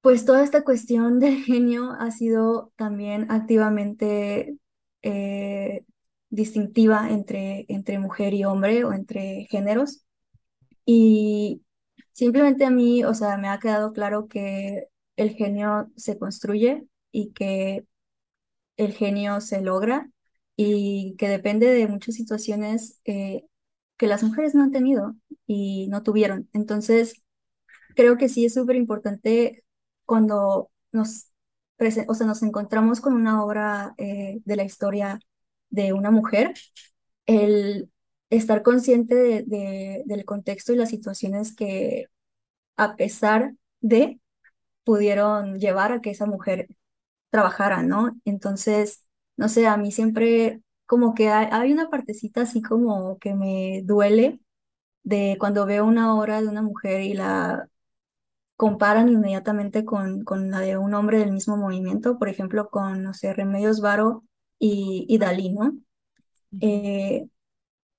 pues 0.00 0.24
toda 0.24 0.42
esta 0.42 0.64
cuestión 0.64 1.20
del 1.20 1.42
genio 1.44 1.92
ha 1.98 2.10
sido 2.10 2.72
también 2.76 3.30
activamente 3.30 4.56
eh, 5.02 5.84
distintiva 6.30 7.10
entre, 7.10 7.66
entre 7.68 7.98
mujer 7.98 8.34
y 8.34 8.44
hombre 8.44 8.84
o 8.84 8.92
entre 8.92 9.46
géneros. 9.50 10.04
Y, 10.86 11.62
Simplemente 12.12 12.64
a 12.64 12.70
mí, 12.70 13.04
o 13.04 13.14
sea, 13.14 13.38
me 13.38 13.48
ha 13.48 13.58
quedado 13.58 13.92
claro 13.92 14.28
que 14.28 14.88
el 15.16 15.30
genio 15.34 15.90
se 15.96 16.18
construye 16.18 16.86
y 17.10 17.32
que 17.32 17.86
el 18.76 18.92
genio 18.94 19.40
se 19.40 19.60
logra 19.62 20.10
y 20.56 21.16
que 21.18 21.28
depende 21.28 21.68
de 21.72 21.88
muchas 21.88 22.14
situaciones 22.16 23.00
eh, 23.04 23.44
que 23.96 24.06
las 24.08 24.22
mujeres 24.24 24.54
no 24.54 24.62
han 24.64 24.72
tenido 24.72 25.16
y 25.46 25.88
no 25.88 26.02
tuvieron. 26.02 26.48
Entonces, 26.52 27.22
creo 27.96 28.18
que 28.18 28.28
sí 28.28 28.46
es 28.46 28.54
súper 28.54 28.76
importante 28.76 29.64
cuando 30.06 30.70
nos, 30.92 31.28
o 32.08 32.14
sea, 32.14 32.26
nos 32.26 32.42
encontramos 32.42 33.00
con 33.00 33.14
una 33.14 33.44
obra 33.44 33.94
eh, 33.98 34.40
de 34.44 34.56
la 34.56 34.64
historia 34.64 35.20
de 35.70 35.92
una 35.94 36.10
mujer, 36.12 36.54
el 37.26 37.91
estar 38.36 38.62
consciente 38.62 39.14
de, 39.14 40.02
del 40.06 40.24
contexto 40.24 40.72
y 40.72 40.76
las 40.76 40.90
situaciones 40.90 41.54
que 41.54 42.06
a 42.76 42.96
pesar 42.96 43.54
de 43.80 44.20
pudieron 44.84 45.58
llevar 45.60 45.92
a 45.92 46.00
que 46.00 46.10
esa 46.10 46.26
mujer 46.26 46.68
trabajara, 47.30 47.82
¿no? 47.82 48.20
Entonces, 48.24 49.04
no 49.36 49.48
sé, 49.48 49.66
a 49.66 49.76
mí 49.76 49.92
siempre 49.92 50.62
como 50.86 51.14
que 51.14 51.30
hay, 51.30 51.72
una 51.72 51.90
partecita 51.90 52.42
así 52.42 52.62
como 52.62 53.18
que 53.18 53.34
me 53.34 53.82
duele 53.84 54.40
de 55.04 55.36
cuando 55.40 55.66
veo 55.66 55.86
una 55.86 56.16
obra 56.16 56.42
de 56.42 56.48
una 56.48 56.62
mujer 56.62 57.02
y 57.02 57.14
la 57.14 57.68
comparan 58.56 59.08
inmediatamente 59.08 59.84
con, 59.84 60.24
con 60.24 60.50
la 60.50 60.60
de 60.60 60.76
un 60.78 60.94
hombre 60.94 61.18
del 61.18 61.32
mismo 61.32 61.56
movimiento, 61.56 62.18
por 62.18 62.28
ejemplo, 62.28 62.70
con, 62.70 63.02
no 63.02 63.14
sé, 63.14 63.34
Remedios 63.34 63.80
Varo 63.80 64.24
y, 64.58 65.06
y 65.08 65.18
Dalí, 65.18 65.50
¿no? 65.50 65.76
Eh, 66.60 67.28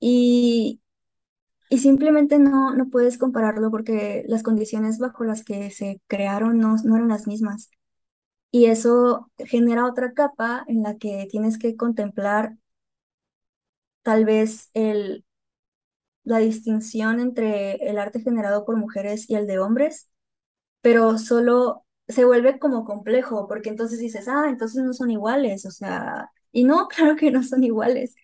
y, 0.05 0.81
y 1.69 1.79
simplemente 1.79 2.39
no, 2.39 2.73
no 2.75 2.89
puedes 2.89 3.17
compararlo 3.17 3.71
porque 3.71 4.23
las 4.27 4.43
condiciones 4.43 4.99
bajo 4.99 5.23
las 5.25 5.43
que 5.45 5.71
se 5.71 6.01
crearon 6.07 6.59
no, 6.59 6.75
no 6.85 6.95
eran 6.97 7.09
las 7.09 7.27
mismas. 7.27 7.69
Y 8.51 8.65
eso 8.67 9.31
genera 9.39 9.85
otra 9.87 10.13
capa 10.13 10.65
en 10.67 10.83
la 10.83 10.97
que 10.97 11.27
tienes 11.31 11.57
que 11.59 11.75
contemplar 11.77 12.57
tal 14.01 14.25
vez 14.25 14.69
el, 14.73 15.25
la 16.23 16.39
distinción 16.39 17.19
entre 17.19 17.75
el 17.89 17.97
arte 17.99 18.21
generado 18.21 18.65
por 18.65 18.77
mujeres 18.77 19.29
y 19.29 19.35
el 19.35 19.47
de 19.47 19.59
hombres, 19.59 20.09
pero 20.81 21.17
solo 21.19 21.85
se 22.07 22.25
vuelve 22.25 22.59
como 22.59 22.85
complejo, 22.85 23.47
porque 23.47 23.69
entonces 23.69 23.99
dices, 23.99 24.27
ah, 24.29 24.47
entonces 24.49 24.83
no 24.83 24.93
son 24.93 25.11
iguales, 25.11 25.65
o 25.65 25.71
sea, 25.71 26.31
y 26.51 26.63
no, 26.65 26.87
claro 26.89 27.15
que 27.17 27.31
no 27.31 27.43
son 27.43 27.63
iguales, 27.63 28.15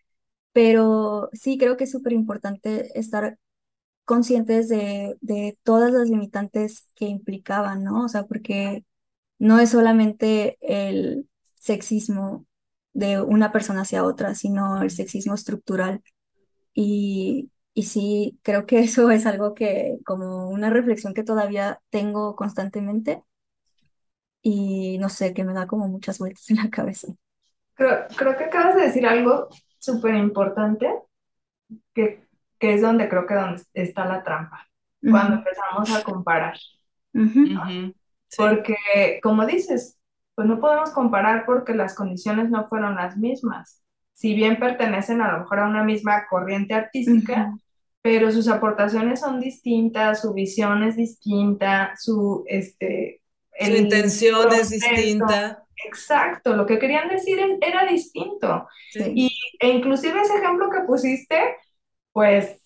pero 0.54 1.30
sí 1.34 1.58
creo 1.58 1.78
que 1.78 1.86
es 1.86 1.92
súper 1.92 2.14
importante 2.14 2.98
estar 3.00 3.38
conscientes 4.06 4.70
de, 4.70 5.18
de 5.22 5.58
todas 5.64 5.92
las 5.92 6.10
limitantes 6.10 6.88
que 6.96 7.06
implicaban, 7.06 7.84
¿no? 7.84 8.06
O 8.06 8.10
sea, 8.10 8.26
porque 8.26 8.86
no 9.40 9.60
es 9.60 9.72
solamente 9.72 10.58
el 10.62 11.30
sexismo 11.56 12.48
de 12.94 13.22
una 13.22 13.52
persona 13.52 13.82
hacia 13.84 14.04
otra, 14.06 14.36
sino 14.36 14.82
el 14.84 14.92
sexismo 14.92 15.36
estructural. 15.36 16.04
Y, 16.74 17.52
y 17.74 17.84
sí, 17.84 18.40
creo 18.44 18.66
que 18.68 18.80
eso 18.82 19.12
es 19.12 19.26
algo 19.26 19.54
que, 19.56 20.00
como 20.06 20.50
una 20.50 20.70
reflexión 20.70 21.14
que 21.14 21.24
todavía 21.24 21.82
tengo 21.92 22.36
constantemente 22.36 23.24
y 24.42 24.98
no 25.00 25.10
sé, 25.10 25.34
que 25.34 25.44
me 25.44 25.54
da 25.54 25.68
como 25.68 25.88
muchas 25.88 26.20
vueltas 26.20 26.50
en 26.50 26.58
la 26.58 26.70
cabeza. 26.70 27.08
Creo, 27.76 28.08
creo 28.18 28.38
que 28.38 28.44
acabas 28.46 28.76
de 28.76 28.82
decir 28.84 29.06
algo 29.08 29.48
súper 29.80 30.16
importante, 30.16 30.94
que, 31.94 32.28
que 32.60 32.74
es 32.74 32.82
donde 32.82 33.10
creo 33.10 33.26
que 33.26 33.36
donde 33.36 33.62
está 33.74 34.06
la 34.06 34.24
trampa, 34.24 34.68
cuando 35.02 35.38
empezamos 35.38 35.96
a 35.96 36.04
comparar. 36.04 36.58
Sí, 37.14 37.56
Porque, 38.38 38.76
como 39.24 39.46
dices, 39.46 39.98
pues 40.36 40.48
no 40.48 40.60
podemos 40.60 40.92
comparar 40.92 41.46
porque 41.46 41.74
las 41.74 41.96
condiciones 41.96 42.50
no 42.50 42.68
fueron 42.68 42.96
las 42.96 43.18
mismas. 43.18 43.82
Si 44.14 44.34
bien 44.34 44.60
pertenecen 44.60 45.22
a 45.22 45.32
lo 45.32 45.40
mejor 45.40 45.60
a 45.60 45.68
una 45.68 45.84
misma 45.84 46.28
corriente 46.30 46.74
artística, 46.74 47.54
pero 48.02 48.32
sus 48.32 48.48
aportaciones 48.48 49.20
son 49.20 49.40
distintas, 49.40 50.22
su 50.22 50.34
visión 50.34 50.84
es 50.84 50.96
distinta, 50.96 51.94
su, 51.98 52.44
este, 52.48 53.22
su 53.60 53.72
intención 53.72 54.54
es 54.54 54.70
distinta. 54.70 55.64
Exacto, 55.86 56.56
lo 56.56 56.66
que 56.66 56.80
querían 56.80 57.10
decir 57.10 57.40
era 57.62 57.86
distinto. 57.86 58.68
Sí. 58.90 59.14
Y, 59.16 59.30
e 59.60 59.70
inclusive 59.70 60.22
ese 60.22 60.38
ejemplo 60.38 60.70
que 60.70 60.82
pusiste, 60.82 61.58
pues 62.14 62.62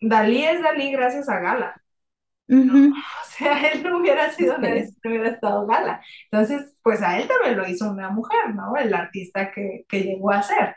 Dalí 0.00 0.44
es 0.44 0.62
Dalí 0.62 0.92
gracias 0.92 1.28
a 1.28 1.40
Gala. 1.40 1.82
O 2.52 3.26
sea, 3.38 3.68
él 3.72 3.82
no 3.82 3.98
hubiera 3.98 4.30
sido 4.32 4.58
nadie 4.58 4.84
Sí. 4.84 4.88
si 4.88 4.94
no 5.04 5.10
hubiera 5.10 5.30
estado 5.30 5.66
Gala. 5.66 6.02
Entonces, 6.30 6.74
pues 6.82 7.02
a 7.02 7.18
él 7.18 7.28
también 7.28 7.56
lo 7.56 7.66
hizo 7.68 7.90
una 7.90 8.10
mujer, 8.10 8.54
¿no? 8.54 8.76
El 8.76 8.94
artista 8.94 9.50
que, 9.52 9.84
que 9.88 10.02
llegó 10.02 10.30
a 10.32 10.42
ser. 10.42 10.76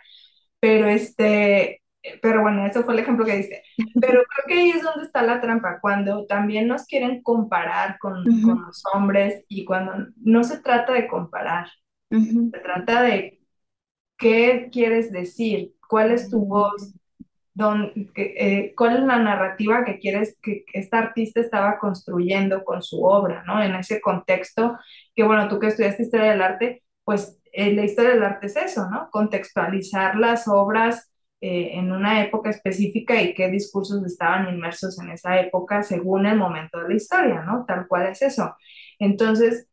Pero 0.60 0.88
este, 0.90 1.84
pero 2.22 2.42
bueno, 2.42 2.66
eso 2.66 2.84
fue 2.84 2.94
el 2.94 3.00
ejemplo 3.02 3.26
que 3.26 3.38
diste. 3.38 3.64
Pero 4.00 4.22
creo 4.24 4.46
que 4.48 4.54
ahí 4.64 4.70
es 4.72 4.84
donde 4.84 5.06
está 5.06 5.24
la 5.24 5.42
trampa, 5.42 5.80
cuando 5.82 6.26
también 6.28 6.68
nos 6.68 6.86
quieren 6.86 7.22
comparar 7.24 7.98
con, 8.00 8.38
con 8.42 8.56
Ujú, 8.56 8.68
los 8.68 8.84
hombres 8.94 9.44
y 9.50 9.66
cuando 9.66 9.94
no 10.18 10.44
se 10.44 10.60
trata 10.62 10.94
de 10.94 11.08
comparar, 11.08 11.68
ujú, 12.12 12.54
se 12.54 12.60
trata 12.60 13.02
de 13.04 13.42
qué 14.18 14.70
quieres 14.72 15.12
decir, 15.12 15.74
cuál 15.90 16.12
es 16.12 16.30
tu 16.30 16.46
voz, 16.46 16.96
don- 17.54 17.92
que, 18.14 18.36
eh, 18.38 18.74
cuál 18.78 18.98
es 18.98 19.04
la 19.04 19.20
narrativa 19.20 19.86
que 19.86 20.00
quieres 20.00 20.38
que 20.42 20.66
esta 20.74 21.00
artista 21.00 21.42
estaba 21.42 21.80
construyendo 21.80 22.64
con 22.64 22.84
su 22.84 23.04
obra, 23.04 23.44
¿no? 23.46 23.62
En 23.64 23.76
ese 23.76 24.02
contexto, 24.02 24.78
que 25.16 25.24
bueno, 25.24 25.48
tú 25.50 25.60
que 25.60 25.68
estudiaste 25.68 26.04
historia 26.04 26.32
del 26.32 26.42
arte, 26.42 26.84
pues 27.04 27.40
eh, 27.54 27.74
la 27.74 27.86
historia 27.86 28.12
del 28.12 28.24
arte 28.24 28.48
es 28.48 28.58
eso, 28.58 28.90
¿no? 28.90 29.10
Contextualizar 29.12 30.16
las 30.18 30.48
obras 30.48 31.12
eh, 31.42 31.72
en 31.74 31.92
una 31.92 32.24
época 32.24 32.50
específica 32.50 33.22
y 33.22 33.34
qué 33.34 33.50
discursos 33.50 34.06
estaban 34.06 34.50
inmersos 34.54 35.00
en 35.00 35.12
esa 35.12 35.40
época 35.40 35.84
según 35.84 36.26
el 36.26 36.38
momento 36.38 36.80
de 36.80 36.90
la 36.90 36.96
historia, 36.96 37.42
¿no? 37.44 37.66
Tal 37.68 37.88
cual 37.88 38.08
es 38.08 38.22
eso. 38.22 38.56
Entonces, 39.00 39.68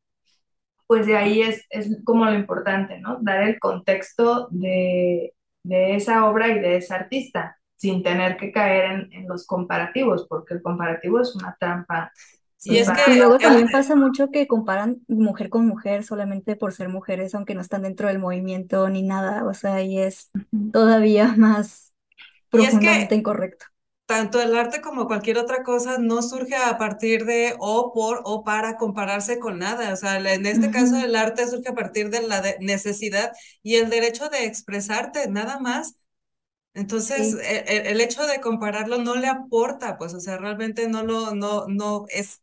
pues 0.87 1.07
de 1.07 1.17
ahí 1.17 1.43
es, 1.43 1.65
es 1.71 1.89
como 2.05 2.25
lo 2.27 2.35
importante, 2.35 2.99
¿no? 3.01 3.19
Dar 3.23 3.43
el 3.45 3.59
contexto 3.59 4.49
de, 4.51 5.35
de 5.62 5.97
esa 5.97 6.29
obra 6.29 6.49
y 6.49 6.61
de 6.61 6.77
esa 6.77 6.97
artista, 6.97 7.59
sin 7.77 8.03
tener 8.03 8.37
que 8.37 8.53
caer 8.53 8.91
en, 8.93 9.12
en 9.12 9.29
los 9.29 9.47
comparativos, 9.47 10.27
porque 10.29 10.55
el 10.55 10.62
comparativo 10.62 11.21
es 11.21 11.35
una 11.35 11.57
trampa, 11.59 12.12
y 12.65 12.79
es 12.79 12.93
que 12.93 13.03
Y 13.05 13.15
luego 13.17 13.41
el, 13.41 13.41
también 13.41 13.71
pasa 13.71 13.97
mucho 13.97 14.31
que 14.31 14.47
comparan 14.47 15.03
mujer 15.09 15.51
con 15.51 15.67
mujer 15.67 16.05
solamente 16.05 16.57
por 16.57 16.73
ser 16.75 16.89
mujeres, 16.89 17.35
aunque 17.35 17.55
no 17.55 17.61
están 17.61 17.83
dentro 17.83 18.09
del 18.09 18.19
movimiento 18.19 18.89
ni 18.89 19.03
nada. 19.03 19.45
O 19.47 19.55
sea, 19.55 19.83
y 19.83 19.99
es 19.99 20.31
todavía 20.73 21.35
más 21.37 21.95
y 22.53 22.65
es 22.65 22.79
profundamente 22.79 23.15
que 23.15 23.17
incorrecto. 23.17 23.67
tanto 24.07 24.41
el 24.43 24.57
arte 24.57 24.81
como 24.83 25.07
cualquier 25.07 25.39
otra 25.39 25.62
cosa 25.65 25.99
no 25.99 26.23
surge 26.23 26.57
a 26.57 26.79
partir 26.79 27.25
de 27.27 27.57
o 27.61 27.93
por 27.95 28.23
o 28.25 28.45
para 28.45 28.77
compararse 28.77 29.39
con 29.41 29.59
nada. 29.61 29.93
O 29.93 29.97
sea, 29.97 30.19
en 30.19 30.47
este 30.47 30.71
caso 30.71 30.97
Ujú, 30.97 31.05
el 31.05 31.17
arte 31.17 31.47
surge 31.49 31.71
a 31.71 31.75
partir 31.75 32.11
de 32.11 32.23
la 32.27 32.41
de- 32.43 32.57
necesidad 32.61 33.33
y 33.62 33.77
el 33.77 33.91
derecho 33.91 34.29
de 34.31 34.47
expresarte, 34.47 35.29
nada 35.29 35.59
más. 35.61 35.97
Entonces, 36.75 37.35
Sí. 37.35 37.39
e- 37.43 37.91
el, 37.91 38.01
hecho 38.01 38.27
de 38.27 38.41
compararlo 38.41 38.99
no 38.99 39.14
le 39.14 39.29
aporta, 39.29 39.97
pues, 39.99 40.14
o 40.14 40.20
sea, 40.20 40.37
realmente 40.39 40.89
no 40.89 41.03
lo, 41.05 41.35
no, 41.35 41.66
no 41.68 42.07
es, 42.11 42.43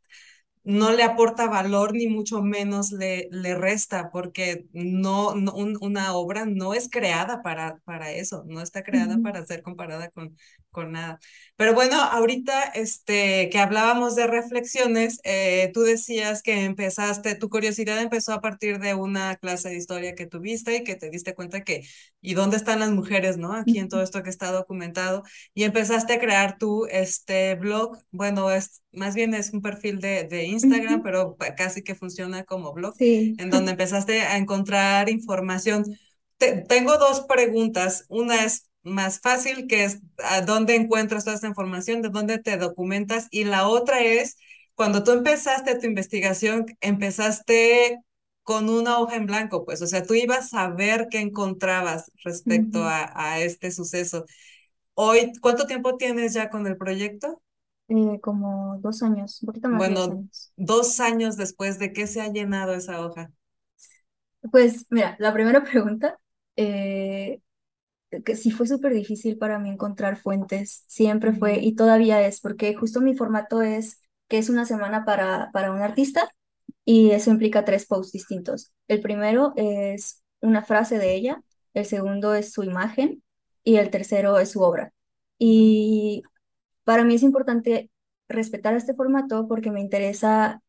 no 0.64 0.92
le 0.92 1.04
aporta 1.04 1.48
valor 1.48 1.94
ni 1.94 2.08
mucho 2.08 2.42
menos 2.44 2.92
le, 2.92 3.28
le 3.32 3.56
resta, 3.56 4.12
porque 4.12 4.68
no, 4.74 5.36
no 5.36 5.54
un- 5.54 5.78
una 5.82 6.14
obra 6.16 6.46
no 6.46 6.74
es 6.74 6.90
creada 6.90 7.42
para, 7.44 7.78
para 7.86 8.12
eso, 8.12 8.44
no 8.48 8.62
está 8.62 8.84
creada 8.84 9.22
para 9.22 9.46
ser 9.46 9.64
comparada 9.64 10.10
con, 10.12 10.38
con 10.72 10.94
nada. 10.94 11.20
Pero 11.56 11.74
bueno, 11.74 12.02
ahorita 12.02 12.64
este, 12.74 13.50
que 13.50 13.60
hablábamos 13.60 14.16
de 14.16 14.28
reflexiones, 14.28 15.20
eh, 15.24 15.70
tú 15.74 15.82
decías 15.82 16.42
que 16.42 16.64
empezaste, 16.66 17.36
tu 17.36 17.50
curiosidad 17.50 18.02
empezó 18.02 18.34
a 18.34 18.42
partir 18.42 18.80
de 18.80 18.96
una 18.96 19.36
clase 19.36 19.70
de 19.70 19.76
historia 19.78 20.16
que 20.16 20.26
tuviste 20.26 20.78
y 20.78 20.84
que 20.84 20.96
te 20.96 21.10
diste 21.10 21.36
cuenta 21.36 21.64
que, 21.64 21.84
¿y 22.22 22.34
dónde 22.34 22.58
están 22.58 22.80
las 22.80 22.92
mujeres, 22.92 23.38
no? 23.38 23.54
Aquí 23.54 23.80
en 23.80 23.90
todo 23.90 24.02
esto 24.02 24.24
que 24.24 24.30
está 24.30 24.52
documentado 24.52 25.24
y 25.54 25.64
empezaste 25.64 26.14
a 26.14 26.20
crear 26.20 26.58
tu 26.58 26.86
este 26.88 27.56
blog, 27.56 27.98
bueno, 28.12 28.50
es 28.52 28.82
más 28.92 29.16
bien 29.16 29.34
es 29.34 29.52
un 29.54 29.62
perfil 29.62 30.00
de, 30.00 30.24
de 30.26 30.44
Instagram, 30.46 31.02
pero 31.04 31.38
casi 31.58 31.84
que 31.84 31.96
funciona 31.96 32.44
como 32.44 32.74
blog, 32.74 32.96
Sí. 32.98 33.36
en 33.38 33.50
donde 33.50 33.72
empezaste 33.72 34.22
a 34.22 34.38
encontrar 34.38 35.10
información. 35.10 35.86
Te, 36.38 36.62
tengo 36.62 36.98
dos 36.98 37.22
preguntas. 37.22 38.06
Una 38.10 38.44
es 38.46 38.70
más 38.84 39.20
fácil, 39.20 39.68
que 39.68 39.84
es 39.86 40.00
a 40.20 40.42
dónde 40.42 40.76
encuentras 40.76 41.24
toda 41.26 41.36
esta 41.36 41.48
información, 41.48 42.02
de 42.02 42.10
dónde 42.10 42.40
te 42.40 42.58
documentas, 42.58 43.28
y 43.32 43.44
la 43.46 43.68
otra 43.68 44.02
es, 44.02 44.38
cuando 44.76 45.04
tú 45.04 45.12
empezaste 45.12 45.78
tu 45.80 45.86
investigación, 45.88 46.66
empezaste 46.82 48.00
con 48.44 48.70
una 48.70 49.00
hoja 49.00 49.16
en 49.18 49.28
blanco, 49.28 49.66
pues, 49.66 49.82
o 49.82 49.88
sea, 49.88 50.04
tú 50.04 50.14
ibas 50.16 50.54
a 50.54 50.70
ver 50.70 51.08
qué 51.12 51.20
encontrabas 51.20 52.12
respecto 52.24 52.84
a, 52.86 53.12
a 53.16 53.40
este 53.42 53.72
suceso. 53.72 54.26
Hoy, 54.96 55.32
¿cuánto 55.42 55.68
tiempo 55.68 55.98
tienes 55.98 56.34
ya 56.34 56.50
con 56.50 56.68
el 56.68 56.78
proyecto? 56.78 57.42
Eh, 57.90 58.20
como 58.22 58.78
dos 58.80 59.04
años, 59.04 59.42
un 59.42 59.48
poquito 59.48 59.70
más 59.70 59.86
de 59.88 59.94
Bueno, 59.94 60.08
años. 60.08 60.54
dos 60.56 61.00
años 61.00 61.36
después 61.36 61.80
de 61.80 61.94
que 61.94 62.06
se 62.08 62.22
ha 62.22 62.28
llenado 62.32 62.74
esa 62.76 63.04
hoja. 63.04 63.32
Pues 64.52 64.86
mira, 64.90 65.16
la 65.20 65.34
primera 65.34 65.64
pregunta, 65.64 66.20
eh, 66.56 67.42
que 68.26 68.36
sí 68.36 68.52
fue 68.52 68.68
súper 68.68 68.94
difícil 68.94 69.38
para 69.38 69.60
mí 69.60 69.70
encontrar 69.70 70.18
fuentes, 70.18 70.84
siempre 70.88 71.34
fue 71.34 71.60
y 71.60 71.76
todavía 71.76 72.26
es, 72.26 72.42
porque 72.42 72.76
justo 72.76 73.02
mi 73.02 73.16
formato 73.16 73.62
es 73.62 74.02
que 74.28 74.38
es 74.38 74.50
una 74.50 74.66
semana 74.66 75.06
para, 75.06 75.50
para 75.54 75.72
un 75.72 75.82
artista 75.82 76.30
y 76.86 77.12
eso 77.12 77.32
implica 77.32 77.66
tres 77.66 77.86
posts 77.86 78.12
distintos. 78.14 78.74
El 78.88 79.02
primero 79.02 79.54
es 79.56 80.24
una 80.42 80.64
frase 80.64 80.98
de 81.00 81.16
ella, 81.16 81.44
el 81.74 81.86
segundo 81.86 82.36
es 82.36 82.52
su 82.54 82.64
imagen 82.64 83.24
y 83.64 83.78
el 83.78 83.90
tercero 83.90 84.40
es 84.40 84.52
su 84.52 84.62
obra. 84.62 84.94
Y 85.38 86.24
para 86.84 87.04
mí 87.04 87.16
es 87.16 87.24
importante 87.24 87.92
respetar 88.30 88.76
este 88.76 88.94
formato 88.96 89.48
porque 89.48 89.72
me 89.72 89.82
interesa 89.82 90.62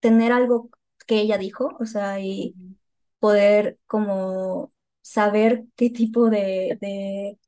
tener 0.00 0.32
algo 0.32 0.70
que 1.06 1.20
ella 1.20 1.38
dijo, 1.38 1.76
o 1.80 1.86
sea, 1.86 2.20
y 2.20 2.54
poder 3.18 3.78
como 3.86 4.72
saber 5.02 5.64
qué 5.76 5.90
tipo 5.90 6.30
de, 6.30 6.78
de 6.80 7.38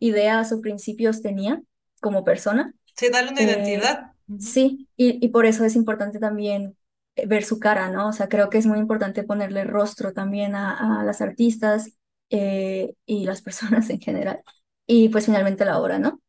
ideas 0.00 0.52
o 0.52 0.60
principios 0.62 1.22
tenía 1.22 1.62
como 2.00 2.24
persona. 2.24 2.74
Sí, 2.96 3.08
dale 3.10 3.30
una 3.32 3.42
Eh, 3.42 3.42
identidad. 3.42 4.12
Sí, 4.38 4.88
y, 4.96 5.24
y 5.24 5.28
por 5.30 5.46
eso 5.46 5.64
es 5.64 5.76
importante 5.76 6.18
también 6.18 6.76
eh, 7.16 7.26
ver 7.26 7.44
su 7.44 7.58
cara, 7.60 7.90
¿no? 7.90 8.08
O 8.08 8.12
sea, 8.12 8.28
creo 8.28 8.50
que 8.50 8.58
es 8.58 8.66
muy 8.66 8.78
importante 8.78 9.22
ponerle 9.24 9.64
rostro 9.64 10.12
también 10.12 10.54
a, 10.54 11.00
a 11.00 11.04
las 11.04 11.20
artistas 11.20 11.90
eh, 12.30 12.94
y 13.06 13.24
las 13.26 13.42
personas 13.44 13.90
en 13.90 14.00
general. 14.00 14.42
Y 14.86 15.08
pues 15.10 15.26
finalmente 15.26 15.64
la 15.64 15.78
obra, 15.80 15.98
¿no? 15.98 16.20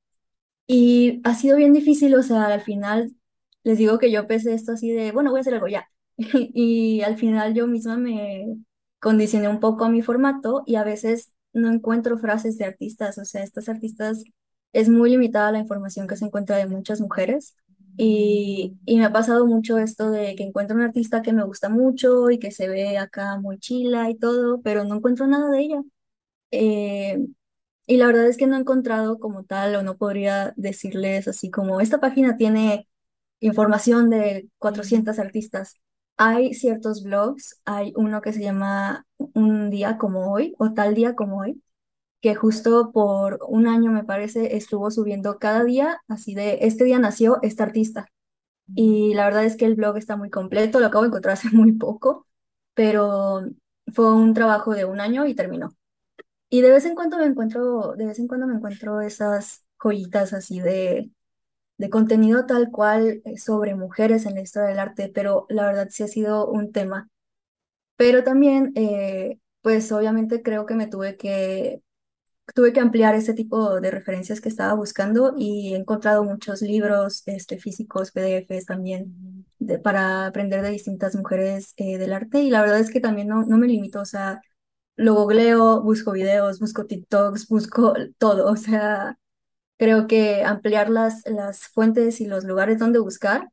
Y 0.68 1.22
ha 1.26 1.36
sido 1.36 1.58
bien 1.58 1.74
difícil, 1.74 2.16
o 2.16 2.24
sea, 2.24 2.46
al 2.48 2.62
final 2.62 3.14
les 3.64 3.78
digo 3.78 4.00
que 4.00 4.12
yo 4.12 4.22
empecé 4.22 4.54
esto 4.54 4.74
así 4.74 4.92
de, 4.92 5.12
bueno, 5.12 5.32
voy 5.32 5.40
a 5.40 5.42
hacer 5.42 5.56
algo 5.56 5.68
ya. 5.68 5.90
Y 6.54 7.02
al 7.02 7.18
final 7.18 7.54
yo 7.54 7.68
misma 7.68 7.98
me 7.98 8.46
condicioné 9.04 9.50
un 9.50 9.62
poco 9.62 9.86
a 9.86 9.90
mi 9.92 10.02
formato 10.04 10.64
y 10.68 10.78
a 10.78 10.86
veces 10.86 11.34
no 11.54 11.72
encuentro 11.72 12.18
frases 12.20 12.58
de 12.58 12.66
artistas, 12.66 13.20
o 13.20 13.26
sea, 13.26 13.44
estas 13.44 13.70
artistas 13.70 14.24
es 14.74 14.90
muy 14.90 15.12
limitada 15.12 15.52
la 15.54 15.60
información 15.60 16.08
que 16.08 16.18
se 16.18 16.26
encuentra 16.26 16.58
de 16.58 16.68
muchas 16.68 17.02
mujeres. 17.02 17.56
Y, 17.98 18.76
y 18.86 18.98
me 18.98 19.06
ha 19.06 19.14
pasado 19.14 19.46
mucho 19.48 19.78
esto 19.78 20.12
de 20.12 20.36
que 20.36 20.44
encuentro 20.44 20.76
un 20.78 20.84
artista 20.84 21.22
que 21.22 21.34
me 21.34 21.44
gusta 21.46 21.70
mucho 21.70 22.32
y 22.32 22.40
que 22.40 22.52
se 22.52 22.68
ve 22.68 22.98
acá 22.98 23.38
muy 23.40 23.60
chila 23.60 24.10
y 24.10 24.16
todo, 24.18 24.62
pero 24.64 24.84
no 24.86 24.96
encuentro 24.98 25.28
nada 25.28 25.50
de 25.52 25.60
ella. 25.62 25.82
Eh, 26.52 27.20
y 27.88 27.98
la 27.98 28.08
verdad 28.08 28.28
es 28.28 28.38
que 28.38 28.48
no 28.48 28.56
he 28.58 28.60
encontrado 28.62 29.20
como 29.20 29.44
tal, 29.46 29.76
o 29.76 29.84
no 29.84 29.98
podría 29.98 30.54
decirles 30.58 31.28
así 31.28 31.52
como, 31.52 31.82
esta 31.82 32.00
página 32.00 32.38
tiene 32.38 32.88
información 33.42 34.10
de 34.10 34.50
400 34.60 35.20
artistas. 35.20 35.82
Hay 36.18 36.54
ciertos 36.54 37.04
blogs, 37.04 37.60
hay 37.66 37.94
uno 37.96 38.22
que 38.22 38.34
se 38.34 38.42
llama 38.42 39.06
Un 39.18 39.70
día 39.70 39.98
como 39.98 40.32
hoy, 40.32 40.56
o 40.60 40.74
tal 40.74 40.94
día 40.96 41.16
como 41.16 41.40
hoy, 41.40 41.62
que 42.22 42.36
justo 42.36 42.92
por 42.94 43.40
un 43.48 43.68
año, 43.68 43.92
me 43.92 44.04
parece, 44.06 44.58
estuvo 44.58 44.92
subiendo 44.92 45.40
cada 45.40 45.64
día, 45.64 46.02
así 46.08 46.36
de, 46.36 46.60
este 46.64 46.86
día 46.86 47.00
nació 47.00 47.40
esta 47.44 47.64
artista. 47.66 48.08
Y 48.76 49.14
la 49.16 49.26
verdad 49.26 49.46
es 49.46 49.58
que 49.58 49.66
el 49.66 49.76
blog 49.76 49.98
está 49.98 50.18
muy 50.18 50.30
completo, 50.30 50.80
lo 50.80 50.88
acabo 50.88 51.04
de 51.04 51.10
encontrar 51.10 51.34
hace 51.34 51.50
muy 51.56 51.74
poco, 51.74 52.28
pero 52.74 53.42
fue 53.94 54.14
un 54.14 54.34
trabajo 54.34 54.74
de 54.74 54.86
un 54.86 55.00
año 55.02 55.26
y 55.28 55.36
terminó. 55.36 55.76
Y 56.50 56.62
de 56.62 56.72
vez 56.72 56.86
en 56.86 56.96
cuando 56.96 57.18
me 57.18 57.26
encuentro, 57.26 57.96
de 57.98 58.06
vez 58.06 58.20
en 58.20 58.28
cuando 58.28 58.48
me 58.48 58.56
encuentro 58.56 59.02
esas 59.02 59.66
joyitas 59.80 60.34
así 60.34 60.60
de, 60.60 61.12
de 61.84 61.90
contenido 61.90 62.46
tal 62.46 62.72
cual 62.72 63.22
eh, 63.26 63.38
sobre 63.38 63.76
mujeres 63.76 64.26
en 64.26 64.36
la 64.36 64.42
historia 64.42 64.70
del 64.70 64.80
arte, 64.80 65.12
pero 65.14 65.46
la 65.50 65.66
verdad 65.66 65.90
sí 65.92 66.04
ha 66.04 66.08
sido 66.08 66.48
un 66.48 66.72
tema. 66.72 67.10
Pero 67.98 68.24
también, 68.24 68.72
eh, 68.76 69.40
pues 69.62 69.92
obviamente 69.92 70.42
creo 70.42 70.66
que 70.66 70.76
me 70.76 70.88
tuve 70.88 71.18
que, 71.18 71.84
tuve 72.56 72.74
que 72.74 72.80
ampliar 72.80 73.16
ese 73.16 73.34
tipo 73.34 73.82
de 73.82 73.92
referencias 73.92 74.42
que 74.42 74.50
estaba 74.50 74.74
buscando 74.76 75.34
y 75.38 75.74
he 75.74 75.78
encontrado 75.78 76.24
muchos 76.24 76.62
libros 76.62 77.24
este, 77.28 77.60
físicos, 77.60 78.12
PDFs 78.12 78.66
también, 78.66 79.46
para 79.84 80.28
aprender 80.28 80.62
de 80.62 80.70
distintas 80.72 81.16
mujeres 81.16 81.74
eh, 81.78 81.98
del 81.98 82.14
arte. 82.14 82.42
Y 82.44 82.50
la 82.50 82.62
verdad 82.62 82.80
es 82.80 82.92
que 82.92 83.02
también 83.02 83.28
no, 83.28 83.44
no 83.46 83.58
me 83.58 83.68
limito, 83.68 84.02
o 84.02 84.06
sea 84.06 84.42
lo 84.96 85.16
googleo, 85.16 85.82
busco 85.82 86.12
videos, 86.14 86.60
busco 86.60 86.86
TikToks, 86.86 87.48
busco 87.48 87.94
todo. 88.20 88.52
O 88.52 88.56
sea, 88.56 89.18
creo 89.84 90.08
que 90.08 90.44
ampliar 90.44 90.90
las, 90.90 91.24
las 91.28 91.68
fuentes 91.68 92.22
y 92.22 92.28
los 92.28 92.46
lugares 92.46 92.80
donde 92.80 93.00
buscar 93.00 93.50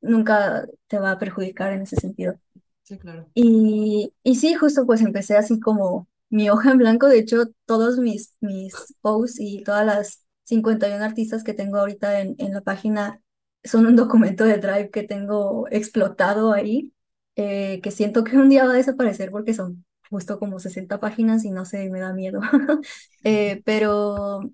nunca 0.00 0.66
te 0.88 0.98
va 0.98 1.12
a 1.12 1.18
perjudicar 1.18 1.72
en 1.72 1.82
ese 1.82 1.96
sentido. 1.96 2.38
Sí, 2.82 2.98
claro. 2.98 3.30
Y, 3.34 4.14
y 4.22 4.36
sí, 4.36 4.54
justo 4.54 4.86
pues 4.86 5.02
empecé 5.02 5.36
así 5.36 5.60
como 5.60 6.08
mi 6.30 6.50
hoja 6.50 6.72
en 6.72 6.78
blanco. 6.78 7.08
De 7.08 7.18
hecho, 7.18 7.44
todos 7.66 7.98
mis, 7.98 8.34
mis 8.40 8.74
posts 9.00 9.38
y 9.40 9.62
todas 9.64 9.86
las 9.86 10.24
51 10.44 11.04
artistas 11.04 11.44
que 11.44 11.54
tengo 11.54 11.78
ahorita 11.78 12.20
en, 12.20 12.34
en 12.38 12.52
la 12.54 12.60
página 12.62 13.22
son 13.64 13.86
un 13.86 13.96
documento 13.96 14.44
de 14.44 14.58
Drive 14.58 14.90
que 14.90 15.02
tengo 15.04 15.66
explotado 15.70 16.52
ahí, 16.52 16.92
eh, 17.36 17.80
que 17.82 17.90
siento 17.90 18.24
que 18.24 18.36
un 18.38 18.48
día 18.48 18.64
va 18.66 18.72
a 18.72 18.76
desaparecer 18.76 19.30
porque 19.30 19.54
son 19.54 19.84
justo 20.10 20.38
como 20.40 20.58
60 20.58 20.98
páginas 21.00 21.44
y 21.44 21.50
no 21.50 21.64
sé, 21.64 21.88
me 21.90 22.00
da 22.00 22.12
miedo. 22.12 22.40
Eh, 23.22 23.60
pero 23.66 24.50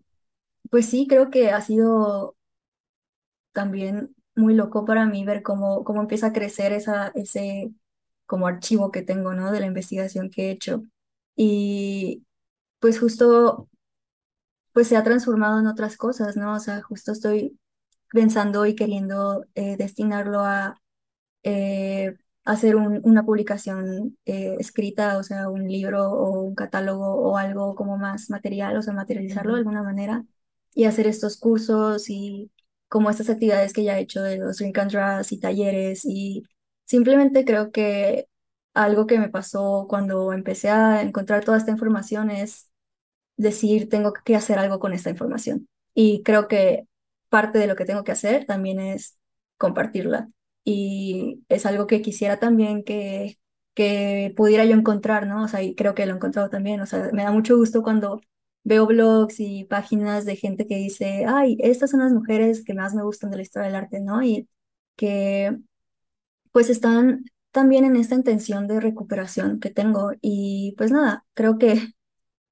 pues 0.77 0.91
sí, 0.91 1.07
creo 1.09 1.31
que 1.31 1.51
ha 1.51 1.61
sido 1.63 2.37
también 3.53 4.15
muy 4.35 4.55
loco 4.55 4.85
para 4.85 5.07
mí 5.07 5.25
ver 5.25 5.43
cómo, 5.43 5.85
cómo 5.85 6.03
empieza 6.03 6.29
a 6.29 6.33
crecer 6.33 6.73
esa, 6.73 7.09
ese 7.15 7.73
como 8.27 8.47
archivo 8.47 8.91
que 8.93 9.03
tengo, 9.03 9.35
¿no? 9.35 9.53
De 9.53 9.61
la 9.61 9.67
investigación 9.67 10.31
que 10.31 10.49
he 10.49 10.51
hecho. 10.53 10.83
Y 11.37 12.25
pues 12.81 13.01
justo, 13.01 13.69
pues 14.73 14.89
se 14.89 14.97
ha 14.97 15.03
transformado 15.05 15.59
en 15.61 15.67
otras 15.67 15.97
cosas, 15.97 16.37
¿no? 16.37 16.55
O 16.55 16.61
sea, 16.61 16.83
justo 16.83 17.13
estoy 17.13 17.59
pensando 18.13 18.67
y 18.67 18.75
queriendo 18.77 19.47
eh, 19.55 19.77
destinarlo 19.77 20.41
a 20.41 20.81
eh, 21.45 22.17
hacer 22.45 22.77
un- 22.77 23.01
una 23.05 23.25
publicación 23.25 24.19
eh, 24.27 24.57
escrita, 24.61 25.19
o 25.19 25.25
sea, 25.25 25.51
un 25.51 25.69
libro 25.69 26.11
o 26.13 26.43
un 26.43 26.57
catálogo 26.57 27.07
o 27.17 27.39
algo 27.39 27.77
como 27.77 27.99
más 27.99 28.31
material, 28.31 28.77
o 28.79 28.83
sea, 28.83 28.95
materializarlo 28.95 29.55
de 29.55 29.61
alguna 29.61 29.85
manera 29.85 30.27
y 30.77 30.87
hacer 30.87 31.09
estos 31.09 31.39
cursos 31.39 32.11
y 32.11 32.53
como 32.89 33.11
estas 33.11 33.31
actividades 33.31 33.75
que 33.75 33.85
ya 33.85 33.99
he 33.99 34.03
hecho 34.03 34.23
de 34.23 34.39
los 34.39 34.59
drink 34.59 34.79
and 34.79 34.93
draws 34.93 35.33
y 35.33 35.41
talleres 35.41 36.05
y 36.07 36.45
simplemente 36.87 37.45
creo 37.47 37.73
que 37.73 38.29
algo 38.75 39.09
que 39.09 39.19
me 39.19 39.31
pasó 39.31 39.87
cuando 39.91 40.33
empecé 40.35 40.71
a 40.71 41.03
encontrar 41.03 41.45
toda 41.45 41.59
esta 41.59 41.73
información 41.73 42.31
es 42.31 42.71
decir, 43.37 43.89
tengo 43.89 44.13
que 44.13 44.37
hacer 44.37 44.59
algo 44.59 44.79
con 44.79 44.93
esta 44.93 45.11
información. 45.11 45.69
Y 45.95 46.23
creo 46.23 46.49
que 46.49 46.87
parte 47.29 47.59
de 47.59 47.67
lo 47.67 47.77
que 47.77 47.85
tengo 47.85 48.05
que 48.05 48.13
hacer 48.13 48.47
también 48.47 48.81
es 48.81 49.19
compartirla. 49.59 50.29
Y 50.65 51.45
es 51.49 51.67
algo 51.67 51.87
que 51.87 52.03
quisiera 52.03 52.39
también 52.39 52.83
que, 52.85 53.39
que 53.75 54.33
pudiera 54.37 54.65
yo 54.65 54.75
encontrar, 54.75 55.27
¿no? 55.27 55.45
O 55.45 55.49
sea, 55.49 55.63
y 55.63 55.75
creo 55.75 55.95
que 55.95 56.07
lo 56.07 56.13
he 56.13 56.17
encontrado 56.17 56.51
también. 56.51 56.81
O 56.81 56.87
sea, 56.87 57.11
me 57.13 57.23
da 57.25 57.31
mucho 57.33 57.57
gusto 57.57 57.83
cuando 57.83 58.21
veo 58.67 58.87
blogs 58.87 59.41
y 59.41 59.65
páginas 59.67 60.27
de 60.27 60.37
gente 60.37 60.69
que 60.69 60.77
dice, 60.77 61.27
ay, 61.29 61.57
estas 61.61 61.91
son 61.93 62.01
las 62.03 62.13
mujeres 62.13 62.65
que 62.65 62.75
más 62.75 62.95
me 62.95 63.05
gustan 63.05 63.31
de 63.33 63.39
la 63.39 63.43
historia 63.45 63.69
del 63.69 63.77
arte, 63.77 64.01
¿no? 64.03 64.23
Y 64.25 64.49
que 64.97 65.57
pues 66.53 66.71
están 66.71 67.25
también 67.53 67.85
en 67.85 67.97
esta 67.97 68.15
intención 68.15 68.67
de 68.69 68.81
recuperación 68.81 69.61
que 69.61 69.71
tengo. 69.71 70.13
Y 70.21 70.75
pues 70.79 70.91
nada, 70.93 71.27
creo 71.35 71.59
que 71.59 71.95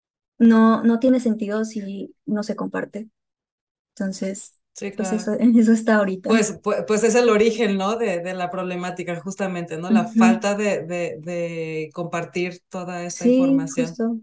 no, 0.39 0.83
no 0.85 0.99
tiene 1.01 1.21
sentido 1.21 1.65
si 1.65 2.15
no 2.27 2.43
se 2.43 2.57
comparte. 2.57 3.09
Entonces, 3.91 4.59
Sí, 4.75 4.91
pues 4.97 5.13
eso, 5.13 5.35
está 5.35 5.97
ahorita. 5.97 6.33
Pues, 6.37 6.59
pues, 6.63 6.85
pues 6.87 7.05
es 7.05 7.15
el 7.17 7.29
origen, 7.29 7.77
¿no? 7.77 7.97
De, 7.97 8.21
de 8.21 8.33
la 8.35 8.51
problemática, 8.51 9.21
justamente, 9.21 9.77
¿no? 9.77 9.91
La 9.91 10.07
falta 10.07 10.55
de, 10.55 10.83
de, 10.85 11.17
de 11.21 11.91
compartir 11.93 12.61
toda 12.71 13.05
esta 13.05 13.25
Sí, 13.25 13.27
información. 13.27 13.75
justo. 13.75 14.21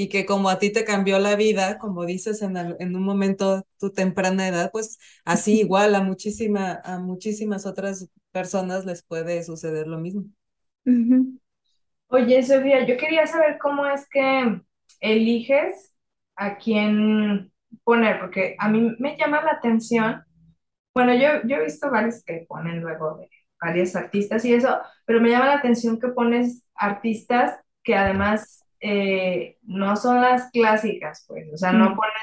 Y 0.00 0.08
que 0.08 0.26
como 0.26 0.48
a 0.48 0.58
ti 0.60 0.72
te 0.72 0.84
cambió 0.84 1.18
la 1.18 1.34
vida, 1.36 1.78
como 1.78 2.06
dices 2.06 2.42
en, 2.42 2.56
en 2.56 2.94
un 2.96 3.02
momento 3.02 3.66
tu 3.80 3.90
temprana 3.92 4.46
edad, 4.48 4.70
pues 4.72 4.98
así 5.24 5.60
igual 5.60 5.94
a 5.96 6.02
muchísima, 6.02 6.80
a 6.84 6.98
muchísimas 7.00 7.66
otras 7.66 8.08
personas 8.32 8.84
les 8.86 9.02
puede 9.02 9.42
suceder 9.44 9.86
lo 9.88 9.98
mismo. 9.98 10.24
Oye, 12.08 12.42
Sofía, 12.42 12.86
yo 12.86 12.96
quería 12.96 13.26
saber 13.26 13.58
cómo 13.58 13.86
es 13.86 14.08
que 14.08 14.60
eliges 15.00 15.94
a 16.36 16.56
quién 16.56 17.52
poner, 17.84 18.18
porque 18.20 18.56
a 18.58 18.68
mí 18.68 18.94
me 18.98 19.16
llama 19.16 19.42
la 19.42 19.52
atención. 19.52 20.24
Bueno, 20.94 21.14
yo, 21.14 21.46
yo 21.48 21.56
he 21.56 21.64
visto 21.64 21.90
varios 21.90 22.24
que 22.24 22.46
ponen 22.48 22.80
luego 22.80 23.16
de 23.18 23.30
varios 23.60 23.96
artistas 23.96 24.44
y 24.44 24.54
eso, 24.54 24.78
pero 25.06 25.20
me 25.20 25.30
llama 25.30 25.46
la 25.46 25.56
atención 25.56 26.00
que 26.00 26.08
pones 26.08 26.64
artistas 26.74 27.60
que 27.82 27.94
además 27.96 28.64
eh, 28.80 29.58
no 29.62 29.96
son 29.96 30.20
las 30.20 30.50
clásicas, 30.50 31.24
pues, 31.28 31.46
o 31.52 31.56
sea, 31.56 31.72
no 31.72 31.94
pones, 31.96 32.14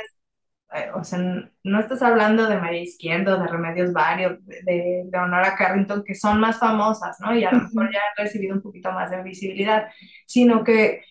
eh, 0.74 0.92
o 0.96 1.04
sea, 1.04 1.20
no 1.64 1.80
estás 1.80 2.02
hablando 2.02 2.48
de 2.50 2.58
María 2.60 2.82
Izquierdo, 2.84 3.40
de 3.40 3.48
Remedios 3.48 3.94
Varo, 3.94 4.38
de, 4.42 4.62
de 4.64 5.06
Leonora 5.12 5.56
Carrington, 5.58 6.04
que 6.04 6.16
son 6.16 6.40
más 6.40 6.60
famosas, 6.60 7.18
¿no? 7.22 7.36
Y 7.38 7.44
a 7.46 7.52
lo 7.52 7.62
mejor 7.64 7.92
ya 7.94 8.00
han 8.00 8.26
recibido 8.26 8.56
un 8.56 8.62
poquito 8.62 8.92
más 8.92 9.12
de 9.12 9.24
visibilidad, 9.24 9.88
sino 10.28 10.64
que 10.64 11.02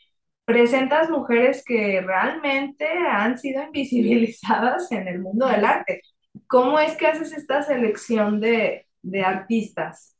presentas 0.44 1.10
mujeres 1.10 1.64
que 1.66 2.00
realmente 2.02 2.86
han 2.88 3.38
sido 3.38 3.62
invisibilizadas 3.62 4.92
en 4.92 5.08
el 5.08 5.20
mundo 5.20 5.46
del 5.46 5.64
arte. 5.64 6.02
¿Cómo 6.48 6.78
es 6.80 6.96
que 6.96 7.06
haces 7.06 7.32
esta 7.32 7.62
selección 7.62 8.40
de, 8.40 8.86
de 9.02 9.22
artistas? 9.24 10.16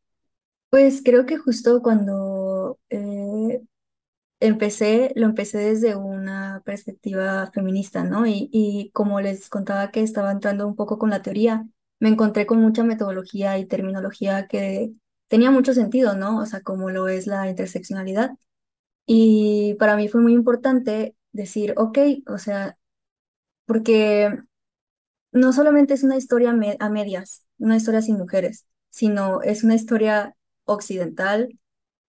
Pues 0.70 1.02
creo 1.04 1.24
que 1.24 1.36
justo 1.38 1.80
cuando 1.82 2.78
eh, 2.90 2.98
empecé, 4.41 5.12
lo 5.16 5.26
empecé 5.26 5.59
desde 5.59 5.97
una 5.97 6.62
perspectiva 6.64 7.51
feminista, 7.53 8.05
¿no? 8.05 8.26
Y, 8.26 8.49
y 8.53 8.91
como 8.93 9.20
les 9.20 9.49
contaba 9.49 9.91
que 9.91 10.03
estaba 10.03 10.32
entrando 10.32 10.66
un 10.66 10.76
poco 10.76 10.99
con 10.99 11.11
la 11.11 11.22
teoría, 11.22 11.66
me 12.01 12.09
encontré 12.11 12.47
con 12.47 12.61
mucha 12.61 12.85
metodología 12.85 13.59
y 13.59 13.66
terminología 13.66 14.47
que 14.49 14.93
tenía 15.28 15.51
mucho 15.51 15.72
sentido, 15.74 16.14
¿no? 16.16 16.39
O 16.41 16.47
sea, 16.47 16.61
como 16.62 16.91
lo 16.91 17.09
es 17.09 17.26
la 17.26 17.49
interseccionalidad. 17.49 18.32
Y 19.07 19.74
para 19.78 19.97
mí 19.97 20.09
fue 20.09 20.20
muy 20.22 20.35
importante 20.35 21.16
decir, 21.32 21.74
ok, 21.78 21.99
o 22.28 22.39
sea, 22.39 22.78
porque 23.66 24.30
no 25.32 25.53
solamente 25.53 25.95
es 25.95 26.03
una 26.05 26.16
historia 26.16 26.53
me- 26.53 26.76
a 26.80 26.89
medias, 26.91 27.45
una 27.59 27.76
historia 27.76 28.03
sin 28.03 28.18
mujeres, 28.18 28.66
sino 28.91 29.43
es 29.43 29.64
una 29.64 29.74
historia 29.74 30.37
occidental, 30.64 31.59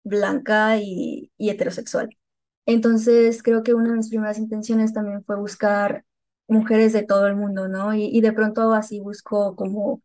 blanca 0.05 0.77
y, 0.79 1.31
heterosexual. 1.39 2.17
Entonces, 2.65 3.43
creo 3.43 3.63
que 3.63 3.73
una 3.73 3.91
de 3.91 3.97
mis 3.97 4.09
primeras 4.09 4.39
intenciones 4.39 4.93
también 4.93 5.23
fue 5.25 5.37
buscar 5.37 6.05
mujeres 6.47 6.93
de 6.93 7.03
todo 7.03 7.27
el 7.27 7.35
mundo, 7.35 7.67
¿no? 7.67 7.93
Y, 7.95 8.21
de 8.21 8.33
pronto 8.33 8.73
así 8.73 8.99
busco 9.01 9.55
como 9.55 10.01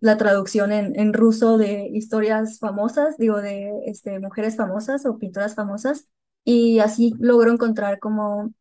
la 0.00 0.16
traducción 0.18 0.72
en, 0.72 0.98
en 0.98 1.12
ruso 1.14 1.58
de 1.58 1.88
historias 1.92 2.58
famosas, 2.58 3.16
digo, 3.18 3.40
de 3.42 3.72
este, 3.86 4.20
mujeres 4.20 4.56
famosas 4.56 5.06
o 5.06 5.18
pintoras 5.18 5.54
famosas, 5.54 6.08
y 6.44 6.80
así 6.80 7.14
logro 7.20 7.52
encontrar 7.52 7.98
como, 8.00 8.52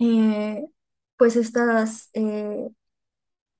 eh, 0.00 0.66
pues 1.16 1.36
estas, 1.36 2.10
eh, 2.14 2.70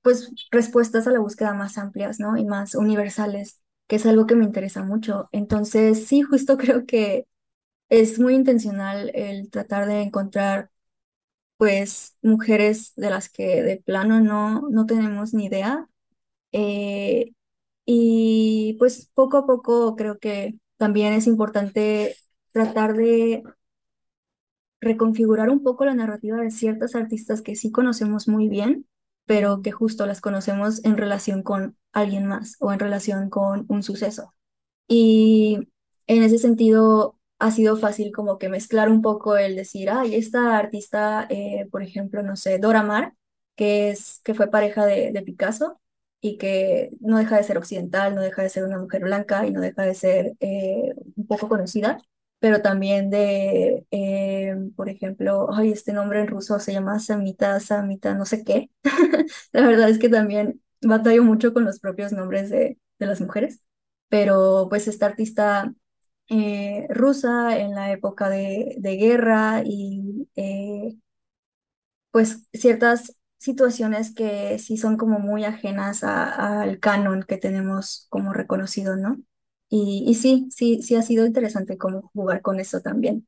pues 0.02 0.32
respuestas 0.50 1.06
a 1.06 1.12
la 1.12 1.20
búsqueda 1.20 1.54
más 1.54 1.78
amplias, 1.78 2.20
¿no? 2.20 2.36
Y 2.36 2.44
más 2.44 2.74
universales, 2.74 3.60
que 3.90 3.96
es 3.98 4.06
algo 4.06 4.26
que 4.28 4.36
me 4.36 4.46
interesa 4.46 4.84
mucho. 4.84 5.28
Entonces, 5.32 6.08
sí, 6.08 6.22
justo 6.22 6.58
creo 6.58 6.86
que 6.86 7.28
es 7.90 8.18
muy 8.20 8.34
intencional 8.36 9.10
el 9.14 9.50
tratar 9.50 9.86
de 9.88 10.02
encontrar, 10.02 10.70
pues, 11.56 12.16
mujeres 12.22 12.92
de 12.96 13.10
las 13.10 13.28
que 13.30 13.62
de 13.62 13.76
plano 13.78 14.20
no, 14.20 14.68
no 14.70 14.86
tenemos 14.86 15.34
ni 15.34 15.46
idea. 15.46 15.88
Eh, 16.52 17.32
y 17.86 18.76
pues 18.80 19.10
poco 19.14 19.38
a 19.38 19.46
poco 19.46 19.96
creo 19.96 20.18
que 20.20 20.56
también 20.78 21.12
es 21.14 21.26
importante 21.28 22.16
tratar 22.52 22.94
de 22.96 23.42
reconfigurar 24.82 25.48
un 25.50 25.62
poco 25.62 25.84
la 25.86 25.94
narrativa 25.94 26.36
de 26.38 26.50
ciertas 26.50 26.94
artistas 26.94 27.40
que 27.42 27.56
sí 27.56 27.70
conocemos 27.72 28.28
muy 28.28 28.48
bien, 28.48 28.86
pero 29.30 29.62
que 29.62 29.70
justo 29.70 30.06
las 30.06 30.20
conocemos 30.20 30.84
en 30.84 30.96
relación 30.96 31.44
con 31.44 31.76
alguien 31.92 32.26
más 32.26 32.56
o 32.58 32.72
en 32.72 32.80
relación 32.80 33.30
con 33.30 33.64
un 33.68 33.84
suceso. 33.84 34.34
Y 34.88 35.68
en 36.08 36.24
ese 36.24 36.38
sentido 36.38 37.16
ha 37.38 37.52
sido 37.52 37.76
fácil 37.76 38.10
como 38.10 38.38
que 38.38 38.48
mezclar 38.48 38.88
un 38.90 39.02
poco 39.02 39.36
el 39.36 39.54
decir, 39.54 39.88
ay, 39.88 40.16
esta 40.16 40.58
artista, 40.58 41.28
eh, 41.30 41.68
por 41.70 41.84
ejemplo, 41.84 42.24
no 42.24 42.34
sé, 42.34 42.58
Dora 42.58 42.82
Maar, 42.82 43.14
que, 43.54 43.90
es, 43.90 44.20
que 44.24 44.34
fue 44.34 44.50
pareja 44.50 44.84
de, 44.84 45.12
de 45.12 45.22
Picasso 45.22 45.80
y 46.20 46.36
que 46.36 46.90
no 46.98 47.18
deja 47.18 47.36
de 47.36 47.44
ser 47.44 47.56
occidental, 47.56 48.16
no 48.16 48.22
deja 48.22 48.42
de 48.42 48.48
ser 48.48 48.64
una 48.64 48.80
mujer 48.80 49.02
blanca 49.04 49.46
y 49.46 49.52
no 49.52 49.60
deja 49.60 49.82
de 49.84 49.94
ser 49.94 50.32
eh, 50.40 50.92
un 51.14 51.26
poco 51.28 51.48
conocida, 51.48 51.98
pero 52.40 52.62
también 52.62 53.10
de, 53.10 53.86
eh, 53.92 54.56
por 54.76 54.88
ejemplo, 54.88 55.48
ay, 55.54 55.72
este 55.72 55.92
nombre 55.92 56.20
en 56.20 56.28
ruso 56.28 56.58
se 56.60 56.72
llama 56.72 56.98
Samita, 57.00 57.60
Samita, 57.60 58.14
no 58.14 58.24
sé 58.26 58.44
qué. 58.44 58.70
La 59.52 59.62
verdad 59.66 59.88
es 59.90 59.98
que 59.98 60.08
también 60.08 60.62
batallo 60.82 61.24
mucho 61.24 61.52
con 61.54 61.64
los 61.64 61.80
propios 61.80 62.12
nombres 62.12 62.50
de, 62.50 62.78
de 62.98 63.06
las 63.06 63.20
mujeres, 63.20 63.62
pero 64.08 64.66
pues 64.70 64.88
esta 64.88 65.06
artista 65.06 65.74
eh, 66.28 66.86
rusa 66.90 67.58
en 67.58 67.74
la 67.74 67.92
época 67.92 68.28
de, 68.30 68.76
de 68.78 68.96
guerra 68.96 69.62
y 69.64 70.28
eh, 70.36 70.96
pues 72.10 72.46
ciertas 72.52 73.16
situaciones 73.38 74.14
que 74.14 74.58
sí 74.58 74.76
son 74.76 74.96
como 74.96 75.18
muy 75.18 75.44
ajenas 75.44 76.04
al 76.04 76.78
canon 76.80 77.22
que 77.22 77.38
tenemos 77.38 78.06
como 78.10 78.32
reconocido, 78.32 78.96
¿no? 78.96 79.18
Y, 79.70 80.04
y 80.08 80.14
sí, 80.14 80.48
sí, 80.50 80.82
sí 80.82 80.96
ha 80.96 81.02
sido 81.02 81.26
interesante 81.26 81.78
como 81.78 82.10
jugar 82.14 82.42
con 82.42 82.60
eso 82.60 82.80
también. 82.82 83.26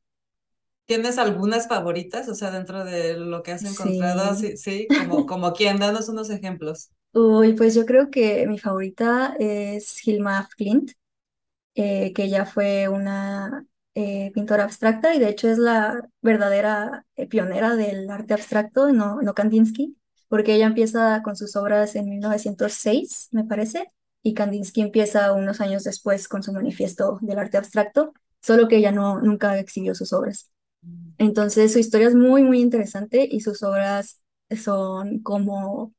¿Tienes 0.85 1.17
algunas 1.17 1.67
favoritas? 1.67 2.27
O 2.29 2.35
sea, 2.35 2.51
dentro 2.51 2.83
de 2.85 3.17
lo 3.17 3.41
que 3.43 3.51
has 3.53 3.65
encontrado, 3.65 4.33
Sí. 4.35 4.35
sí, 4.35 4.57
sí, 4.57 4.91
como, 4.93 5.25
como 5.25 5.53
quién, 5.53 5.77
danos 5.79 6.07
unos 6.09 6.29
ejemplos. 6.29 6.89
Uy, 7.13 7.53
pues 7.53 7.75
yo 7.75 7.85
creo 7.85 8.09
que 8.09 8.47
mi 8.47 8.57
favorita 8.59 9.35
es 9.39 10.05
Hilma 10.07 10.39
af 10.39 10.49
Klint. 10.55 10.91
eh, 11.75 12.13
que 12.13 12.23
ella 12.25 12.45
fue 12.45 12.89
una 12.89 13.65
eh, 13.95 14.31
pintora 14.33 14.63
abstracta 14.65 15.15
y 15.15 15.19
de 15.19 15.29
hecho 15.29 15.49
es 15.49 15.57
la 15.59 16.09
verdadera 16.21 17.05
eh, 17.17 17.27
pionera 17.27 17.75
del 17.75 18.09
arte 18.11 18.33
abstracto, 18.35 18.91
no, 18.93 19.21
no 19.21 19.33
Kandinsky, 19.35 19.97
porque 20.29 20.55
ella 20.55 20.67
empieza 20.67 21.21
con 21.23 21.35
sus 21.37 21.55
obras 21.57 21.95
en 21.95 22.09
1906, 22.09 23.29
me 23.31 23.45
parece, 23.45 23.91
y 24.23 24.33
Kandinsky 24.33 24.81
empieza 24.81 25.33
unos 25.33 25.61
años 25.61 25.83
después 25.83 26.27
con 26.29 26.43
su 26.43 26.53
manifiesto 26.53 27.19
del 27.21 27.39
arte 27.39 27.57
abstracto, 27.57 28.13
solo 28.41 28.67
que 28.67 28.77
ella 28.77 28.91
no, 28.91 29.19
nunca 29.21 29.59
exhibió 29.59 29.95
sus 29.95 30.13
obras. 30.13 30.51
Entonces 31.17 31.73
su 31.73 31.79
historia 31.79 32.07
es 32.09 32.15
muy, 32.15 32.43
muy 32.43 32.61
interesante 32.61 33.27
y 33.31 33.41
sus 33.41 33.63
obras 33.63 34.21
son 34.55 35.19
como 35.21 35.93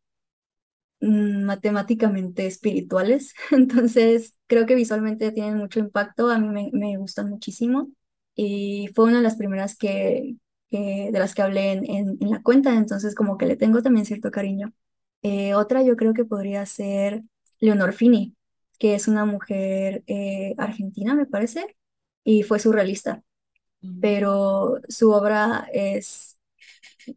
mm, 1.01 1.45
matemáticamente 1.45 2.47
espirituales. 2.47 3.35
Entonces, 3.51 4.35
creo 4.47 4.66
que 4.66 4.75
visualmente 4.75 5.33
tienen 5.33 5.57
mucho 5.59 5.81
impacto. 5.81 6.31
A 6.31 6.39
mí 6.39 6.49
me, 6.49 6.70
me 6.72 6.97
gustan 6.99 7.29
muchísimo. 7.31 7.91
Y 8.35 8.89
fue 8.95 9.05
una 9.07 9.18
de 9.18 9.22
las 9.22 9.37
primeras 9.37 9.77
que, 9.77 10.37
de 10.70 11.11
las 11.12 11.35
que 11.35 11.43
hablé 11.43 11.72
en, 11.72 11.85
en, 11.91 12.18
en 12.20 12.31
la 12.31 12.43
cuenta. 12.43 12.75
Entonces, 12.75 13.14
como 13.14 13.39
que 13.39 13.47
le 13.47 13.57
tengo 13.57 13.83
también 13.83 14.07
cierto 14.07 14.31
cariño. 14.31 14.72
Eh, 15.22 15.55
otra 15.55 15.83
yo 15.83 15.97
creo 15.97 16.12
que 16.14 16.25
podría 16.25 16.66
ser 16.66 17.22
Leonor 17.65 17.93
Fini, 17.93 18.37
que 18.79 18.95
es 18.95 19.09
una 19.09 19.25
mujer 19.25 20.03
eh, 20.07 20.55
argentina, 20.59 21.15
me 21.15 21.27
parece, 21.27 21.77
y 22.25 22.43
fue 22.45 22.59
surrealista. 22.61 23.23
Mm. 23.83 24.01
Pero 24.01 24.81
su 24.89 25.11
obra 25.12 25.69
es 25.73 26.39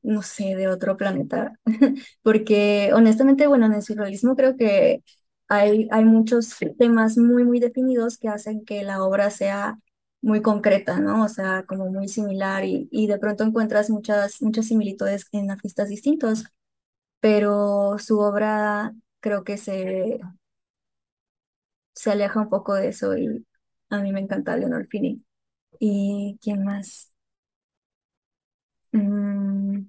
no 0.03 0.21
sé, 0.21 0.55
de 0.55 0.67
otro 0.67 0.97
planeta. 0.97 1.59
Porque 2.21 2.91
honestamente, 2.93 3.47
bueno, 3.47 3.65
en 3.67 3.73
el 3.73 3.83
surrealismo 3.83 4.35
creo 4.35 4.57
que 4.57 5.03
hay, 5.47 5.87
hay 5.91 6.05
muchos 6.05 6.55
temas 6.77 7.17
muy, 7.17 7.43
muy 7.43 7.59
definidos 7.59 8.17
que 8.17 8.29
hacen 8.29 8.65
que 8.65 8.83
la 8.83 9.03
obra 9.03 9.29
sea 9.29 9.79
muy 10.21 10.41
concreta, 10.41 10.99
¿no? 10.99 11.23
O 11.23 11.29
sea, 11.29 11.63
como 11.67 11.89
muy 11.91 12.07
similar 12.07 12.65
y, 12.65 12.87
y 12.91 13.07
de 13.07 13.19
pronto 13.19 13.43
encuentras 13.43 13.89
muchas, 13.89 14.41
muchas 14.41 14.67
similitudes 14.67 15.27
en 15.31 15.51
artistas 15.51 15.89
distintos, 15.89 16.45
pero 17.19 17.97
su 17.99 18.19
obra 18.19 18.93
creo 19.27 19.43
que 19.43 19.57
se, 19.57 20.19
se 21.93 22.11
aleja 22.11 22.39
un 22.41 22.49
poco 22.49 22.73
de 22.75 22.89
eso 22.89 23.17
y 23.17 23.45
a 23.89 23.99
mí 24.01 24.11
me 24.11 24.19
encanta 24.21 24.55
Leonor 24.57 24.87
Fini. 24.87 25.23
¿Y 25.79 26.39
quién 26.41 26.63
más? 26.65 27.13
Mm, 28.93 29.87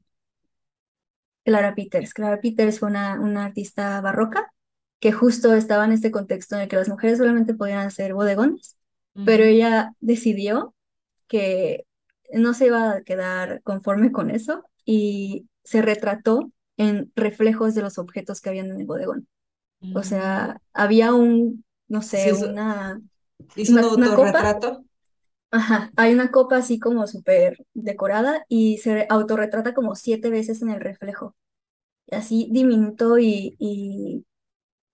Clara 1.44 1.74
Peters. 1.74 2.12
Clara 2.14 2.40
Peters 2.40 2.78
fue 2.78 2.88
una, 2.90 3.20
una 3.20 3.46
artista 3.46 4.00
barroca 4.00 4.52
que 5.00 5.12
justo 5.12 5.54
estaba 5.54 5.84
en 5.84 5.92
este 5.92 6.10
contexto 6.10 6.56
en 6.56 6.62
el 6.62 6.68
que 6.68 6.76
las 6.76 6.88
mujeres 6.88 7.18
solamente 7.18 7.54
podían 7.54 7.86
hacer 7.86 8.14
bodegones, 8.14 8.76
pero 9.22 9.44
Ujú. 9.44 9.44
ella 9.44 9.92
decidió 10.00 10.74
que 11.28 11.86
no 12.32 12.54
se 12.54 12.66
iba 12.68 12.92
a 12.92 13.02
quedar 13.04 13.62
conforme 13.64 14.12
con 14.12 14.30
eso 14.30 14.64
y 14.84 15.48
se 15.64 15.82
retrató 15.82 16.52
en 16.78 17.12
reflejos 17.16 17.74
de 17.76 17.82
los 17.82 17.98
objetos 17.98 18.40
que 18.42 18.50
habían 18.50 18.68
en 18.70 18.80
el 18.80 18.86
bodegón. 18.86 19.28
O 19.92 20.02
Mm. 20.02 20.04
sea, 20.04 20.60
había 20.74 21.14
un, 21.14 21.64
no 21.88 22.02
sé, 22.02 22.32
hizo, 22.32 22.46
una, 22.46 23.00
hizo 23.54 23.78
un 23.78 23.84
una, 23.96 24.14
copa, 24.14 24.44
autorretrato. 24.44 24.84
ajá, 25.50 25.90
hay 25.96 26.12
una 26.14 26.30
copa 26.30 26.56
así 26.58 26.78
como 26.78 27.06
súper 27.06 27.58
decorada 27.74 28.44
y 28.48 28.78
se 28.78 29.06
autorretrata 29.10 29.74
como 29.74 29.94
siete 29.94 30.30
veces 30.30 30.62
en 30.62 30.70
el 30.70 30.80
reflejo. 30.80 31.34
así 32.12 32.48
diminuto 32.52 33.18
y, 33.18 33.56
y 33.58 34.26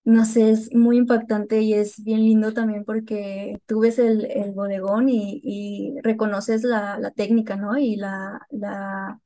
no 0.04 0.24
sé, 0.26 0.50
es 0.52 0.74
muy 0.74 0.98
impactante 0.98 1.62
y 1.62 1.74
es 1.74 2.02
bien 2.04 2.20
lindo 2.22 2.52
también 2.54 2.84
porque 2.84 3.58
tú 3.66 3.80
ves 3.80 3.98
el, 4.00 4.26
el 4.30 4.52
bodegón 4.52 5.08
y, 5.10 5.40
y 5.44 5.94
reconoces 6.02 6.64
la, 6.64 6.98
la 7.00 7.10
técnica, 7.12 7.56
¿no? 7.56 7.78
Y 7.78 7.96
la, 7.96 8.40
la, 8.50 9.20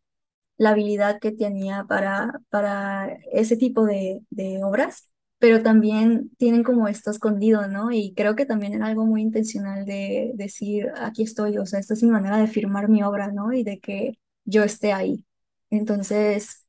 la 0.59 0.71
habilidad 0.73 1.21
que 1.21 1.33
tenía 1.33 1.87
para, 1.89 2.41
para 2.51 3.19
ese 3.33 3.57
tipo 3.59 3.87
de, 3.87 4.23
de 4.31 4.63
obras, 4.65 5.11
pero 5.39 5.63
también 5.63 6.31
tienen 6.39 6.65
como 6.65 6.89
esto 6.89 7.11
escondido, 7.13 7.69
¿no? 7.69 7.93
Y 7.93 8.15
creo 8.17 8.37
que 8.37 8.47
también 8.47 8.75
era 8.75 8.87
algo 8.89 9.07
muy 9.07 9.23
intencional 9.23 9.87
de 9.87 10.33
decir, 10.37 10.89
aquí 10.99 11.25
estoy, 11.25 11.59
o 11.59 11.67
sea, 11.67 11.81
esta 11.81 11.95
es 11.95 12.03
mi 12.05 12.11
manera 12.11 12.39
de 12.39 12.49
firmar 12.49 12.89
mi 12.91 13.03
obra, 13.05 13.33
¿no? 13.33 13.53
Y 13.55 13.65
de 13.65 13.81
que 13.81 14.19
yo 14.45 14.65
esté 14.65 14.93
ahí. 14.93 15.27
Entonces... 15.71 16.67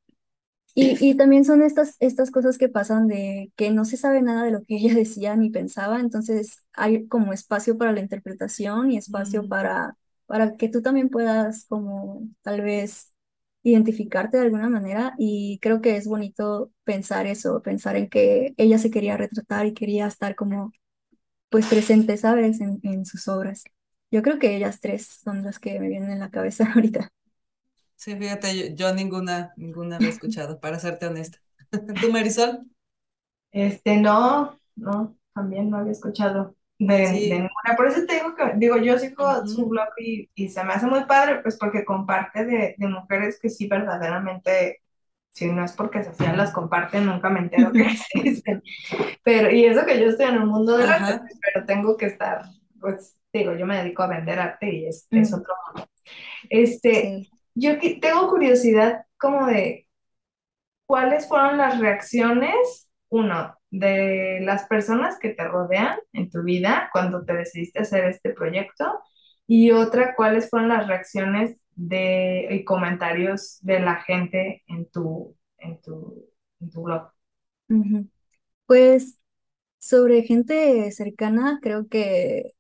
Y, 0.76 0.98
y 1.10 1.16
también 1.18 1.44
son 1.46 1.62
estas, 1.64 1.96
estas 2.00 2.32
cosas 2.32 2.58
que 2.58 2.70
pasan 2.70 3.08
de 3.08 3.52
que 3.58 3.72
no 3.72 3.84
se 3.86 3.98
sabe 3.98 4.22
nada 4.22 4.44
de 4.44 4.52
lo 4.52 4.64
que 4.64 4.78
ella 4.78 4.94
decía 4.96 5.36
ni 5.36 5.50
pensaba, 5.50 6.00
entonces 6.00 6.64
hay 6.74 7.08
como 7.08 7.34
espacio 7.34 7.78
para 7.78 7.92
la 7.92 8.00
interpretación 8.02 8.92
y 8.92 8.98
espacio 8.98 9.44
Mm. 9.44 9.48
para, 9.48 9.98
para 10.26 10.56
que 10.58 10.70
tú 10.70 10.82
también 10.82 11.10
puedas 11.10 11.66
como 11.66 12.24
tal 12.44 12.62
vez 12.62 13.12
identificarte 13.64 14.38
de 14.38 14.43
alguna 14.45 14.70
manera 14.70 15.14
y 15.18 15.60
creo 15.62 15.82
que 15.82 15.97
es 15.97 16.07
bonito 16.07 16.72
pensar 16.84 17.28
eso, 17.28 17.62
pensar 17.62 17.95
en 17.97 18.10
que 18.10 18.53
ella 18.57 18.78
se 18.80 18.91
quería 18.91 19.18
retratar 19.18 19.66
y 19.68 19.74
quería 19.74 20.07
estar 20.07 20.36
como 20.36 20.72
pues 21.49 21.68
presente, 21.68 22.18
¿sabes? 22.18 22.62
En, 22.62 22.80
en 22.84 23.05
sus 23.05 23.28
obras. 23.28 23.64
Yo 24.12 24.22
creo 24.24 24.39
que 24.39 24.55
ellas 24.55 24.80
tres 24.82 25.07
son 25.24 25.43
las 25.43 25.60
que 25.60 25.80
me 25.80 25.89
vienen 25.89 26.12
en 26.12 26.20
la 26.20 26.32
cabeza 26.32 26.72
ahorita. 26.76 27.12
Sí, 27.95 28.16
fíjate, 28.16 28.57
yo, 28.72 28.76
yo 28.76 28.93
ninguna, 28.95 29.53
ninguna 29.57 29.97
había 29.97 30.10
escuchado, 30.10 30.60
para 30.60 30.80
serte 30.80 31.05
honesta. 31.07 31.39
¿Tú, 31.99 32.12
Marisol? 32.12 32.66
Este, 33.51 33.97
no, 33.97 34.60
no, 34.76 35.18
también 35.34 35.70
no 35.70 35.78
había 35.78 35.91
escuchado 35.93 36.55
de, 36.80 37.12
ninguna. 37.24 37.76
Por 37.78 37.88
eso 37.88 38.06
te 38.08 38.16
digo 38.16 38.36
que, 38.36 38.54
digo, 38.58 38.78
yo 38.78 38.98
sigo 39.00 39.46
su 39.48 39.66
Ujú. 39.66 39.70
blog 39.70 39.90
y, 39.98 40.30
y 40.36 40.50
se 40.50 40.64
me 40.64 40.74
hace 40.74 40.88
muy 40.88 41.06
padre, 41.06 41.40
pues 41.42 41.58
porque 41.58 41.86
comparte 41.86 42.46
de, 42.46 42.76
de 42.78 42.88
mujeres 42.88 43.40
que 43.42 43.50
sí 43.50 43.68
verdaderamente 43.68 44.82
Si 45.32 45.48
no 45.52 45.66
es 45.66 45.74
porque 45.74 46.04
Sofía 46.04 46.34
las 46.36 46.54
comparte, 46.54 47.02
nunca 47.02 47.30
me 47.32 47.40
entero 47.42 47.76
que 47.76 47.84
existen. 47.88 48.64
Pero, 49.24 49.52
y 49.52 49.66
eso 49.66 49.86
que 49.86 50.00
yo 50.00 50.08
estoy 50.10 50.28
en 50.28 50.36
el 50.36 50.46
mundo 50.48 50.78
del 50.78 50.92
arte, 50.92 51.14
pero 51.54 51.66
tengo 51.66 51.98
que 51.98 52.08
estar, 52.08 52.44
pues, 52.82 53.20
digo, 53.34 53.54
yo 53.56 53.66
me 53.66 53.78
dedico 53.78 54.04
a 54.04 54.08
vender 54.08 54.40
arte 54.40 54.74
y 54.74 54.88
es, 54.88 55.10
es 55.14 55.34
otro 55.34 55.54
mundo. 55.68 55.90
Este, 56.50 57.20
sí. 57.22 57.30
yo 57.56 57.74
tengo 58.02 58.30
curiosidad 58.30 59.06
como 59.18 59.48
de 59.48 59.88
cuáles 60.86 61.28
fueron 61.28 61.58
las 61.58 61.80
reacciones, 61.80 62.90
uno, 63.10 63.56
de 63.72 64.40
las 64.42 64.66
personas 64.66 65.20
que 65.20 65.30
te 65.30 65.48
rodean 65.48 66.00
en 66.14 66.30
tu 66.30 66.44
vida 66.44 66.90
cuando 66.92 67.24
te 67.26 67.34
decidiste 67.34 67.80
hacer 67.80 68.06
este 68.06 68.32
proyecto, 68.32 68.86
y 69.48 69.72
otra, 69.72 70.16
cuáles 70.16 70.50
fueron 70.50 70.70
las 70.70 70.88
reacciones 70.88 71.58
de, 71.76 72.48
y 72.52 72.64
comentarios 72.66 73.58
de 73.62 73.80
la 73.80 73.96
gente 74.04 74.64
en 74.68 74.86
tu, 74.92 75.36
en 75.58 75.82
tu, 75.82 76.30
en 76.60 76.70
tu 76.70 76.84
blog. 76.84 77.10
Pues 78.66 79.18
sobre 79.80 80.24
gente 80.24 80.92
cercana, 80.92 81.60
creo 81.62 81.88
que 81.88 82.54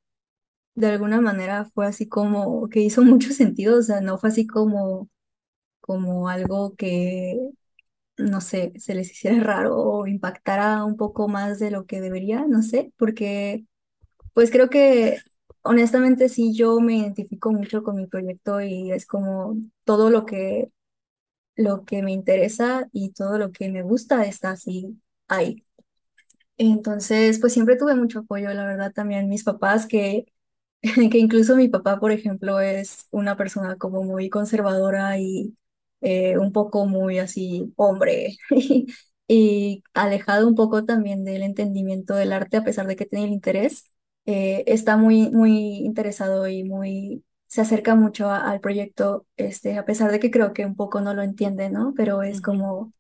de 0.75 0.87
alguna 0.87 1.21
manera 1.21 1.65
fue 1.65 1.87
así 1.87 2.07
como 2.09 2.69
que 2.69 2.81
hizo 2.81 3.03
mucho 3.03 3.31
sentido, 3.33 3.79
o 3.79 3.81
sea, 3.83 4.01
no 4.01 4.17
fue 4.17 4.29
así 4.29 4.47
como, 4.47 5.09
como 5.81 6.29
algo 6.29 6.75
que, 6.77 7.37
no 8.19 8.41
sé, 8.41 8.73
se 8.77 8.95
les 8.95 9.11
hiciera 9.11 9.43
raro 9.43 9.77
o 9.77 10.07
impactara 10.07 10.85
un 10.85 10.97
poco 10.97 11.27
más 11.29 11.59
de 11.59 11.71
lo 11.71 11.85
que 11.87 12.01
debería, 12.01 12.45
no 12.47 12.63
sé, 12.63 12.93
porque 12.97 13.65
pues 14.33 14.51
creo 14.51 14.69
que 14.69 15.19
honestamente 15.63 16.29
sí 16.29 16.55
yo 16.55 16.79
me 16.81 16.95
identifico 16.97 17.51
mucho 17.53 17.83
con 17.83 17.97
mi 17.97 18.07
proyecto 18.07 18.61
y 18.61 18.91
es 18.91 19.05
como 19.07 19.57
todo 19.85 20.09
lo 20.11 20.25
que, 20.25 20.71
lo 21.55 21.85
que 21.85 22.03
me 22.03 22.11
interesa 22.13 22.87
y 22.93 23.11
todo 23.13 23.37
lo 23.37 23.51
que 23.51 23.69
me 23.71 23.83
gusta 23.83 24.25
está 24.25 24.51
así 24.51 25.01
ahí. 25.27 25.65
Entonces, 26.57 27.39
pues 27.39 27.53
siempre 27.53 27.77
tuve 27.77 27.95
mucho 27.95 28.19
apoyo, 28.19 28.53
la 28.53 28.65
verdad, 28.65 28.91
también 28.93 29.29
mis 29.29 29.43
papás, 29.43 29.87
que, 29.87 30.25
que 31.11 31.17
incluso 31.19 31.55
mi 31.57 31.69
papá, 31.69 31.99
por 31.99 32.11
ejemplo, 32.13 32.59
es 32.61 33.07
una 33.11 33.37
persona 33.37 33.77
como 33.77 34.03
muy 34.03 34.29
conservadora 34.29 35.19
y 35.19 35.57
eh, 36.01 36.37
un 36.37 36.51
poco 36.53 36.85
muy 36.85 37.19
así, 37.19 37.73
hombre, 37.75 38.37
y, 39.27 39.83
alejado 39.93 40.47
un 40.47 40.55
poco 40.55 40.85
también 40.85 41.23
del 41.25 41.43
entendimiento 41.43 42.15
del 42.15 42.33
arte, 42.33 42.57
a 42.57 42.63
pesar 42.63 42.87
de 42.87 42.95
que 42.95 43.05
tiene 43.05 43.25
el 43.25 43.31
interés, 43.33 43.91
eh, 44.25 44.63
está 44.67 44.97
muy, 44.97 45.29
muy 45.31 45.77
interesado 45.85 46.47
y 46.47 46.63
muy, 46.63 47.23
se 47.47 47.61
acerca 47.61 47.95
mucho 47.95 48.29
a- 48.29 48.49
al 48.49 48.59
proyecto, 48.61 49.25
este, 49.37 49.77
a 49.77 49.85
pesar 49.85 50.11
de 50.11 50.19
que 50.19 50.31
creo 50.31 50.53
que 50.53 50.65
un 50.65 50.75
poco 50.75 51.01
no 51.01 51.13
lo 51.13 51.21
entiende, 51.23 51.69
¿no? 51.69 51.93
Pero 51.95 52.21
es 52.23 52.41
como 52.41 52.93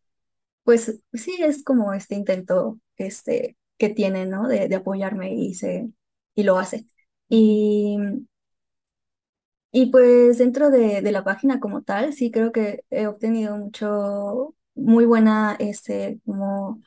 pues 0.63 1.01
sí, 1.13 1.37
es 1.41 1.63
como 1.63 1.93
este 1.93 2.15
intento 2.15 2.79
este, 2.97 3.57
que 3.77 3.89
tiene, 3.89 4.25
¿no? 4.25 4.47
De, 4.47 4.67
de 4.67 4.75
apoyarme 4.75 5.33
y, 5.33 5.53
se, 5.55 5.89
y 6.35 6.43
lo 6.43 6.57
hace. 6.59 6.85
Y, 7.29 7.97
y 9.71 9.87
pues 9.91 10.37
dentro 10.39 10.69
de, 10.71 11.01
de 11.01 11.11
la 11.11 11.23
página 11.23 11.59
como 11.59 11.83
tal, 11.83 12.13
sí 12.13 12.31
creo 12.31 12.51
que 12.51 12.83
he 12.89 13.07
obtenido 13.07 13.57
mucho, 13.57 14.55
muy 14.75 15.05
buena, 15.05 15.55
este, 15.59 16.19
como 16.25 16.81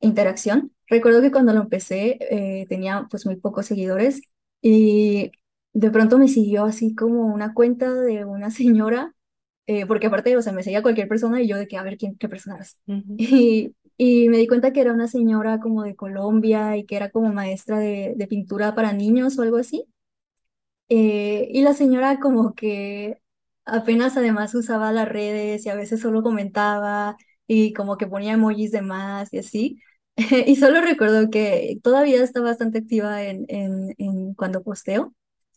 interacción. 0.00 0.72
Recuerdo 0.88 1.20
que 1.22 1.30
cuando 1.32 1.52
lo 1.52 1.62
empecé 1.62 2.18
eh, 2.20 2.66
tenía 2.68 3.06
pues 3.10 3.26
muy 3.26 3.36
pocos 3.36 3.66
seguidores 3.66 4.22
y 4.62 5.32
de 5.72 5.90
pronto 5.90 6.18
me 6.18 6.28
siguió 6.28 6.64
así 6.64 6.94
como 6.94 7.26
una 7.26 7.54
cuenta 7.54 7.92
de 7.94 8.24
una 8.24 8.50
señora, 8.52 9.14
eh, 9.66 9.86
porque 9.86 10.06
aparte, 10.08 10.36
o 10.36 10.42
sea, 10.42 10.52
me 10.52 10.62
seguía 10.62 10.82
cualquier 10.82 11.08
persona 11.08 11.40
y 11.42 11.48
yo 11.48 11.56
de 11.58 11.68
que 11.68 11.76
a 11.78 11.82
ver 11.82 11.96
quién, 11.98 12.16
qué 12.18 12.28
persona 12.28 12.58
es. 12.60 12.80
ujú, 12.86 13.16
Y, 13.16 13.74
y 13.98 14.28
me 14.30 14.38
di 14.38 14.46
cuenta 14.48 14.72
que 14.72 14.80
era 14.80 14.92
una 14.92 15.08
señora 15.08 15.60
como 15.60 15.82
de 15.84 15.96
Colombia 15.96 16.76
y 16.76 16.86
que 16.86 16.96
era 16.96 17.10
como 17.10 17.32
maestra 17.32 17.78
de, 17.78 18.14
de 18.16 18.26
pintura 18.26 18.74
para 18.74 18.92
niños 18.92 19.38
o 19.38 19.42
algo 19.42 19.58
así. 19.58 19.86
Eh, 20.90 21.48
y 21.52 21.62
la 21.62 21.74
señora 21.74 22.20
como 22.20 22.54
que 22.54 23.22
apenas 23.66 24.18
además 24.18 24.54
usaba 24.56 24.92
las 24.92 25.08
redes 25.08 25.66
y 25.66 25.70
a 25.70 25.76
veces 25.76 26.00
solo 26.02 26.22
comentaba 26.24 27.16
y 27.48 27.74
como 27.74 27.98
que 27.98 28.08
ponía 28.08 28.34
emojis 28.34 28.72
de 28.72 28.82
más 28.82 29.32
y 29.34 29.38
así. 29.40 29.82
Y 30.46 30.56
solo 30.56 30.82
recuerdo 30.82 31.30
que 31.30 31.78
todavía 31.82 32.22
está 32.24 32.42
bastante 32.42 32.78
activa 32.80 33.22
en, 33.24 33.46
en, 33.48 33.94
en 33.98 34.34
cuando 34.34 34.62
posteo, 34.64 35.14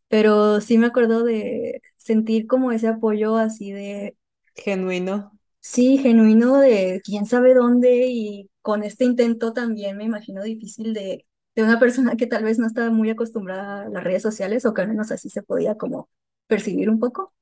pero 0.09 0.61
sí 0.61 0.77
me 0.79 0.87
acuerdo 0.87 1.23
de 1.25 1.81
sentir 1.97 2.47
como 2.47 2.71
ese 2.73 2.87
apoyo 2.89 3.37
así 3.37 3.71
de, 3.73 4.17
Genuino. 4.55 5.31
sí, 5.61 5.97
genuino 5.97 6.57
de 6.59 7.01
quién 7.03 7.25
sabe 7.25 7.53
dónde 7.53 8.07
y 8.07 8.49
con 8.61 8.83
este 8.83 9.05
intento 9.05 9.53
también 9.53 9.97
me 9.97 10.03
imagino 10.05 10.43
difícil 10.43 10.93
de, 10.93 11.25
de 11.55 11.63
una 11.63 11.79
persona 11.79 12.15
que 12.15 12.27
tal 12.27 12.43
vez 12.43 12.59
no 12.59 12.67
estaba 12.67 12.89
muy 12.91 13.09
acostumbrada 13.09 13.83
a 13.83 13.89
las 13.89 14.03
redes 14.03 14.21
sociales 14.23 14.65
o 14.65 14.73
que 14.73 14.81
al 14.81 14.89
menos 14.89 15.11
así 15.11 15.29
se 15.29 15.43
podía 15.43 15.75
como 15.77 16.09
percibir 16.47 16.89
un 16.89 16.99
poco. 16.99 17.33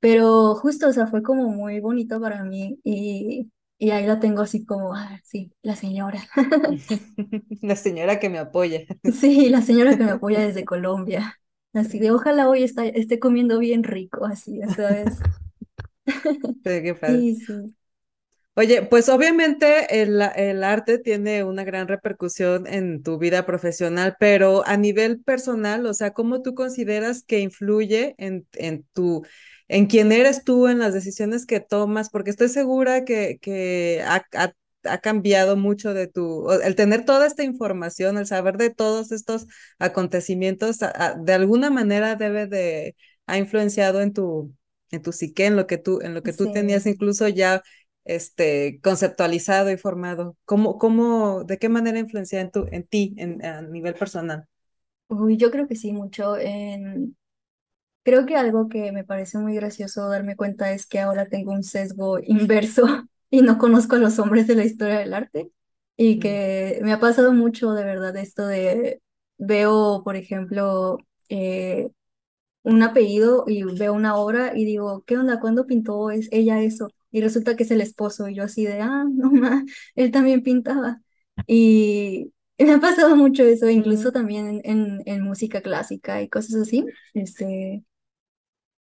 Pero 0.00 0.54
justo, 0.56 0.88
o 0.88 0.92
sea, 0.94 1.06
fue 1.08 1.22
como 1.22 1.48
muy 1.50 1.80
bonito 1.80 2.20
para 2.20 2.44
mí 2.44 2.80
y, 2.84 3.50
y 3.78 3.90
ahí 3.92 4.06
la 4.06 4.20
tengo 4.20 4.42
así 4.42 4.64
como, 4.66 4.94
ah, 4.94 5.20
sí, 5.24 5.52
la 5.62 5.76
señora. 5.76 6.20
La 7.62 7.76
señora 7.76 8.18
que 8.20 8.28
me 8.30 8.38
apoya. 8.38 8.80
Sí, 9.12 9.48
la 9.48 9.62
señora 9.62 9.96
que 9.96 10.04
me 10.04 10.12
apoya 10.12 10.40
desde 10.46 10.64
Colombia. 10.64 11.38
Así 11.72 11.98
de, 11.98 12.10
ojalá 12.12 12.48
hoy 12.48 12.62
está, 12.62 12.84
esté 12.86 13.18
comiendo 13.18 13.58
bien 13.58 13.82
rico, 13.82 14.24
así, 14.26 14.60
qué 16.82 16.94
padre. 16.94 17.26
Sí, 17.28 17.36
sí. 17.36 17.74
Oye, 18.54 18.82
pues 18.82 19.08
obviamente 19.08 20.02
el, 20.02 20.20
el 20.36 20.62
arte 20.62 20.98
tiene 20.98 21.42
una 21.42 21.64
gran 21.64 21.88
repercusión 21.88 22.66
en 22.66 23.02
tu 23.02 23.16
vida 23.18 23.46
profesional, 23.46 24.14
pero 24.20 24.62
a 24.66 24.76
nivel 24.76 25.22
personal, 25.22 25.86
o 25.86 25.94
sea, 25.94 26.12
¿cómo 26.12 26.42
tú 26.42 26.54
consideras 26.54 27.22
que 27.22 27.40
influye 27.40 28.14
en, 28.18 28.46
en 28.52 28.84
tu, 28.92 29.22
en 29.68 29.86
quién 29.86 30.12
eres 30.12 30.44
tú, 30.44 30.68
en 30.68 30.80
las 30.80 30.92
decisiones 30.92 31.46
que 31.46 31.60
tomas? 31.60 32.10
Porque 32.10 32.28
estoy 32.28 32.50
segura 32.50 33.04
que, 33.06 33.38
que 33.40 34.02
ha, 34.06 34.22
ha- 34.34 34.52
ha 34.84 34.98
cambiado 34.98 35.56
mucho 35.56 35.94
de 35.94 36.06
tu, 36.08 36.50
el 36.52 36.74
tener 36.76 37.06
toda 37.06 37.26
esta 37.26 37.44
información, 37.44 38.18
el 38.18 38.26
saber 38.26 38.58
de 38.58 38.68
todos 38.70 39.12
estos 39.12 39.46
acontecimientos, 39.78 40.78
de 41.24 41.32
alguna 41.32 41.70
manera 41.70 42.16
debe 42.16 42.46
de, 42.46 42.96
ha 43.26 43.38
influenciado 43.38 44.00
en 44.02 44.12
tu, 44.12 44.52
en 44.90 45.02
tu 45.02 45.12
psique, 45.12 45.46
en 45.46 45.56
lo 45.56 45.66
que 45.66 45.78
tú, 45.78 46.00
en 46.02 46.14
lo 46.14 46.22
que 46.22 46.32
tú 46.32 46.50
tenías 46.50 46.86
incluso 46.86 47.28
ya 47.28 47.62
este, 48.04 48.80
conceptualizado 48.82 49.70
y 49.70 49.76
formado? 49.76 50.36
¿Cómo, 50.44 50.78
cómo, 50.78 51.44
de 51.44 51.58
qué 51.58 51.68
manera 51.68 51.98
influencia 51.98 52.40
en, 52.40 52.50
tu, 52.50 52.66
en 52.70 52.86
ti, 52.86 53.14
en, 53.18 53.44
a 53.44 53.62
nivel 53.62 53.94
personal? 53.94 54.46
Uy, 55.08 55.36
yo 55.36 55.50
creo 55.50 55.68
que 55.68 55.76
sí, 55.76 55.92
mucho. 55.92 56.36
En... 56.38 57.16
Creo 58.04 58.26
que 58.26 58.36
algo 58.36 58.68
que 58.68 58.92
me 58.92 59.04
parece 59.04 59.38
muy 59.38 59.54
gracioso 59.54 60.08
darme 60.08 60.36
cuenta 60.36 60.72
es 60.72 60.86
que 60.86 61.00
ahora 61.00 61.28
tengo 61.28 61.52
un 61.52 61.64
sesgo 61.64 62.18
inverso 62.20 62.84
y 63.30 63.42
no 63.42 63.58
conozco 63.58 63.96
a 63.96 63.98
los 64.00 64.18
hombres 64.18 64.46
de 64.48 64.56
la 64.56 64.64
historia 64.64 64.98
del 65.00 65.14
arte 65.14 65.52
y 65.96 66.18
que 66.20 66.80
me 66.82 66.92
ha 66.92 67.00
pasado 67.00 67.32
mucho 67.32 67.72
de 67.74 67.84
verdad 67.84 68.16
esto 68.16 68.46
de 68.46 69.02
veo, 69.38 70.02
por 70.04 70.16
ejemplo, 70.16 70.98
eh, 71.28 71.90
un 72.64 72.82
apellido 72.82 73.44
y 73.48 73.64
veo 73.64 73.94
una 73.94 74.16
obra 74.16 74.52
y 74.56 74.64
digo, 74.66 75.04
¿qué 75.06 75.18
onda? 75.18 75.40
¿Cuándo 75.40 75.66
pintó 75.66 76.10
es 76.10 76.28
ella 76.32 76.62
eso? 76.62 76.88
Y 77.12 77.20
resulta 77.22 77.56
que 77.56 77.64
es 77.64 77.70
el 77.70 77.80
esposo 77.82 78.28
y 78.28 78.34
yo 78.36 78.44
así 78.44 78.64
de, 78.66 78.80
ah, 78.80 79.04
no 79.10 79.30
más, 79.32 79.64
él 79.96 80.10
también 80.12 80.42
pintaba. 80.42 81.02
Y 81.46 82.32
me 82.58 82.72
ha 82.72 82.80
pasado 82.80 83.16
mucho 83.16 83.44
eso, 83.44 83.70
incluso 83.70 84.08
ujú, 84.08 84.12
también 84.12 84.48
en, 84.48 84.60
en, 84.64 85.02
en 85.06 85.22
música 85.22 85.60
clásica 85.62 86.22
y 86.22 86.28
cosas 86.28 86.56
así, 86.62 86.86
este, 87.14 87.84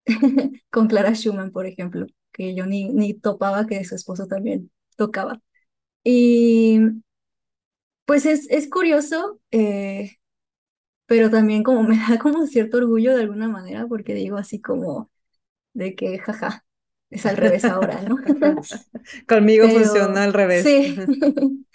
con 0.72 0.88
Clara 0.88 1.14
Schumann, 1.14 1.52
por 1.52 1.66
ejemplo, 1.66 2.06
que 2.32 2.56
yo 2.56 2.66
ni, 2.66 2.90
ni 2.90 3.14
topaba 3.14 3.66
que 3.68 3.84
su 3.86 3.96
esposo 3.96 4.28
también 4.28 4.72
tocaba. 4.98 5.42
Y 6.04 6.80
pues 8.06 8.26
es, 8.26 8.48
es 8.50 8.70
curioso, 8.70 9.40
eh, 9.52 10.18
pero 11.08 11.30
también 11.32 11.64
como 11.64 11.84
me 11.84 11.98
da 11.98 12.20
como 12.20 12.48
cierto 12.48 12.78
orgullo 12.78 13.16
de 13.16 13.24
alguna 13.24 13.48
manera, 13.50 13.88
porque 13.88 14.14
digo 14.16 14.38
así 14.38 14.62
como 14.62 15.12
de 15.74 15.96
que, 15.96 16.20
jaja, 16.20 16.66
es 17.10 17.26
al 17.26 17.38
revés 17.38 17.68
ahora, 17.68 18.02
¿no? 18.04 18.18
Conmigo 19.28 19.70
funciona 19.70 20.24
al 20.24 20.34
revés. 20.34 20.78
sí, 20.78 21.04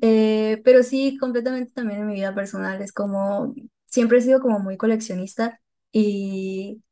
Eh, 0.00 0.60
pero 0.64 0.82
sí, 0.82 1.16
completamente 1.18 1.72
también 1.72 2.00
en 2.00 2.06
mi 2.08 2.14
vida 2.14 2.34
personal, 2.34 2.82
es 2.82 2.92
como, 2.92 3.54
siempre 3.86 4.18
he 4.18 4.20
sido 4.20 4.40
como 4.40 4.58
muy 4.60 4.76
coleccionista 4.76 5.60
y 5.92 6.82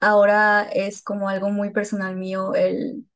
ahora 0.00 0.64
es 0.64 1.02
como 1.02 1.28
algo 1.28 1.50
muy 1.50 1.70
personal 1.70 2.16
mío 2.16 2.54
el 2.54 3.06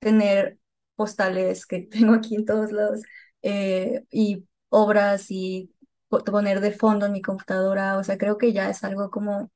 tener 0.00 0.58
postales 0.96 1.66
que 1.66 1.80
tengo 1.82 2.14
aquí 2.14 2.36
en 2.36 2.46
todos 2.46 2.72
lados 2.72 3.02
eh, 3.42 4.04
y 4.10 4.46
obras 4.70 5.26
y 5.30 5.72
po- 6.08 6.24
poner 6.24 6.60
de 6.60 6.72
fondo 6.72 7.06
en 7.06 7.12
mi 7.12 7.22
computadora, 7.22 7.98
o 7.98 8.04
sea, 8.04 8.18
creo 8.18 8.38
que 8.38 8.52
ya 8.54 8.70
es 8.70 8.84
algo 8.84 9.10
como 9.10 9.50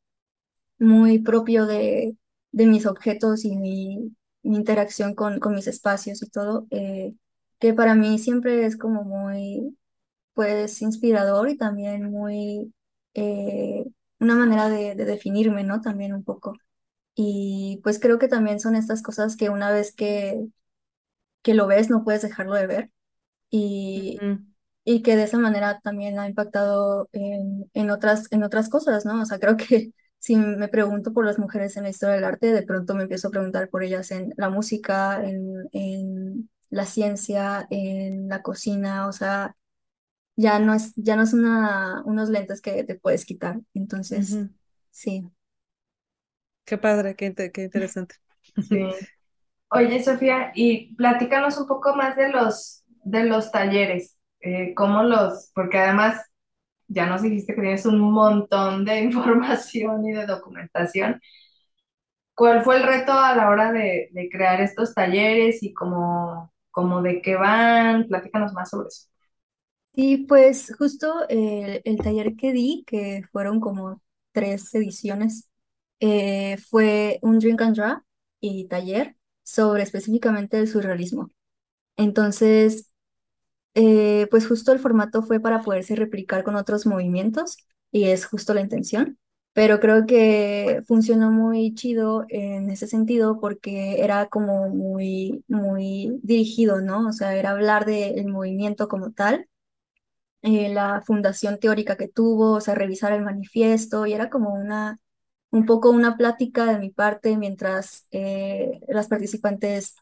muy 0.79 1.19
propio 1.21 1.67
de, 1.67 2.17
de 2.53 2.67
mis 2.67 2.87
objetos 2.87 3.45
y 3.45 3.57
mi 3.57 4.13
mi 4.43 4.57
interacción 4.57 5.15
con, 5.15 5.41
con 5.41 5.55
mis 5.55 5.67
espacios 5.67 6.23
y 6.23 6.31
todo, 6.31 6.67
eh, 6.71 7.13
que 7.59 7.75
para 7.75 7.95
mí 7.95 8.19
siempre 8.19 8.65
es 8.67 8.77
como 8.79 9.03
muy, 9.05 9.77
pues, 10.35 10.83
inspirador 10.83 11.51
y 11.51 11.57
también 11.57 12.11
muy, 12.11 12.75
eh, 13.15 13.85
una 14.21 14.35
manera 14.37 14.69
de, 14.71 14.95
de 14.97 15.05
definirme, 15.07 15.65
¿no? 15.65 15.81
También 15.83 16.15
un 16.15 16.25
poco. 16.25 16.55
Y 17.17 17.81
pues 17.85 18.01
creo 18.01 18.19
que 18.19 18.29
también 18.29 18.61
son 18.61 18.77
estas 18.77 19.03
cosas 19.03 19.37
que 19.37 19.51
una 19.51 19.73
vez 19.73 19.95
que, 19.95 20.47
que 21.43 21.55
lo 21.55 21.67
ves 21.67 21.91
no 21.91 22.05
puedes 22.05 22.23
dejarlo 22.23 22.55
de 22.55 22.67
ver 22.67 22.91
y, 23.51 24.19
y 24.85 25.03
que 25.03 25.17
de 25.17 25.25
esa 25.25 25.39
manera 25.39 25.81
también 25.83 26.19
ha 26.19 26.29
impactado 26.29 27.09
en, 27.13 27.71
en 27.75 27.91
otras, 27.91 28.33
en 28.33 28.43
otras 28.45 28.69
cosas, 28.71 29.07
¿no? 29.07 29.23
O 29.23 29.27
sea, 29.27 29.39
creo 29.41 29.57
que 29.57 29.93
si 30.29 30.37
me 30.37 30.69
pregunto 30.69 31.13
por 31.15 31.25
las 31.25 31.39
mujeres 31.39 31.77
en 31.77 31.85
la 31.85 31.91
historia 31.91 32.15
del 32.17 32.25
arte, 32.25 32.53
de 32.53 32.63
pronto 32.63 32.95
me 32.95 33.05
empiezo 33.05 33.29
a 33.29 33.31
preguntar 33.31 33.71
por 33.71 33.83
ellas 33.83 34.11
en 34.11 34.35
la 34.37 34.51
música, 34.51 35.25
en, 35.25 35.69
en 35.73 36.51
la 36.71 36.85
ciencia, 36.87 37.67
en 37.71 38.29
la 38.29 38.43
cocina, 38.43 39.07
o 39.09 39.13
sea, 39.13 39.57
ya 40.37 40.59
no 40.61 40.75
es, 40.75 40.95
ya 40.97 41.17
no 41.17 41.25
es 41.25 41.35
una, 41.35 42.03
unos 42.07 42.31
lentes 42.31 42.61
que 42.63 42.85
te 42.85 42.97
puedes 42.97 43.25
quitar. 43.27 43.61
Entonces, 43.75 44.43
sí. 44.91 45.31
Qué 46.65 46.79
padre, 46.79 47.17
qué, 47.17 47.35
qué 47.35 47.63
interesante. 47.65 48.17
Sí. 48.59 48.83
Oye, 49.71 50.03
Sofía, 50.05 50.53
y 50.55 50.95
platícanos 50.97 51.59
un 51.59 51.67
poco 51.69 51.97
más 51.97 52.17
de 52.17 52.31
los, 52.31 52.85
de 53.05 53.25
los 53.25 53.53
talleres, 53.53 54.19
eh, 54.41 54.75
cómo 54.75 55.03
los, 55.05 55.51
porque 55.55 55.79
además 55.79 56.23
ya 56.89 57.07
nos 57.07 57.23
dijiste 57.23 57.55
que 57.55 57.61
tienes 57.63 57.87
un 57.87 58.01
montón 58.01 58.85
de 58.85 59.01
información 59.03 60.07
y 60.07 60.13
de 60.13 60.27
documentación. 60.27 61.21
¿Cuál 62.35 62.63
fue 62.65 62.77
el 62.77 62.85
reto 62.85 63.13
a 63.13 63.35
la 63.35 63.49
hora 63.51 63.73
de, 63.73 64.09
de 64.13 64.29
crear 64.31 64.61
estos 64.61 64.95
talleres 64.95 65.63
y 65.63 65.75
cómo, 65.75 66.53
cómo 66.71 67.03
de 67.03 67.21
qué 67.21 67.35
van? 67.37 68.07
Platícanos 68.07 68.53
más 68.53 68.71
sobre 68.71 68.89
eso. 68.89 69.09
Sí, 69.95 70.19
pues 70.29 70.73
justo 70.79 71.27
el, 71.29 71.81
el 71.85 71.97
taller 71.99 72.37
que 72.37 72.53
di, 72.53 72.85
que 72.87 73.23
fueron 73.33 73.59
como 73.61 74.01
tres 74.33 74.73
ediciones, 74.75 75.49
eh, 76.01 76.57
fue 76.71 77.19
un 77.23 77.39
drink 77.41 77.61
and 77.63 77.75
draw 77.77 77.99
y 78.41 78.69
taller 78.69 79.17
sobre 79.43 79.83
específicamente 79.83 80.59
el 80.59 80.69
surrealismo. 80.69 81.33
Entonces, 81.97 82.91
eh, 83.79 84.27
pues 84.31 84.47
justo 84.49 84.73
el 84.73 84.81
formato 84.81 85.23
fue 85.23 85.41
para 85.41 85.63
poderse 85.63 85.95
replicar 85.97 86.45
con 86.45 86.57
otros 86.57 86.87
movimientos 86.87 87.59
y 87.93 88.05
es 88.07 88.27
justo 88.27 88.55
la 88.55 88.61
intención. 88.61 89.19
Pero 89.53 89.81
creo 89.81 90.07
que 90.07 90.83
funcionó 90.87 91.31
muy 91.33 91.75
chido 91.75 92.25
en 92.29 92.71
ese 92.71 92.87
sentido 92.87 93.41
porque 93.41 94.03
era 94.03 94.27
como 94.29 94.69
muy, 94.69 95.45
muy 95.49 96.21
dirigido, 96.23 96.81
¿no? 96.81 97.09
O 97.09 97.13
sea, 97.13 97.35
era 97.37 97.51
hablar 97.51 97.85
del 97.87 98.29
movimiento 98.29 98.89
como 98.89 99.13
tal 99.13 99.49
eh, 100.43 100.69
la 100.73 101.03
fundación 101.03 101.59
teórica 101.59 101.97
que 101.97 102.09
tuvo, 102.09 102.53
o 102.55 102.61
sea, 102.61 102.75
revisar 102.75 103.13
el 103.13 103.23
manifiesto 103.23 104.07
y 104.07 104.13
era 104.13 104.31
como 104.31 104.55
una, 104.55 104.99
un 105.51 105.67
poco 105.67 105.91
una 105.91 106.17
plática 106.17 106.67
de 106.67 106.79
mi 106.79 106.91
parte 106.91 107.37
mientras 107.37 108.07
eh, 108.13 108.81
las 108.89 109.09
participantes 109.09 109.97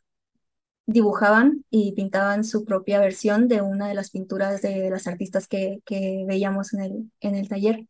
dibujaban 0.86 1.64
y 1.70 1.92
pintaban 1.92 2.44
su 2.44 2.64
propia 2.64 3.00
versión 3.00 3.48
de 3.48 3.62
una 3.62 3.88
de 3.88 3.94
las 3.94 4.10
pinturas 4.10 4.62
de 4.62 4.90
las 4.90 5.06
artistas 5.06 5.48
que, 5.48 5.80
que 5.86 6.24
veíamos 6.28 6.72
en 6.74 6.80
el, 6.82 7.12
en 7.20 7.34
el 7.36 7.48
taller. 7.48 7.86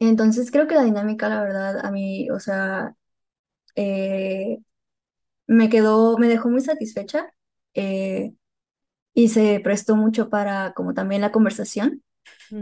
Entonces 0.00 0.50
creo 0.50 0.66
que 0.68 0.74
la 0.76 0.84
dinámica, 0.84 1.28
la 1.28 1.42
verdad, 1.42 1.84
a 1.86 1.90
mí, 1.92 2.30
o 2.30 2.40
sea, 2.40 2.94
eh, 3.76 4.58
me 5.46 5.68
quedó, 5.68 6.18
me 6.18 6.28
dejó 6.28 6.48
muy 6.50 6.60
satisfecha 6.60 7.32
eh, 7.74 8.34
y 9.14 9.28
se 9.30 9.60
prestó 9.60 9.96
mucho 9.96 10.30
para 10.30 10.72
como 10.74 10.94
también 10.94 11.22
la 11.22 11.32
conversación. 11.32 12.02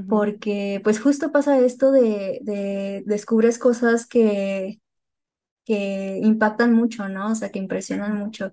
Porque 0.09 0.81
pues 0.85 1.01
justo 1.01 1.33
pasa 1.33 1.59
esto 1.61 1.93
de, 1.93 2.41
de 2.43 3.03
descubres 3.07 3.59
cosas 3.59 4.07
que, 4.07 4.81
que 5.65 6.19
impactan 6.23 6.73
mucho, 6.75 7.09
¿no? 7.09 7.33
O 7.33 7.35
sea, 7.35 7.51
que 7.53 7.59
impresionan 7.61 8.17
mucho. 8.19 8.53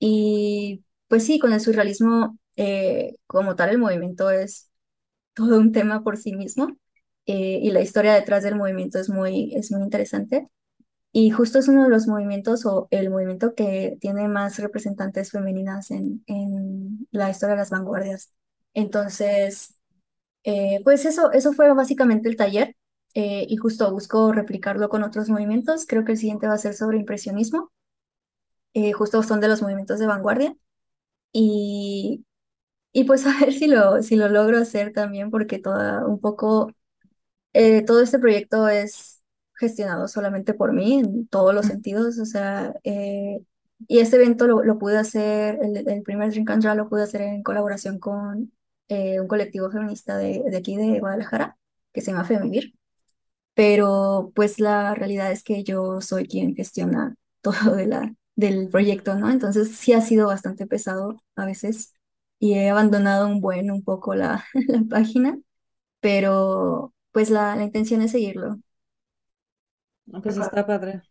Y 0.00 0.84
pues 1.08 1.26
sí, 1.26 1.40
con 1.40 1.54
el 1.54 1.60
surrealismo 1.62 2.38
eh, 2.56 3.16
como 3.28 3.56
tal, 3.56 3.70
el 3.70 3.78
movimiento 3.80 4.30
es 4.30 4.70
todo 5.34 5.58
un 5.58 5.72
tema 5.72 6.02
por 6.04 6.16
sí 6.18 6.34
mismo 6.34 6.76
eh, 7.26 7.60
y 7.62 7.70
la 7.72 7.82
historia 7.82 8.14
detrás 8.14 8.42
del 8.44 8.56
movimiento 8.56 8.98
es 9.00 9.08
muy, 9.10 9.54
es 9.56 9.72
muy 9.72 9.82
interesante. 9.82 10.48
Y 11.12 11.30
justo 11.30 11.58
es 11.60 11.68
uno 11.68 11.84
de 11.84 11.90
los 11.90 12.06
movimientos 12.08 12.66
o 12.66 12.88
el 12.90 13.10
movimiento 13.10 13.54
que 13.54 13.98
tiene 14.00 14.28
más 14.28 14.58
representantes 14.58 15.30
femeninas 15.32 15.90
en, 15.90 16.22
en 16.26 17.08
la 17.12 17.30
historia 17.30 17.54
de 17.56 17.60
las 17.62 17.70
vanguardias. 17.70 18.32
Entonces, 18.74 19.76
eh, 20.44 20.80
pues 20.84 21.04
eso, 21.06 21.32
eso 21.32 21.52
fue 21.54 21.72
básicamente 21.74 22.28
el 22.28 22.36
taller 22.36 22.76
y 23.14 23.56
justo 23.56 23.90
busco 23.92 24.32
replicarlo 24.32 24.88
con 24.88 25.02
otros 25.04 25.28
movimientos. 25.30 25.86
Creo 25.86 26.04
que 26.04 26.12
el 26.12 26.18
siguiente 26.18 26.46
va 26.48 26.54
a 26.54 26.58
ser 26.58 26.74
sobre 26.74 26.98
impresionismo. 26.98 27.70
Eh, 28.74 28.92
justo 28.92 29.22
son 29.22 29.40
de 29.40 29.48
los 29.48 29.62
movimientos 29.62 29.98
de 29.98 30.06
vanguardia 30.06 30.56
y, 31.32 32.24
y 32.92 33.04
pues 33.04 33.26
a 33.26 33.38
ver 33.40 33.52
si 33.54 33.68
lo, 33.68 34.02
si 34.02 34.16
lo 34.16 34.28
logro 34.28 34.58
hacer 34.58 34.92
también 34.92 35.30
porque 35.30 35.58
toda, 35.58 36.06
un 36.06 36.20
poco 36.20 36.72
eh, 37.52 37.82
todo 37.84 38.02
este 38.02 38.18
proyecto 38.18 38.68
es 38.68 39.22
gestionado 39.54 40.08
solamente 40.08 40.54
por 40.54 40.72
mí 40.72 41.00
en 41.00 41.26
todos 41.28 41.54
los 41.54 41.66
sentidos. 41.66 42.18
O 42.18 42.24
sea, 42.24 42.74
eh, 42.84 43.40
y 43.88 43.98
este 44.00 44.16
evento 44.16 44.46
lo, 44.46 44.62
lo 44.64 44.78
pude 44.78 44.98
hacer, 44.98 45.58
el, 45.62 45.88
el 45.88 46.02
primer 46.02 46.30
Drink 46.30 46.50
and 46.50 46.62
Draw 46.62 46.76
lo 46.76 46.88
pude 46.88 47.02
hacer 47.04 47.22
en 47.22 47.42
colaboración 47.42 47.98
con 47.98 48.52
eh, 48.88 49.20
un 49.20 49.28
colectivo 49.28 49.70
feminista 49.70 50.16
de, 50.18 50.42
de 50.50 50.56
aquí 50.56 50.76
de 50.76 51.00
Guadalajara, 51.00 51.56
que 51.92 52.00
se 52.00 52.12
llama 52.12 52.24
Femivir. 52.24 52.74
Pero 53.54 54.32
pues 54.34 54.60
la 54.60 54.94
realidad 54.94 55.32
es 55.32 55.42
que 55.44 55.64
yo 55.64 56.00
soy 56.00 56.26
quien 56.26 56.54
gestiona 56.56 57.14
todo 57.42 57.76
de 57.76 57.86
la, 57.86 58.14
del 58.40 58.68
proyecto, 58.68 59.14
¿no? 59.16 59.30
Entonces 59.30 59.76
sí 59.76 59.92
ha 59.92 60.00
sido 60.00 60.26
bastante 60.28 60.66
pesado 60.66 61.22
a 61.36 61.46
veces 61.46 61.94
y 62.38 62.54
he 62.54 62.70
abandonado 62.70 63.26
un 63.28 63.40
buen, 63.40 63.70
un 63.70 63.82
poco 63.84 64.14
la, 64.14 64.44
la 64.68 64.82
página 64.88 65.38
pero 66.00 66.94
pues 67.12 67.30
la, 67.30 67.56
la 67.56 67.64
intención 67.64 68.02
es 68.02 68.12
seguirlo. 68.12 68.58
Ah, 70.12 70.20
Pues 70.22 70.36
está 70.36 70.66
padre. 70.66 71.02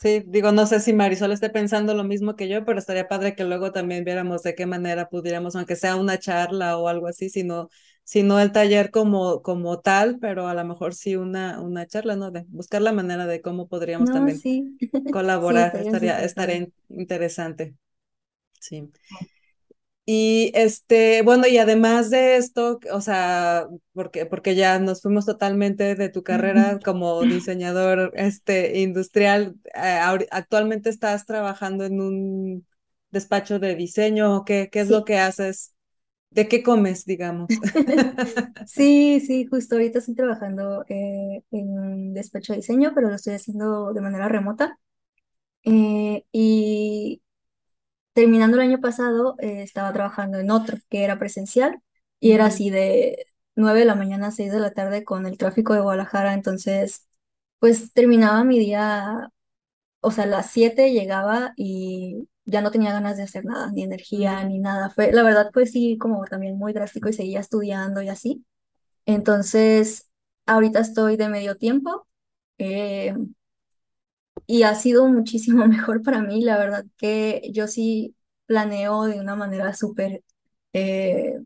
Sí, 0.00 0.22
digo, 0.26 0.52
no 0.52 0.66
sé 0.66 0.80
si 0.80 0.92
Marisol 0.92 1.32
esté 1.32 1.50
pensando 1.50 1.94
lo 1.94 2.04
mismo 2.04 2.36
que 2.36 2.48
yo, 2.48 2.64
pero 2.64 2.78
estaría 2.78 3.08
padre 3.08 3.34
que 3.34 3.44
luego 3.44 3.72
también 3.72 4.04
viéramos 4.04 4.42
de 4.42 4.54
qué 4.54 4.66
manera 4.66 5.08
pudiéramos, 5.08 5.56
aunque 5.56 5.76
sea 5.76 5.96
una 5.96 6.18
charla 6.18 6.78
o 6.78 6.88
algo 6.88 7.06
así, 7.08 7.30
sino, 7.30 7.70
sino 8.04 8.38
el 8.38 8.52
taller 8.52 8.90
como, 8.90 9.42
como 9.42 9.80
tal, 9.80 10.18
pero 10.20 10.46
a 10.46 10.54
lo 10.54 10.64
mejor 10.64 10.94
sí 10.94 11.16
una, 11.16 11.60
una 11.60 11.86
charla, 11.86 12.16
¿no? 12.16 12.30
De 12.30 12.44
buscar 12.48 12.82
la 12.82 12.92
manera 12.92 13.26
de 13.26 13.40
cómo 13.40 13.66
podríamos 13.68 14.08
No, 14.08 14.14
también 14.14 14.38
sí, 14.38 14.76
colaborar, 15.12 15.76
estaría 15.76 16.22
estaría, 16.22 16.68
interesante. 16.90 17.74
Sí. 18.60 18.90
Y 20.06 20.52
este, 20.54 21.22
bueno, 21.22 21.46
y 21.46 21.56
además 21.56 22.10
de 22.10 22.36
esto, 22.36 22.78
o 22.92 23.00
sea, 23.00 23.66
porque, 23.94 24.26
porque 24.26 24.54
ya 24.54 24.78
nos 24.78 25.00
fuimos 25.00 25.24
totalmente 25.24 25.94
de 25.94 26.10
tu 26.10 26.22
carrera 26.22 26.78
como 26.84 27.22
diseñador 27.22 28.12
este, 28.14 28.80
industrial, 28.80 29.56
eh, 29.74 29.98
actualmente 30.30 30.90
estás 30.90 31.24
trabajando 31.24 31.86
en 31.86 32.02
un 32.02 32.66
despacho 33.12 33.58
de 33.58 33.76
diseño, 33.76 34.36
¿o 34.36 34.44
¿qué, 34.44 34.68
qué 34.70 34.80
es 34.80 34.90
lo 34.90 35.06
que 35.06 35.16
haces? 35.18 35.73
¿De 36.34 36.48
qué 36.48 36.62
comes, 36.62 37.04
digamos? 37.04 37.48
sí, 38.66 39.20
sí, 39.20 39.46
justo 39.46 39.76
ahorita 39.76 40.00
estoy 40.00 40.14
trabajando 40.16 40.84
eh, 40.88 41.42
en 41.52 41.68
un 41.78 42.14
despacho 42.14 42.52
de 42.52 42.58
diseño, 42.58 42.92
pero 42.94 43.08
lo 43.08 43.14
estoy 43.14 43.34
haciendo 43.34 43.92
de 43.92 44.00
manera 44.00 44.28
remota. 44.28 44.78
Eh, 45.64 46.24
y 46.32 47.22
terminando 48.14 48.56
el 48.56 48.62
año 48.64 48.80
pasado, 48.80 49.36
eh, 49.40 49.62
estaba 49.62 49.92
trabajando 49.92 50.38
en 50.38 50.50
otro 50.50 50.78
que 50.90 51.04
era 51.04 51.18
presencial 51.18 51.80
y 52.20 52.32
era 52.32 52.46
así 52.46 52.70
de 52.70 53.26
9 53.56 53.80
de 53.80 53.84
la 53.86 53.94
mañana 53.96 54.28
a 54.28 54.30
6 54.32 54.52
de 54.52 54.60
la 54.60 54.72
tarde 54.72 55.04
con 55.04 55.26
el 55.26 55.38
tráfico 55.38 55.74
de 55.74 55.80
Guadalajara. 55.80 56.34
Entonces, 56.34 57.08
pues 57.60 57.92
terminaba 57.92 58.44
mi 58.44 58.58
día 58.58 59.30
o 60.00 60.10
sea, 60.10 60.24
a 60.24 60.26
las 60.26 60.50
7 60.50 60.92
llegaba 60.92 61.54
y 61.56 62.28
ya 62.46 62.60
no 62.62 62.70
tenía 62.70 62.92
ganas 62.92 63.16
de 63.16 63.24
hacer 63.24 63.44
nada, 63.44 63.70
ni 63.72 63.82
energía, 63.84 64.44
ni 64.44 64.58
nada. 64.58 64.90
Fue, 64.90 65.12
la 65.12 65.22
verdad, 65.22 65.50
fue 65.52 65.66
sí, 65.66 65.98
como 65.98 66.24
también 66.26 66.58
muy 66.58 66.72
drástico 66.72 67.08
y 67.08 67.12
seguía 67.12 67.40
estudiando 67.40 68.02
y 68.02 68.08
así. 68.08 68.44
Entonces, 69.06 70.08
ahorita 70.46 70.80
estoy 70.80 71.16
de 71.16 71.28
medio 71.30 71.56
tiempo 71.56 72.06
eh, 72.58 73.14
y 74.46 74.62
ha 74.64 74.74
sido 74.74 75.08
muchísimo 75.08 75.66
mejor 75.68 76.02
para 76.02 76.20
mí. 76.22 76.42
La 76.42 76.58
verdad 76.58 76.84
que 76.96 77.42
yo 77.52 77.66
sí 77.68 78.16
planeo 78.46 79.04
de 79.04 79.20
una 79.20 79.36
manera 79.36 79.74
súper, 79.74 80.22
eh, 80.72 81.40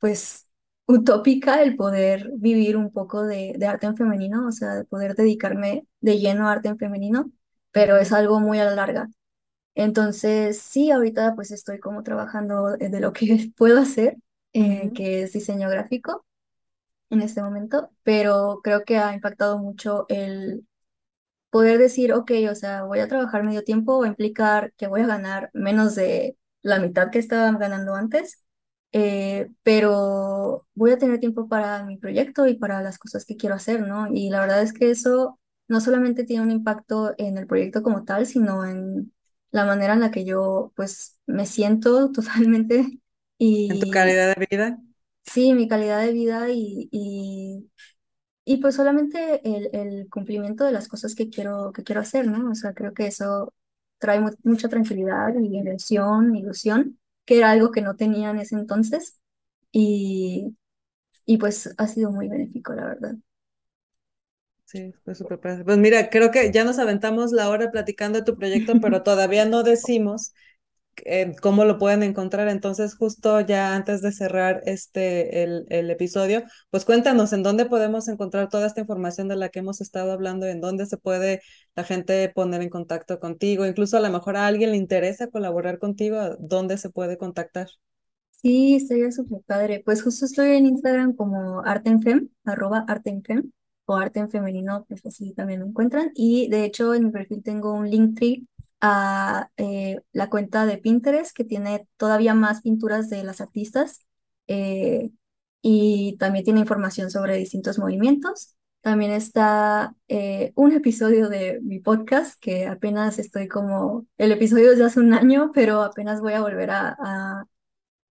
pues, 0.00 0.46
utópica 0.86 1.62
el 1.62 1.76
poder 1.76 2.30
vivir 2.36 2.76
un 2.76 2.92
poco 2.92 3.24
de, 3.26 3.54
de 3.58 3.66
arte 3.66 3.86
en 3.88 3.96
femenino, 3.96 4.48
o 4.48 4.52
sea, 4.52 4.74
de 4.76 4.84
poder 4.84 5.14
dedicarme 5.16 5.86
de 6.00 6.18
lleno 6.18 6.48
a 6.48 6.52
arte 6.52 6.68
en 6.68 6.78
femenino, 6.78 7.32
pero 7.72 7.96
es 7.98 8.12
algo 8.12 8.40
muy 8.40 8.58
a 8.60 8.64
la 8.66 8.74
larga. 8.76 9.08
Entonces, 9.74 10.60
sí, 10.60 10.90
ahorita 10.90 11.34
pues 11.34 11.50
estoy 11.52 11.78
como 11.80 12.02
trabajando 12.02 12.76
de 12.76 13.00
lo 13.00 13.12
que 13.12 13.52
puedo 13.56 13.80
hacer, 13.80 14.18
eh, 14.52 14.86
Ujú. 14.86 14.94
que 14.94 15.22
es 15.22 15.32
diseño 15.32 15.68
gráfico 15.70 16.26
en 17.10 17.22
este 17.22 17.42
momento, 17.42 17.90
pero 18.04 18.60
creo 18.62 18.84
que 18.84 18.98
ha 18.98 19.14
impactado 19.14 19.58
mucho 19.58 20.06
el 20.08 20.66
poder 21.50 21.78
decir, 21.78 22.12
ok, 22.12 22.30
o 22.50 22.54
sea, 22.54 22.84
voy 22.84 23.00
a 23.00 23.08
trabajar 23.08 23.42
medio 23.44 23.64
tiempo, 23.64 24.00
va 24.00 24.06
a 24.06 24.08
implicar 24.08 24.72
que 24.76 24.86
voy 24.86 25.02
a 25.02 25.06
ganar 25.06 25.50
menos 25.52 25.94
de 25.94 26.36
la 26.62 26.78
mitad 26.80 27.10
que 27.10 27.18
estaba 27.18 27.50
ganando 27.58 27.94
antes, 27.94 28.44
eh, 28.92 29.50
pero 29.62 30.66
voy 30.74 30.92
a 30.92 30.98
tener 30.98 31.20
tiempo 31.20 31.48
para 31.48 31.84
mi 31.84 31.96
proyecto 31.98 32.46
y 32.46 32.54
para 32.56 32.82
las 32.82 32.98
cosas 32.98 33.24
que 33.26 33.36
quiero 33.36 33.54
hacer, 33.56 33.82
¿no? 33.86 34.08
Y 34.12 34.30
la 34.30 34.40
verdad 34.40 34.62
es 34.62 34.72
que 34.72 34.90
eso 34.90 35.38
no 35.68 35.80
solamente 35.80 36.24
tiene 36.24 36.42
un 36.44 36.50
impacto 36.50 37.14
en 37.18 37.38
el 37.38 37.46
proyecto 37.46 37.82
como 37.82 38.04
tal, 38.04 38.26
sino 38.26 38.64
en 38.66 39.12
la 39.52 39.64
manera 39.64 39.94
en 39.94 40.00
la 40.00 40.10
que 40.10 40.24
yo, 40.24 40.72
pues, 40.76 41.18
me 41.26 41.46
siento 41.46 42.12
totalmente 42.12 43.00
En 43.68 43.78
tu 43.78 43.86
y 43.86 43.88
calidad 43.88 44.34
de 44.36 44.46
vida. 44.50 44.78
sí, 45.24 45.54
mi 45.54 45.68
calidad 45.68 46.00
de 46.04 46.12
vida 46.12 46.50
y, 46.50 46.88
y 46.92 47.70
y 48.46 48.58
pues 48.58 48.76
solamente 48.76 49.40
el, 49.48 49.70
el 49.74 50.08
cumplimiento 50.10 50.64
de 50.64 50.72
las 50.72 50.88
cosas 50.88 51.14
que 51.14 51.30
quiero, 51.30 51.72
que 51.72 51.84
quiero 51.84 52.00
hacer, 52.02 52.26
¿no? 52.28 52.50
O 52.50 52.54
sea, 52.56 52.74
creo 52.74 52.94
que 52.94 53.06
eso 53.06 53.54
trae 53.98 54.20
mu- 54.20 54.32
mucha 54.44 54.68
tranquilidad 54.68 55.34
y 55.40 55.58
ilusión, 55.58 56.36
ilusión, 56.36 56.98
que 57.26 57.38
era 57.38 57.50
algo 57.52 57.72
que 57.72 57.82
no 57.82 57.96
tenía 57.96 58.30
en 58.30 58.40
ese 58.40 58.56
entonces. 58.56 59.20
Y, 59.72 60.56
y 61.26 61.38
pues 61.38 61.74
ha 61.78 61.86
sido 61.88 62.12
muy 62.12 62.28
benéfico, 62.28 62.74
la 62.74 62.86
verdad. 62.86 63.16
Sí, 64.70 64.92
fue 65.04 65.14
súper 65.16 65.40
padre. 65.40 65.64
Pues 65.64 65.78
mira, 65.78 66.10
creo 66.10 66.30
que 66.30 66.52
ya 66.52 66.62
nos 66.64 66.78
aventamos 66.78 67.32
la 67.32 67.48
hora 67.48 67.70
platicando 67.72 68.20
de 68.20 68.24
tu 68.24 68.36
proyecto, 68.36 68.78
pero 68.80 69.02
todavía 69.02 69.44
no 69.44 69.64
decimos 69.64 70.32
eh, 71.06 71.34
cómo 71.42 71.64
lo 71.64 71.78
pueden 71.78 72.02
encontrar. 72.04 72.48
Entonces, 72.48 72.96
justo 72.96 73.40
ya 73.40 73.74
antes 73.76 74.02
de 74.02 74.12
cerrar 74.12 74.62
este 74.66 75.42
el, 75.44 75.66
el 75.70 75.90
episodio, 75.90 76.44
pues 76.70 76.84
cuéntanos 76.84 77.32
en 77.32 77.42
dónde 77.44 77.66
podemos 77.66 78.08
encontrar 78.08 78.48
toda 78.50 78.66
esta 78.66 78.80
información 78.82 79.28
de 79.28 79.36
la 79.36 79.50
que 79.50 79.60
hemos 79.60 79.80
estado 79.80 80.12
hablando, 80.12 80.46
en 80.46 80.60
dónde 80.60 80.86
se 80.86 80.98
puede 80.98 81.42
la 81.76 81.84
gente 81.84 82.28
poner 82.30 82.62
en 82.62 82.70
contacto 82.70 83.20
contigo, 83.20 83.66
incluso 83.66 83.96
a 83.98 84.00
lo 84.00 84.10
mejor 84.10 84.36
a 84.36 84.46
alguien 84.46 84.72
le 84.72 84.78
interesa 84.78 85.28
colaborar 85.28 85.78
contigo, 85.80 86.36
¿dónde 86.40 86.78
se 86.78 86.90
puede 86.90 87.18
contactar? 87.18 87.68
Sí, 88.30 88.74
estaría 88.76 89.12
súper 89.12 89.42
padre. 89.46 89.82
Pues 89.84 90.02
justo 90.02 90.24
estoy 90.24 90.50
en 90.56 90.66
Instagram 90.66 91.14
como 91.14 91.60
artenfem, 91.64 92.30
arroba 92.44 92.84
artenfem, 92.88 93.52
o 93.94 93.96
arte 93.96 94.20
en 94.20 94.30
femenino, 94.30 94.84
pues 94.88 95.04
así 95.06 95.32
también 95.34 95.60
me 95.60 95.66
encuentran. 95.66 96.12
Y 96.14 96.48
de 96.48 96.64
hecho 96.64 96.94
en 96.94 97.06
mi 97.06 97.10
perfil 97.10 97.42
tengo 97.42 97.72
un 97.72 97.90
linktree 97.90 98.44
a 98.80 99.50
eh, 99.56 100.00
la 100.12 100.30
cuenta 100.30 100.66
de 100.66 100.78
Pinterest 100.78 101.36
que 101.36 101.44
tiene 101.44 101.86
todavía 101.96 102.34
más 102.34 102.62
pinturas 102.62 103.10
de 103.10 103.24
las 103.24 103.40
artistas 103.40 104.06
eh, 104.46 105.10
y 105.62 106.16
también 106.18 106.44
tiene 106.44 106.60
información 106.60 107.10
sobre 107.10 107.36
distintos 107.36 107.78
movimientos. 107.78 108.56
También 108.80 109.10
está 109.12 109.94
eh, 110.08 110.52
un 110.54 110.72
episodio 110.72 111.28
de 111.28 111.60
mi 111.62 111.80
podcast 111.80 112.40
que 112.40 112.66
apenas 112.66 113.18
estoy 113.18 113.46
como, 113.48 114.06
el 114.16 114.32
episodio 114.32 114.72
es 114.72 114.78
de 114.78 114.84
hace 114.84 115.00
un 115.00 115.12
año, 115.12 115.50
pero 115.54 115.82
apenas 115.82 116.20
voy 116.22 116.32
a 116.32 116.40
volver 116.40 116.70
a, 116.70 116.96
a 116.98 117.44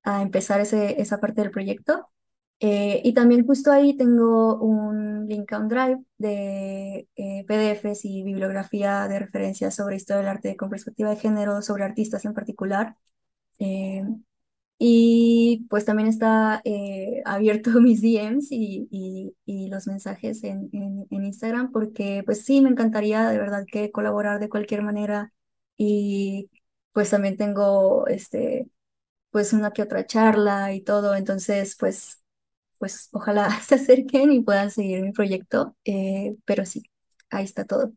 a 0.04 0.22
empezar 0.22 0.62
ese, 0.62 1.02
esa 1.02 1.20
parte 1.20 1.42
del 1.42 1.52
proyecto. 1.52 2.10
Eh, 2.62 3.02
y 3.06 3.14
también 3.14 3.46
justo 3.48 3.72
ahí 3.72 3.96
tengo 3.96 4.58
un 4.60 5.28
link 5.28 5.52
a 5.54 5.60
un 5.60 5.70
drive 5.70 6.00
de 6.18 7.08
eh, 7.16 7.46
PDFs 7.48 8.04
y 8.06 8.24
bibliografía 8.24 9.08
de 9.08 9.20
referencias 9.20 9.76
sobre 9.76 9.96
historia 9.96 10.20
del 10.22 10.28
arte 10.30 10.58
con 10.58 10.70
perspectiva 10.70 11.10
de 11.12 11.16
género, 11.18 11.62
sobre 11.62 11.86
artistas 11.86 12.26
en 12.26 12.34
particular. 12.34 12.96
Eh, 13.60 14.04
y 14.78 15.66
pues 15.70 15.86
también 15.86 16.08
está 16.10 16.62
eh, 16.66 17.22
abierto 17.26 17.72
mis 17.82 18.02
DMs 18.02 18.48
y, 18.52 18.88
y, 18.92 19.36
y 19.46 19.70
los 19.70 19.88
mensajes 19.88 20.44
en, 20.44 20.70
en, 20.74 21.06
en 21.10 21.26
Instagram 21.26 21.72
porque 21.72 22.24
pues 22.26 22.46
sí, 22.46 22.62
me 22.62 22.70
encantaría 22.70 23.30
de 23.30 23.38
verdad 23.40 23.66
que 23.72 23.92
colaborar 23.92 24.40
de 24.40 24.50
cualquier 24.50 24.82
manera 24.84 25.34
y 25.78 26.50
pues 26.94 27.10
también 27.12 27.38
tengo 27.38 28.08
este 28.08 28.68
pues 29.32 29.54
una 29.54 29.72
que 29.72 29.82
otra 29.84 30.06
charla 30.06 30.74
y 30.74 30.82
todo, 30.82 31.16
entonces 31.16 31.76
pues, 31.80 32.19
pues 32.80 33.10
ojalá 33.12 33.50
se 33.68 33.76
acerquen 33.76 34.32
y 34.32 34.42
puedan 34.42 34.72
seguir 34.72 35.02
mi 35.04 35.12
proyecto, 35.12 35.76
eh, 35.86 36.36
pero 36.46 36.66
sí, 36.66 36.84
ahí 37.30 37.46
está 37.46 37.66
todo. 37.66 37.94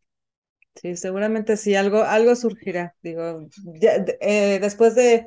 Sí, 0.77 0.97
seguramente 0.97 1.57
sí, 1.57 1.75
algo, 1.75 2.03
algo 2.03 2.35
surgirá. 2.35 2.97
Digo, 3.03 3.47
ya, 3.81 4.05
eh, 4.21 4.59
después 4.61 4.95
de, 4.95 5.27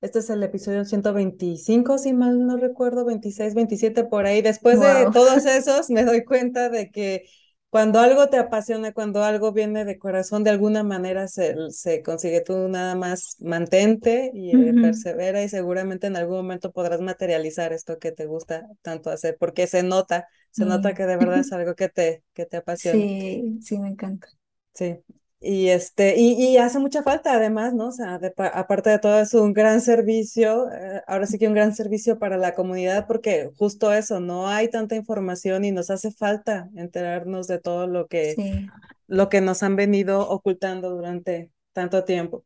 este 0.00 0.18
es 0.18 0.30
el 0.30 0.42
episodio 0.42 0.84
125, 0.84 1.96
si 1.98 2.12
mal 2.12 2.44
no 2.46 2.56
recuerdo, 2.56 3.04
26, 3.04 3.54
27 3.54 4.04
por 4.04 4.26
ahí. 4.26 4.42
Después 4.42 4.80
de 4.80 5.08
todos 5.12 5.46
esos, 5.46 5.90
me 5.90 6.04
doy 6.04 6.24
cuenta 6.24 6.68
de 6.70 6.90
que 6.90 7.24
cuando 7.70 8.00
algo 8.00 8.28
te 8.28 8.38
apasiona, 8.38 8.92
cuando 8.92 9.22
algo 9.24 9.52
viene 9.52 9.84
de 9.84 9.98
corazón, 9.98 10.44
de 10.44 10.50
alguna 10.50 10.82
manera 10.82 11.28
se, 11.28 11.62
se 11.68 12.02
consigue. 12.02 12.40
Tú 12.42 12.68
nada 12.68 12.94
más 12.96 13.36
mantente 13.40 14.30
y 14.34 14.52
eh, 14.52 14.74
persevera 14.74 15.42
y 15.42 15.48
seguramente 15.48 16.06
en 16.08 16.16
algún 16.16 16.36
momento 16.38 16.72
podrás 16.72 17.00
materializar 17.00 17.72
esto 17.72 17.98
que 17.98 18.12
te 18.12 18.26
gusta 18.26 18.66
tanto 18.82 19.10
hacer, 19.10 19.36
porque 19.38 19.66
se 19.68 19.82
nota, 19.84 20.28
se 20.50 20.66
nota 20.66 20.94
que 20.94 21.06
de 21.06 21.16
verdad 21.16 21.38
es 21.40 21.52
algo 21.52 21.74
que 21.76 21.88
te, 21.88 22.24
que 22.34 22.46
te 22.46 22.56
apasiona. 22.58 23.08
sí, 23.12 23.58
sí, 23.62 23.78
me 23.78 23.88
encanta. 23.88 24.28
Sí. 24.74 25.04
Y 25.42 25.68
este, 25.68 26.16
y, 26.18 26.32
y 26.34 26.58
hace 26.58 26.78
mucha 26.78 27.02
falta 27.02 27.32
además, 27.34 27.72
¿no? 27.72 27.88
O 27.88 27.92
sea, 27.92 28.18
de 28.18 28.32
aparte 28.52 28.90
de 28.90 28.98
todo 28.98 29.20
es 29.20 29.32
un 29.34 29.54
gran 29.54 29.80
servicio, 29.80 30.70
eh, 30.70 31.02
ahora 31.06 31.26
sí 31.26 31.38
que 31.38 31.48
un 31.48 31.54
gran 31.54 31.74
servicio 31.74 32.18
para 32.18 32.36
la 32.36 32.54
comunidad, 32.54 33.06
porque 33.06 33.50
justo 33.56 33.90
eso, 33.92 34.20
no 34.20 34.48
hay 34.48 34.68
tanta 34.68 34.96
información 34.96 35.64
y 35.64 35.72
nos 35.72 35.88
hace 35.90 36.12
falta 36.12 36.68
enterarnos 36.76 37.46
de 37.46 37.58
todo 37.58 37.86
lo 37.86 38.06
que, 38.06 38.36
Sí, 38.36 38.72
lo 39.08 39.28
que 39.30 39.40
nos 39.42 39.62
han 39.62 39.76
venido 39.76 40.28
ocultando 40.28 40.90
durante 40.90 41.52
tanto 41.72 42.04
tiempo. 42.04 42.44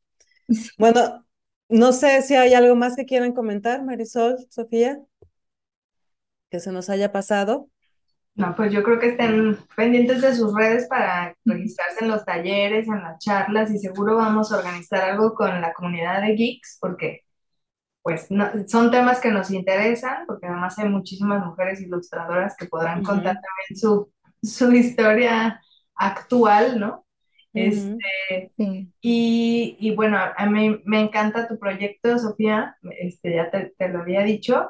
sí. 0.49 0.71
Bueno, 0.79 1.27
no 1.69 1.93
sé 1.93 2.23
si 2.23 2.37
hay 2.37 2.55
algo 2.55 2.77
más 2.77 2.97
que 2.97 3.07
quieran 3.07 3.33
comentar, 3.35 3.85
Marisol, 3.85 4.39
Sofía, 4.51 5.01
que 6.51 6.61
se 6.61 6.73
nos 6.73 6.89
haya 6.91 7.13
pasado. 7.13 7.69
No, 8.37 8.55
pues 8.57 8.73
yo 8.73 8.83
creo 8.83 8.99
que 8.99 9.11
estén 9.11 9.59
pendientes 9.77 10.21
de 10.21 10.35
sus 10.35 10.53
redes 10.55 10.89
para 10.89 11.37
registrarse 11.47 12.05
en 12.05 12.11
los 12.11 12.25
talleres, 12.25 12.89
en 12.89 13.01
las 13.03 13.19
charlas 13.21 13.71
y 13.71 13.79
seguro 13.79 14.17
vamos 14.17 14.51
a 14.53 14.59
organizar 14.59 15.03
algo 15.09 15.35
con 15.35 15.61
la 15.61 15.73
comunidad 15.73 16.21
de 16.23 16.35
geeks 16.35 16.79
porque 16.81 17.21
pues 18.03 18.31
no- 18.31 18.51
son 18.69 18.91
temas 18.91 19.21
que 19.21 19.31
nos 19.33 19.51
interesan 19.53 20.27
porque 20.27 20.47
además 20.49 20.79
hay 20.79 20.89
muchísimas 20.91 21.45
mujeres 21.47 21.81
ilustradoras 21.83 22.57
que 22.57 22.67
podrán 22.67 23.03
contar 23.03 23.35
también 23.37 23.81
su, 23.81 24.13
su 24.43 24.73
historia 24.73 25.61
actual, 25.97 26.81
¿no? 26.81 27.07
Este, 27.55 27.97
Sí, 28.57 28.93
y, 29.01 29.77
y 29.81 29.95
bueno, 29.95 30.19
a 30.37 30.47
mí 30.47 30.81
me 30.85 31.01
encanta 31.01 31.47
tu 31.49 31.59
proyecto, 31.59 32.19
Sofía, 32.19 32.77
este, 32.99 33.35
ya 33.35 33.51
te, 33.51 33.75
te 33.79 33.89
lo 33.89 34.01
había 34.01 34.23
dicho. 34.23 34.69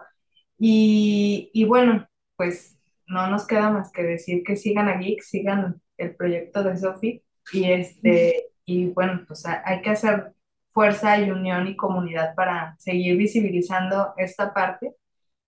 Y, 0.58 1.50
y 1.54 1.64
bueno, 1.64 2.08
pues 2.36 2.73
no 3.06 3.28
nos 3.30 3.46
queda 3.46 3.70
más 3.70 3.90
que 3.92 4.02
decir 4.02 4.42
que 4.44 4.56
sigan 4.56 4.88
a 4.88 4.98
Geek, 4.98 5.22
sigan 5.22 5.80
el 5.98 6.14
proyecto 6.16 6.62
de 6.64 6.76
Sofi. 6.76 7.22
Y 7.52 7.70
este 7.72 8.46
y 8.66 8.86
bueno, 8.90 9.24
pues 9.28 9.44
ha- 9.46 9.62
hay 9.64 9.82
que 9.82 9.90
hacer 9.90 10.32
fuerza 10.72 11.18
y 11.20 11.30
unión 11.30 11.66
y 11.68 11.76
comunidad 11.76 12.34
para 12.34 12.76
seguir 12.78 13.16
visibilizando 13.16 14.14
esta 14.16 14.52
parte 14.54 14.94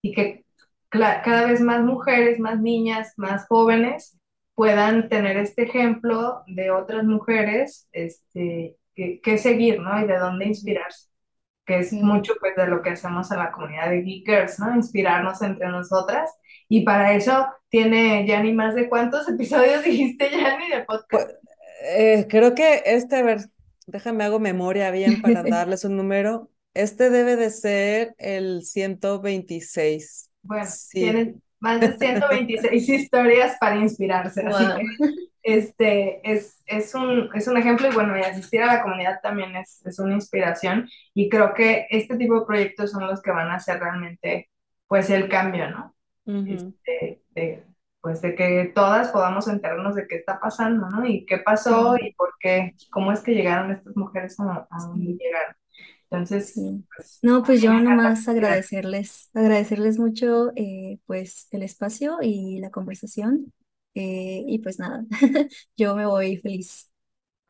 y 0.02 0.12
que 0.14 0.44
cada 0.90 1.46
vez 1.46 1.60
más 1.60 1.82
mujeres, 1.82 2.38
más 2.40 2.60
niñas, 2.60 3.12
más 3.16 3.46
jóvenes 3.48 4.18
puedan 4.54 5.08
tener 5.08 5.36
este 5.36 5.64
ejemplo 5.64 6.42
de 6.46 6.70
otras 6.70 7.04
mujeres 7.04 7.88
este, 7.92 8.76
que, 8.94 9.20
que 9.20 9.38
seguir, 9.38 9.80
¿no? 9.80 10.00
Y 10.02 10.06
de 10.06 10.18
dónde 10.18 10.46
inspirarse 10.46 11.08
que 11.66 11.78
es 11.80 11.93
mucho 11.93 12.34
pues 12.40 12.55
de 12.56 12.66
lo 12.68 12.82
que 12.82 12.90
hacemos 12.90 13.30
en 13.32 13.38
la 13.38 13.52
comunidad 13.52 13.90
de 13.90 14.02
Geekers, 14.02 14.59
¿no? 14.60 14.74
Inspirarnos 14.74 15.43
entre 15.43 15.68
nosotras. 15.68 16.30
Y 16.68 16.82
para 16.84 17.14
eso 17.14 17.47
tiene 17.68 18.26
Yanni 18.26 18.52
más 18.55 18.74
de 18.74 18.88
cuántos 18.88 19.28
episodios 19.28 19.84
dijiste, 19.84 20.30
Yanni, 20.30 20.68
de 20.70 20.84
Pues, 21.10 21.26
podcast. 21.30 21.30
eh, 21.82 22.26
creo 22.28 22.55
que 22.55 22.82
este, 22.86 23.16
a 23.16 23.22
ver, 23.22 23.40
déjame 23.86 24.24
hago 24.24 24.38
memoria 24.40 24.90
bien 24.90 25.20
para 25.22 25.43
darles 25.43 25.84
un 25.84 25.97
número. 25.97 26.51
Este 26.74 27.10
debe 27.10 27.36
de 27.36 27.51
ser 27.51 28.14
el 28.18 28.62
126. 28.64 30.30
Bueno, 30.43 30.64
Sí. 30.66 31.01
tienen 31.01 31.43
más 31.60 31.80
de 31.80 31.97
126 31.97 32.88
historias 32.88 33.56
para 33.60 33.76
inspirarse, 33.76 34.43
así 34.43 34.64
que 34.74 34.82
Wow. 34.82 35.16
Este 35.47 36.20
es, 36.31 36.62
es 36.66 36.94
un, 36.94 37.31
es 37.35 37.47
un 37.48 37.56
ejemplo 37.56 37.89
y 37.89 37.94
bueno, 37.94 38.18
y 38.18 38.23
asistir 38.23 38.62
a 38.62 38.66
la 38.66 38.82
comunidad 38.82 39.20
también 39.23 39.56
es, 39.56 39.85
es 39.86 39.98
una 40.01 40.14
inspiración 40.14 40.89
y 41.14 41.28
creo 41.28 41.55
que 41.55 41.86
este 41.90 42.16
tipo 42.16 42.40
de 42.40 42.47
proyectos 42.47 42.90
son 42.90 43.06
los 43.06 43.23
que 43.23 43.31
van 43.31 43.48
a 43.51 43.56
hacer 43.56 43.81
realmente 43.81 44.51
pues 44.89 45.10
el 45.10 45.28
cambio, 45.28 45.70
¿no? 45.70 45.94
Ujú. 46.27 46.74
Este, 46.85 47.23
de, 47.31 47.64
pues 48.01 48.23
de 48.23 48.35
que 48.35 48.73
todas 48.74 49.10
podamos 49.10 49.48
enterarnos 49.48 49.94
de 49.97 50.06
qué 50.09 50.16
está 50.16 50.40
pasando, 50.40 50.89
¿no? 50.90 51.06
Y 51.06 51.27
qué 51.27 51.39
pasó 51.39 51.97
y 51.97 52.12
por 52.14 52.35
qué, 52.40 52.74
cómo 52.90 53.12
es 53.12 53.20
que 53.20 53.35
llegaron 53.35 53.73
estas 53.73 53.97
mujeres 53.97 54.39
a, 54.40 54.66
a 54.70 54.78
donde 54.89 55.14
llegaron. 55.14 55.56
Entonces, 56.10 56.55
pues, 56.97 57.20
No, 57.23 57.43
pues 57.43 57.60
yo 57.62 57.73
nomás 57.73 58.28
agradecerles, 58.28 59.31
agradecerles 59.35 59.98
mucho 59.98 60.52
eh, 60.56 60.98
pues 61.06 61.48
el 61.51 61.62
espacio 61.62 62.18
y 62.23 62.60
la 62.60 62.70
conversación. 62.70 63.52
Eh, 63.97 64.44
y 64.47 64.59
pues 64.60 64.78
nada, 64.78 65.05
yo 65.77 65.97
me 65.97 66.06
voy 66.06 66.39
feliz. 66.39 66.90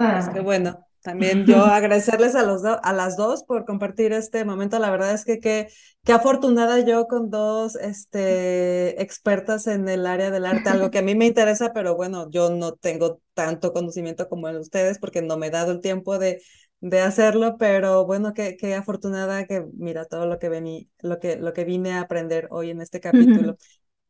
Pues 0.00 0.28
qué 0.28 0.40
bueno. 0.40 0.82
También 1.02 1.46
yo 1.46 1.64
agradecerles 1.66 2.34
a 2.34 2.42
los 2.42 2.62
do- 2.62 2.80
a 2.84 2.92
las 2.92 3.16
dos 3.16 3.44
por 3.44 3.64
compartir 3.64 4.12
este 4.12 4.44
momento. 4.44 4.78
La 4.80 4.90
verdad 4.90 5.12
es 5.14 5.24
que 5.24 5.38
qué, 5.40 5.68
afortunada 6.12 6.80
yo 6.80 7.06
con 7.06 7.30
dos 7.30 7.76
este, 7.76 9.00
expertas 9.00 9.66
en 9.68 9.88
el 9.88 10.06
área 10.06 10.30
del 10.32 10.46
arte, 10.46 10.68
algo 10.70 10.90
que 10.90 10.98
a 10.98 11.02
mí 11.02 11.14
me 11.14 11.26
interesa, 11.26 11.72
pero 11.72 11.94
bueno, 11.96 12.28
yo 12.30 12.50
no 12.50 12.72
tengo 12.74 13.20
tanto 13.34 13.72
conocimiento 13.72 14.28
como 14.28 14.48
en 14.48 14.56
ustedes 14.56 14.98
porque 14.98 15.22
no 15.22 15.36
me 15.36 15.46
he 15.46 15.50
dado 15.50 15.70
el 15.72 15.80
tiempo 15.80 16.18
de, 16.18 16.42
de 16.80 17.00
hacerlo, 17.00 17.56
pero 17.56 18.04
bueno, 18.04 18.34
qué, 18.34 18.56
qué 18.56 18.74
afortunada 18.74 19.46
que 19.46 19.64
mira 19.74 20.06
todo 20.06 20.26
lo 20.26 20.38
que 20.40 20.48
vení, 20.48 20.90
lo 21.00 21.18
que, 21.20 21.36
lo 21.36 21.52
que 21.52 21.64
vine 21.64 21.92
a 21.92 22.00
aprender 22.00 22.48
hoy 22.50 22.70
en 22.70 22.80
este 22.80 23.00
capítulo. 23.00 23.56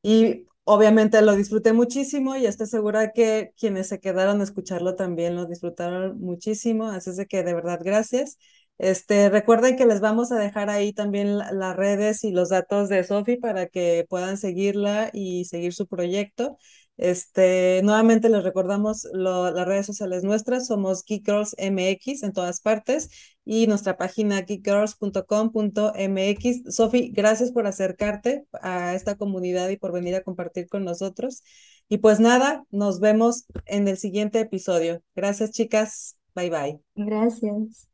Y 0.03 0.47
obviamente 0.67 1.23
lo 1.23 1.37
disfruté 1.37 1.73
muchísimo 1.73 2.37
y 2.37 2.47
estoy 2.47 2.67
segura 2.69 3.13
que 3.13 3.53
quienes 3.59 3.89
se 3.89 4.01
quedaron 4.01 4.41
a 4.43 4.45
escucharlo 4.45 4.97
también 4.97 5.37
lo 5.37 5.47
disfrutaron 5.47 6.21
muchísimo. 6.21 6.89
Así 6.89 7.11
es 7.11 7.17
de 7.17 7.27
que 7.27 7.43
de 7.45 7.55
verdad, 7.55 7.81
gracias. 7.83 8.39
Este, 8.79 9.31
recuerden 9.31 9.77
que 9.77 9.87
les 9.87 10.01
vamos 10.01 10.33
a 10.33 10.39
dejar 10.39 10.69
ahí 10.71 10.93
también 10.93 11.39
la- 11.39 11.53
las 11.53 11.77
redes 11.77 12.25
y 12.25 12.33
los 12.33 12.51
datos 12.51 12.89
de 12.91 13.05
Sofi 13.05 13.37
para 13.39 13.69
que 13.69 14.07
puedan 14.11 14.37
seguirla 14.39 15.11
y 15.15 15.47
seguir 15.47 15.73
su 15.75 15.87
proyecto. 15.89 16.59
Este, 16.97 17.81
nuevamente 17.85 18.29
les 18.31 18.43
recordamos 18.43 19.07
lo- 19.13 19.51
las 19.51 19.67
redes 19.67 19.85
sociales 19.87 20.25
nuestras, 20.25 20.67
somos 20.67 21.05
Geek 21.05 21.25
Girls 21.27 21.55
MX 21.59 22.23
en 22.23 22.33
todas 22.33 22.61
partes 22.61 23.11
y 23.45 23.67
nuestra 23.67 23.97
página 23.97 24.41
geekgirls.com.mx. 24.43 26.75
Sofi, 26.75 27.11
gracias 27.13 27.53
por 27.53 27.67
acercarte 27.67 28.47
a 28.63 28.95
esta 28.95 29.17
comunidad 29.17 29.69
y 29.69 29.77
por 29.77 29.93
venir 29.93 30.15
a 30.15 30.23
compartir 30.23 30.69
con 30.69 30.85
nosotros. 30.85 31.43
Y 31.89 31.99
pues 31.99 32.19
nada, 32.19 32.65
nos 32.71 32.99
vemos 33.01 33.45
en 33.67 33.87
el 33.89 33.99
siguiente 33.99 34.41
episodio. 34.41 35.03
Gracias, 35.15 35.51
chicas. 35.53 36.17
Bye 36.35 36.51
bye. 36.51 36.81
Gracias. 36.97 37.89